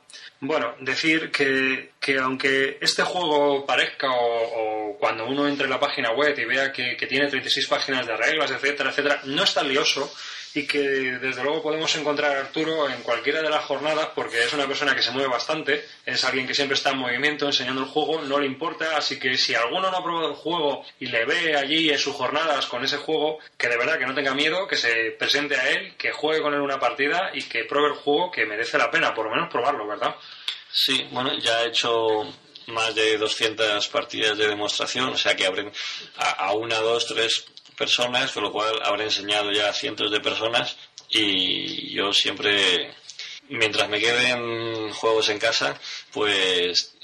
bueno, 0.41 0.75
decir 0.81 1.31
que, 1.31 1.93
que 2.01 2.19
aunque 2.19 2.79
este 2.81 3.03
juego 3.03 3.67
parezca 3.67 4.09
o, 4.11 4.97
cuando 4.99 5.27
uno 5.27 5.47
entre 5.47 5.65
en 5.65 5.71
la 5.71 5.81
página 5.81 6.13
web 6.13 6.39
y 6.39 6.45
vea 6.45 6.73
que, 6.73 6.97
que 6.97 7.07
tiene 7.07 7.29
36 7.29 7.67
páginas 7.67 8.07
de 8.07 8.17
reglas, 8.17 8.51
etcétera, 8.51 8.91
etcétera, 8.91 9.21
no 9.25 9.45
es 9.45 9.55
tan 9.55 9.69
lioso 9.69 10.13
y 10.55 10.67
que 10.67 10.79
desde 10.79 11.43
luego 11.43 11.63
podemos 11.63 11.95
encontrar 11.97 12.37
a 12.37 12.41
Arturo 12.41 12.89
en 12.89 13.03
cualquiera 13.03 13.41
de 13.41 13.51
las 13.51 13.65
jornadas 13.65 14.09
porque 14.15 14.43
es 14.43 14.53
una 14.53 14.67
persona 14.67 14.95
que 14.95 15.03
se 15.03 15.13
mueve 15.13 15.29
bastante, 15.29 15.87
es 16.05 16.25
alguien 16.25 16.47
que 16.47 16.55
siempre 16.55 16.77
está 16.77 16.91
en 16.91 16.99
movimiento 16.99 17.47
enseñando 17.47 17.83
el 17.83 17.89
juego, 17.89 18.21
no 18.23 18.39
le 18.39 18.47
importa, 18.47 18.97
así 18.97 19.19
que 19.19 19.37
si 19.37 19.55
alguno 19.55 19.91
no 19.91 19.97
ha 19.97 20.03
probado 20.03 20.31
el 20.31 20.35
juego 20.35 20.85
y 20.99 21.07
le 21.07 21.25
ve 21.25 21.57
allí 21.57 21.91
en 21.91 21.99
sus 21.99 22.15
jornadas 22.15 22.67
con 22.67 22.85
ese 22.85 22.97
juego, 22.97 23.39
que 23.57 23.69
de 23.69 23.77
verdad 23.77 23.99
que 23.99 24.07
no 24.07 24.15
tenga 24.15 24.35
miedo, 24.35 24.67
que 24.67 24.77
se 24.77 25.13
presente 25.13 25.57
a 25.57 25.71
él, 25.71 25.95
que 25.97 26.11
juegue 26.11 26.43
con 26.43 26.55
él 26.55 26.61
una 26.61 26.81
partida 26.81 27.31
y 27.33 27.43
que 27.43 27.65
pruebe 27.65 27.89
el 27.89 27.95
juego 27.95 28.31
que 28.31 28.47
merece 28.47 28.79
la 28.79 28.91
pena, 28.91 29.15
por 29.15 29.27
lo 29.27 29.33
menos 29.33 29.51
probarlo, 29.51 29.87
¿verdad? 29.87 30.17
Sí, 30.73 31.07
bueno, 31.11 31.37
ya 31.39 31.63
he 31.63 31.69
hecho 31.69 32.27
más 32.69 32.95
de 32.95 33.19
200 33.19 33.89
partidas 33.89 34.39
de 34.39 34.49
demostración, 34.49 35.11
o 35.11 35.17
sea 35.17 35.35
que 35.35 35.47
abren 35.47 35.73
a, 36.17 36.31
a 36.31 36.53
una, 36.53 36.79
dos, 36.79 37.07
tres 37.07 37.47
personas, 37.81 38.31
con 38.33 38.43
lo 38.43 38.53
cual 38.53 38.79
habré 38.85 39.05
enseñado 39.05 39.51
ya 39.51 39.71
a 39.71 39.73
cientos 39.73 40.11
de 40.11 40.21
personas 40.21 40.77
y 41.09 41.95
yo 41.95 42.13
siempre, 42.13 42.95
mientras 43.49 43.89
me 43.89 43.99
queden 43.99 44.93
juegos 44.93 45.31
en 45.31 45.39
casa, 45.39 45.81
pues 46.13 46.95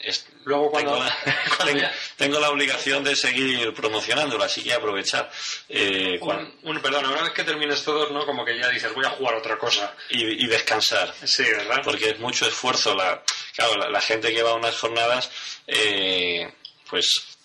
Luego 0.45 0.71
cuando... 0.71 1.03
tengo, 2.17 2.39
la, 2.39 2.51
obligación 2.51 3.03
de 3.03 3.17
seguir 3.17 3.73
promocionándolo, 3.73 4.45
así 4.45 4.63
que 4.63 4.75
aprovechar. 4.75 5.29
Eh, 5.69 6.21
un, 6.63 6.81
perdón, 6.81 7.07
una 7.07 7.23
vez 7.23 7.33
que 7.33 7.43
termines 7.43 7.83
todos, 7.83 8.13
¿no? 8.13 8.25
Como 8.25 8.45
que 8.45 8.57
ya 8.57 8.69
dices, 8.69 8.95
voy 8.95 9.07
a 9.07 9.11
jugar 9.11 9.35
otra 9.35 9.59
cosa. 9.59 9.93
Y, 10.11 10.47
descansar. 10.47 11.13
Sí, 11.25 11.43
¿verdad? 11.43 11.81
Porque 11.83 12.11
es 12.11 12.21
mucho 12.21 12.47
esfuerzo. 12.47 12.95
La, 12.95 13.25
claro, 13.57 13.91
la, 13.91 14.01
gente 14.01 14.33
que 14.33 14.43
va 14.45 14.51
a 14.51 14.55
unas 14.55 14.79
jornadas, 14.79 15.33
eh, 15.67 16.49
pues 16.89 17.36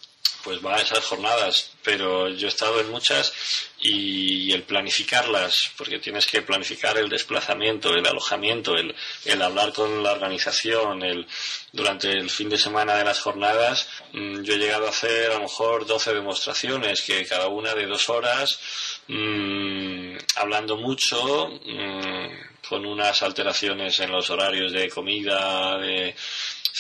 pues 0.44 0.64
va 0.66 0.76
a 0.76 0.82
esas 0.82 1.06
jornadas, 1.06 1.72
pero 1.84 2.30
yo 2.30 2.48
he 2.48 2.50
estado 2.50 2.80
en 2.80 2.90
muchas 2.90 3.34
y 3.80 4.52
el 4.52 4.64
planificarlas, 4.64 5.72
porque 5.78 6.00
tienes 6.00 6.26
que 6.26 6.42
planificar 6.42 6.98
el 6.98 7.10
desplazamiento, 7.10 7.94
el 7.94 8.06
alojamiento, 8.06 8.76
el, 8.76 8.96
el 9.26 9.42
hablar 9.42 9.74
con 9.74 10.04
la 10.04 10.14
organización, 10.14 11.04
el, 11.04 11.28
durante 11.72 12.12
el 12.12 12.30
fin 12.30 12.50
de 12.50 12.58
semana 12.58 12.96
de 12.96 13.06
las 13.06 13.20
jornadas, 13.20 13.88
mm, 14.14 14.42
yo 14.42 14.54
he 14.54 14.58
llegado 14.58 14.88
a 14.88 14.90
hacer 14.90 15.32
a 15.32 15.36
lo 15.36 15.42
mejor 15.42 15.86
12 15.86 16.14
demostraciones, 16.14 17.02
que 17.02 17.26
cada 17.26 17.48
una 17.48 17.74
de 17.74 17.88
dos 17.88 18.10
horas, 18.10 18.60
mmm, 19.08 20.18
hablando 20.36 20.78
mucho, 20.78 21.48
mmm, 21.48 22.52
con 22.68 22.86
unas 22.86 23.22
alteraciones 23.24 24.00
en 24.00 24.12
los 24.12 24.30
horarios 24.30 24.72
de 24.72 24.90
comida, 24.90 25.78
de, 25.78 26.16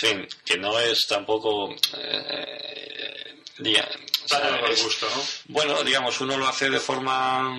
en 0.04 0.28
fin, 0.28 0.28
que 0.46 0.58
no 0.58 0.80
es 0.80 1.08
tampoco 1.08 1.76
eh, 1.98 3.22
bueno, 5.46 5.84
digamos, 5.84 6.20
uno 6.22 6.38
lo 6.38 6.48
hace 6.48 6.70
de 6.70 6.80
forma 6.80 7.56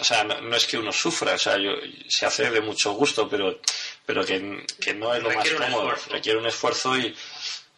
o 0.00 0.04
sea, 0.04 0.22
no, 0.22 0.54
es 0.54 0.66
que 0.66 0.78
uno 0.78 0.92
sufra, 0.92 1.34
o 1.34 1.38
sea, 1.38 1.56
se 2.08 2.26
hace 2.26 2.50
de 2.50 2.60
mucho 2.60 2.92
gusto, 2.92 3.28
pero, 3.28 3.60
pero 4.06 4.24
que, 4.24 4.38
no 4.38 5.14
es 5.14 5.22
lo 5.22 5.30
más 5.30 5.50
cómodo, 5.50 5.92
requiere 6.10 6.38
un 6.38 6.46
esfuerzo 6.46 6.96
y, 6.96 7.14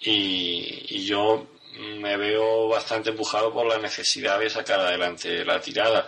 y, 0.01 1.05
yo 1.07 1.47
me 1.79 2.17
veo 2.17 2.69
bastante 2.69 3.11
empujado 3.11 3.53
por 3.53 3.67
la 3.67 3.79
necesidad 3.79 4.39
de 4.39 4.51
sacar 4.51 4.81
adelante 4.81 5.45
la 5.45 5.61
tirada. 5.61 6.07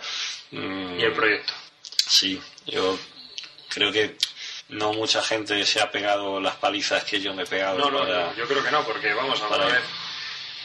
Mm, 0.51 0.99
y 0.99 1.03
el 1.03 1.13
proyecto. 1.13 1.53
Sí, 1.81 2.39
yo 2.67 2.99
creo 3.69 3.91
que 3.91 4.15
no 4.73 4.93
mucha 4.93 5.21
gente 5.23 5.65
se 5.65 5.81
ha 5.81 5.89
pegado 5.91 6.39
las 6.41 6.55
palizas 6.55 7.03
que 7.03 7.19
yo 7.21 7.33
me 7.33 7.43
he 7.43 7.45
pegado. 7.45 7.77
No, 7.79 7.89
no, 7.91 7.99
para- 7.99 8.35
yo 8.35 8.45
creo 8.47 8.63
que 8.63 8.71
no, 8.71 8.83
porque 8.85 9.13
vamos, 9.13 9.41
a 9.41 9.57
ver, 9.57 9.81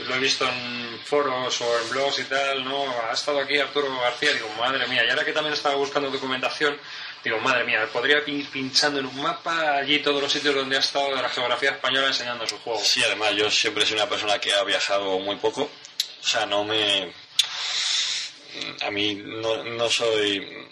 lo 0.07 0.15
he 0.15 0.19
visto 0.19 0.47
en 0.49 1.01
foros 1.05 1.61
o 1.61 1.79
en 1.81 1.91
blogs 1.91 2.19
y 2.21 2.25
tal, 2.25 2.65
¿no? 2.65 2.85
Ha 3.09 3.13
estado 3.13 3.41
aquí 3.41 3.59
Arturo 3.59 3.89
García, 4.01 4.33
digo, 4.33 4.49
madre 4.59 4.87
mía, 4.87 5.05
y 5.05 5.11
ahora 5.11 5.25
que 5.25 5.33
también 5.33 5.55
estaba 5.55 5.75
buscando 5.75 6.11
documentación, 6.11 6.79
digo, 7.25 7.39
madre 7.41 7.65
mía, 7.65 7.89
podría 7.93 8.19
ir 8.27 8.49
pinchando 8.49 9.01
en 9.01 9.07
un 9.07 9.21
mapa 9.21 9.77
allí 9.79 9.99
todos 9.99 10.23
los 10.23 10.31
sitios 10.33 10.55
donde 10.55 10.77
ha 10.77 10.81
estado 10.81 11.15
de 11.17 11.23
la 11.23 11.29
geografía 11.29 11.71
española 11.71 12.07
enseñando 12.09 12.47
su 12.47 12.59
juego. 12.59 12.81
Sí, 12.83 13.03
además 13.05 13.33
yo 13.35 13.51
siempre 13.51 13.85
sido 13.85 13.97
una 14.03 14.09
persona 14.09 14.39
que 14.39 14.53
ha 14.53 14.63
viajado 14.63 15.19
muy 15.19 15.37
poco. 15.37 15.63
O 15.63 16.27
sea, 16.27 16.47
no 16.47 16.63
me... 16.65 17.13
A 18.83 18.91
mí 18.91 19.15
no, 19.15 19.65
no 19.65 19.89
soy... 19.89 20.69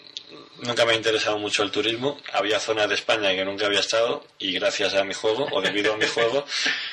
Nunca 0.59 0.85
me 0.85 0.93
ha 0.93 0.95
interesado 0.95 1.37
mucho 1.37 1.63
el 1.63 1.71
turismo. 1.71 2.19
Había 2.33 2.59
zonas 2.59 2.89
de 2.89 2.95
España 2.95 3.33
que 3.33 3.45
nunca 3.45 3.65
había 3.65 3.79
estado 3.79 4.25
y 4.39 4.53
gracias 4.53 4.93
a 4.95 5.03
mi 5.03 5.13
juego, 5.13 5.47
o 5.51 5.61
debido 5.61 5.93
a 5.93 5.97
mi 5.97 6.07
juego, 6.07 6.45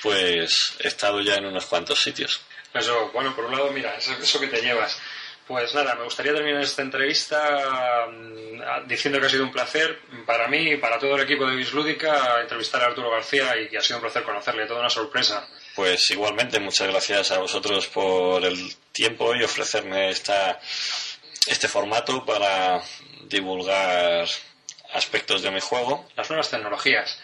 pues 0.03 0.75
he 0.81 0.89
estado 0.89 1.21
ya 1.21 1.37
en 1.37 1.47
unos 1.47 1.67
cuantos 1.67 2.01
sitios. 2.01 2.41
Eso, 2.73 3.11
bueno, 3.13 3.35
por 3.35 3.47
un 3.47 3.53
lado, 3.53 3.71
mira, 3.71 3.97
eso, 3.97 4.13
eso 4.21 4.41
que 4.41 4.49
te 4.49 4.61
llevas. 4.61 5.01
Pues 5.47 5.75
nada, 5.75 5.95
me 5.95 6.05
gustaría 6.05 6.33
terminar 6.33 6.63
esta 6.63 6.81
entrevista 6.81 8.07
mm, 8.11 8.89
diciendo 8.89 9.21
que 9.21 9.27
ha 9.27 9.31
sido 9.31 9.45
un 9.45 9.53
placer 9.53 10.01
para 10.25 10.49
mí 10.49 10.73
y 10.73 10.77
para 10.79 10.99
todo 10.99 11.17
el 11.17 11.23
equipo 11.23 11.47
de 11.47 11.57
Bislúdica 11.57 12.41
entrevistar 12.41 12.83
a 12.83 12.87
Arturo 12.87 13.11
García 13.11 13.55
y 13.61 13.69
que 13.69 13.77
ha 13.77 13.83
sido 13.83 13.99
un 13.99 14.03
placer 14.03 14.23
conocerle, 14.23 14.67
toda 14.67 14.81
una 14.81 14.89
sorpresa. 14.91 15.47
Pues 15.75 16.11
igualmente, 16.11 16.61
muchas 16.61 16.89
gracias 16.89 17.31
a 17.31 17.39
vosotros 17.39 17.89
por 17.89 18.43
el 18.45 18.75
tiempo 18.91 19.35
y 19.35 19.43
ofrecerme 19.43 20.09
esta, 20.09 20.59
este 21.47 21.69
formato 21.69 22.25
para 22.25 22.83
divulgar 23.25 24.27
aspectos 24.93 25.43
de 25.43 25.51
mi 25.51 25.61
juego. 25.61 26.09
Las 26.17 26.29
nuevas 26.31 26.51
tecnologías. 26.51 27.19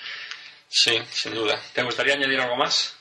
Sí, 0.69 1.01
sin 1.11 1.35
duda. 1.35 1.61
¿Te 1.73 1.83
gustaría 1.83 2.15
añadir 2.15 2.41
algo 2.41 2.57
más? 2.57 2.95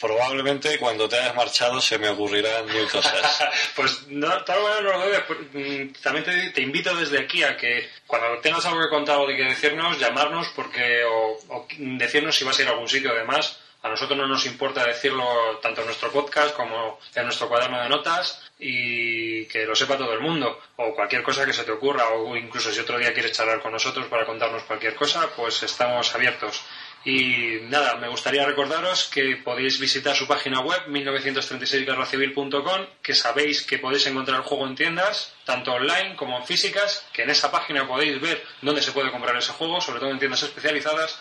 Probablemente 0.00 0.78
cuando 0.78 1.08
te 1.08 1.18
hayas 1.18 1.34
marchado 1.34 1.80
se 1.80 1.98
me 1.98 2.08
ocurrirán 2.08 2.66
mil 2.66 2.88
cosas. 2.88 3.42
pues 3.74 4.06
no, 4.08 4.28
todas 4.44 4.62
maneras 4.62 4.82
no 4.84 4.92
lo 4.92 5.06
dudes. 5.06 5.22
pues, 5.26 5.38
mm, 5.52 5.92
También 6.02 6.24
te, 6.24 6.50
te 6.50 6.60
invito 6.62 6.94
desde 6.94 7.18
aquí 7.18 7.42
a 7.42 7.56
que 7.56 7.90
cuando 8.06 8.38
tengas 8.40 8.64
algo 8.66 8.80
que 8.80 8.90
contar 8.90 9.18
o 9.18 9.26
de 9.26 9.36
que 9.36 9.44
decirnos, 9.44 9.98
llamarnos 9.98 10.48
porque 10.54 11.02
o, 11.04 11.38
o 11.48 11.66
decirnos 11.78 12.36
si 12.36 12.44
vas 12.44 12.58
a 12.58 12.62
ir 12.62 12.68
a 12.68 12.72
algún 12.72 12.88
sitio 12.88 13.10
además. 13.10 13.58
A 13.82 13.88
nosotros 13.88 14.18
no 14.18 14.26
nos 14.26 14.44
importa 14.46 14.84
decirlo 14.84 15.24
tanto 15.62 15.80
en 15.80 15.86
nuestro 15.86 16.10
podcast 16.10 16.54
como 16.54 16.98
en 17.14 17.24
nuestro 17.24 17.48
cuaderno 17.48 17.80
de 17.80 17.88
notas 17.88 18.42
y 18.58 19.44
que 19.46 19.64
lo 19.64 19.76
sepa 19.76 19.96
todo 19.96 20.12
el 20.12 20.20
mundo. 20.20 20.60
O 20.76 20.94
cualquier 20.94 21.22
cosa 21.22 21.46
que 21.46 21.52
se 21.52 21.64
te 21.64 21.70
ocurra 21.70 22.08
o 22.08 22.36
incluso 22.36 22.72
si 22.72 22.80
otro 22.80 22.98
día 22.98 23.12
quieres 23.12 23.32
charlar 23.32 23.60
con 23.62 23.72
nosotros 23.72 24.06
para 24.06 24.26
contarnos 24.26 24.64
cualquier 24.64 24.94
cosa, 24.94 25.28
pues 25.36 25.62
estamos 25.62 26.12
abiertos. 26.14 26.62
Y 27.04 27.60
nada, 27.68 27.94
me 27.96 28.08
gustaría 28.08 28.44
recordaros 28.44 29.08
que 29.08 29.36
podéis 29.36 29.78
visitar 29.78 30.16
su 30.16 30.26
página 30.26 30.60
web 30.60 30.88
1936guerracivil.com, 30.88 32.86
que 33.00 33.14
sabéis 33.14 33.62
que 33.62 33.78
podéis 33.78 34.06
encontrar 34.08 34.40
el 34.40 34.44
juego 34.44 34.66
en 34.66 34.74
tiendas, 34.74 35.32
tanto 35.44 35.72
online 35.72 36.16
como 36.16 36.36
en 36.36 36.44
físicas, 36.44 37.06
que 37.12 37.22
en 37.22 37.30
esa 37.30 37.50
página 37.50 37.86
podéis 37.86 38.20
ver 38.20 38.44
dónde 38.60 38.82
se 38.82 38.92
puede 38.92 39.12
comprar 39.12 39.36
ese 39.36 39.52
juego, 39.52 39.80
sobre 39.80 40.00
todo 40.00 40.10
en 40.10 40.18
tiendas 40.18 40.42
especializadas, 40.42 41.18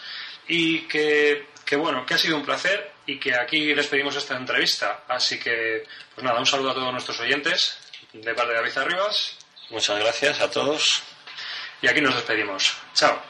y 0.47 0.81
que, 0.87 1.47
que 1.67 1.75
bueno, 1.75 2.05
que 2.05 2.13
ha 2.13 2.17
sido 2.17 2.37
un 2.37 2.45
placer 2.45 2.91
y 3.05 3.19
que 3.19 3.35
aquí 3.35 3.75
les 3.75 3.87
pedimos 3.87 4.15
esta 4.15 4.37
entrevista. 4.37 5.03
Así 5.07 5.37
que, 5.37 5.85
pues 6.15 6.23
nada, 6.23 6.39
un 6.39 6.45
saludo 6.45 6.71
a 6.71 6.73
todos 6.73 6.91
nuestros 6.93 7.19
oyentes 7.19 7.77
de 8.13 8.33
parte 8.33 8.53
de 8.53 8.59
David 8.59 8.77
Arribas 8.77 9.37
Muchas 9.69 9.99
gracias 9.99 10.39
a 10.39 10.49
todos. 10.49 11.03
y 11.81 11.87
aquí 11.87 11.99
nos 11.99 12.15
despedimos. 12.15 12.73
Chao. 12.93 13.21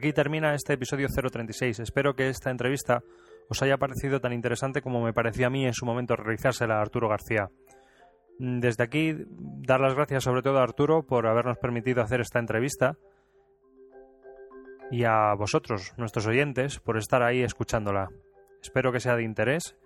Aquí 0.00 0.14
termina 0.14 0.54
este 0.54 0.72
episodio 0.72 1.08
036. 1.08 1.78
Espero 1.80 2.14
que 2.14 2.30
esta 2.30 2.50
entrevista 2.50 3.02
os 3.50 3.62
haya 3.62 3.76
parecido 3.76 4.18
tan 4.18 4.32
interesante 4.32 4.80
como 4.80 5.02
me 5.02 5.12
parecía 5.12 5.48
a 5.48 5.50
mí 5.50 5.66
en 5.66 5.74
su 5.74 5.84
momento 5.84 6.16
realizársela 6.16 6.78
a 6.78 6.80
Arturo 6.80 7.10
García. 7.10 7.50
Mm, 8.38 8.60
Desde 8.60 8.82
aquí, 8.82 9.14
dar 9.28 9.78
las 9.78 9.94
gracias 9.94 10.24
sobre 10.24 10.40
todo 10.40 10.58
a 10.58 10.62
Arturo 10.62 11.02
por 11.02 11.26
habernos 11.26 11.58
permitido 11.58 12.00
hacer 12.00 12.22
esta 12.22 12.38
entrevista 12.38 12.96
y 14.90 15.04
a 15.04 15.34
vosotros, 15.34 15.92
nuestros 15.98 16.26
oyentes, 16.26 16.78
por 16.78 16.96
estar 16.96 17.22
ahí 17.22 17.42
escuchándola. 17.42 18.08
Espero 18.62 18.92
que 18.92 19.00
sea 19.00 19.16
de 19.16 19.24
interés 19.24 19.76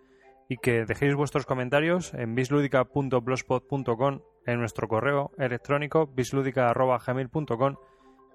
y 0.48 0.58
que 0.58 0.84
dejéis 0.84 1.16
vuestros 1.16 1.44
comentarios 1.44 2.14
en 2.14 2.36
bisludica.blogspot.com 2.36 4.20
en 4.46 4.58
nuestro 4.60 4.86
correo 4.86 5.32
electrónico 5.38 6.06
bisludica.gmail.com 6.06 7.74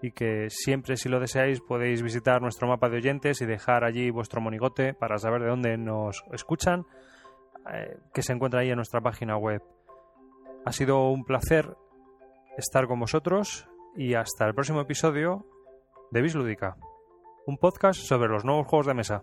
y 0.01 0.11
que 0.11 0.49
siempre 0.49 0.95
si 0.97 1.09
lo 1.09 1.19
deseáis 1.19 1.59
podéis 1.61 2.01
visitar 2.01 2.41
nuestro 2.41 2.67
mapa 2.67 2.89
de 2.89 2.97
oyentes 2.97 3.41
y 3.41 3.45
dejar 3.45 3.83
allí 3.83 4.09
vuestro 4.11 4.41
monigote 4.41 4.93
para 4.93 5.17
saber 5.17 5.41
de 5.41 5.49
dónde 5.49 5.77
nos 5.77 6.23
escuchan, 6.31 6.85
eh, 7.73 7.97
que 8.13 8.21
se 8.21 8.33
encuentra 8.33 8.61
ahí 8.61 8.69
en 8.69 8.77
nuestra 8.77 9.01
página 9.01 9.37
web. 9.37 9.61
Ha 10.65 10.71
sido 10.71 11.09
un 11.09 11.25
placer 11.25 11.75
estar 12.57 12.87
con 12.87 12.99
vosotros 12.99 13.67
y 13.95 14.13
hasta 14.13 14.45
el 14.45 14.53
próximo 14.53 14.81
episodio 14.81 15.45
de 16.11 16.21
Bislúdica, 16.21 16.77
un 17.45 17.57
podcast 17.57 17.99
sobre 17.99 18.29
los 18.29 18.45
nuevos 18.45 18.67
juegos 18.67 18.87
de 18.87 18.93
mesa. 18.93 19.21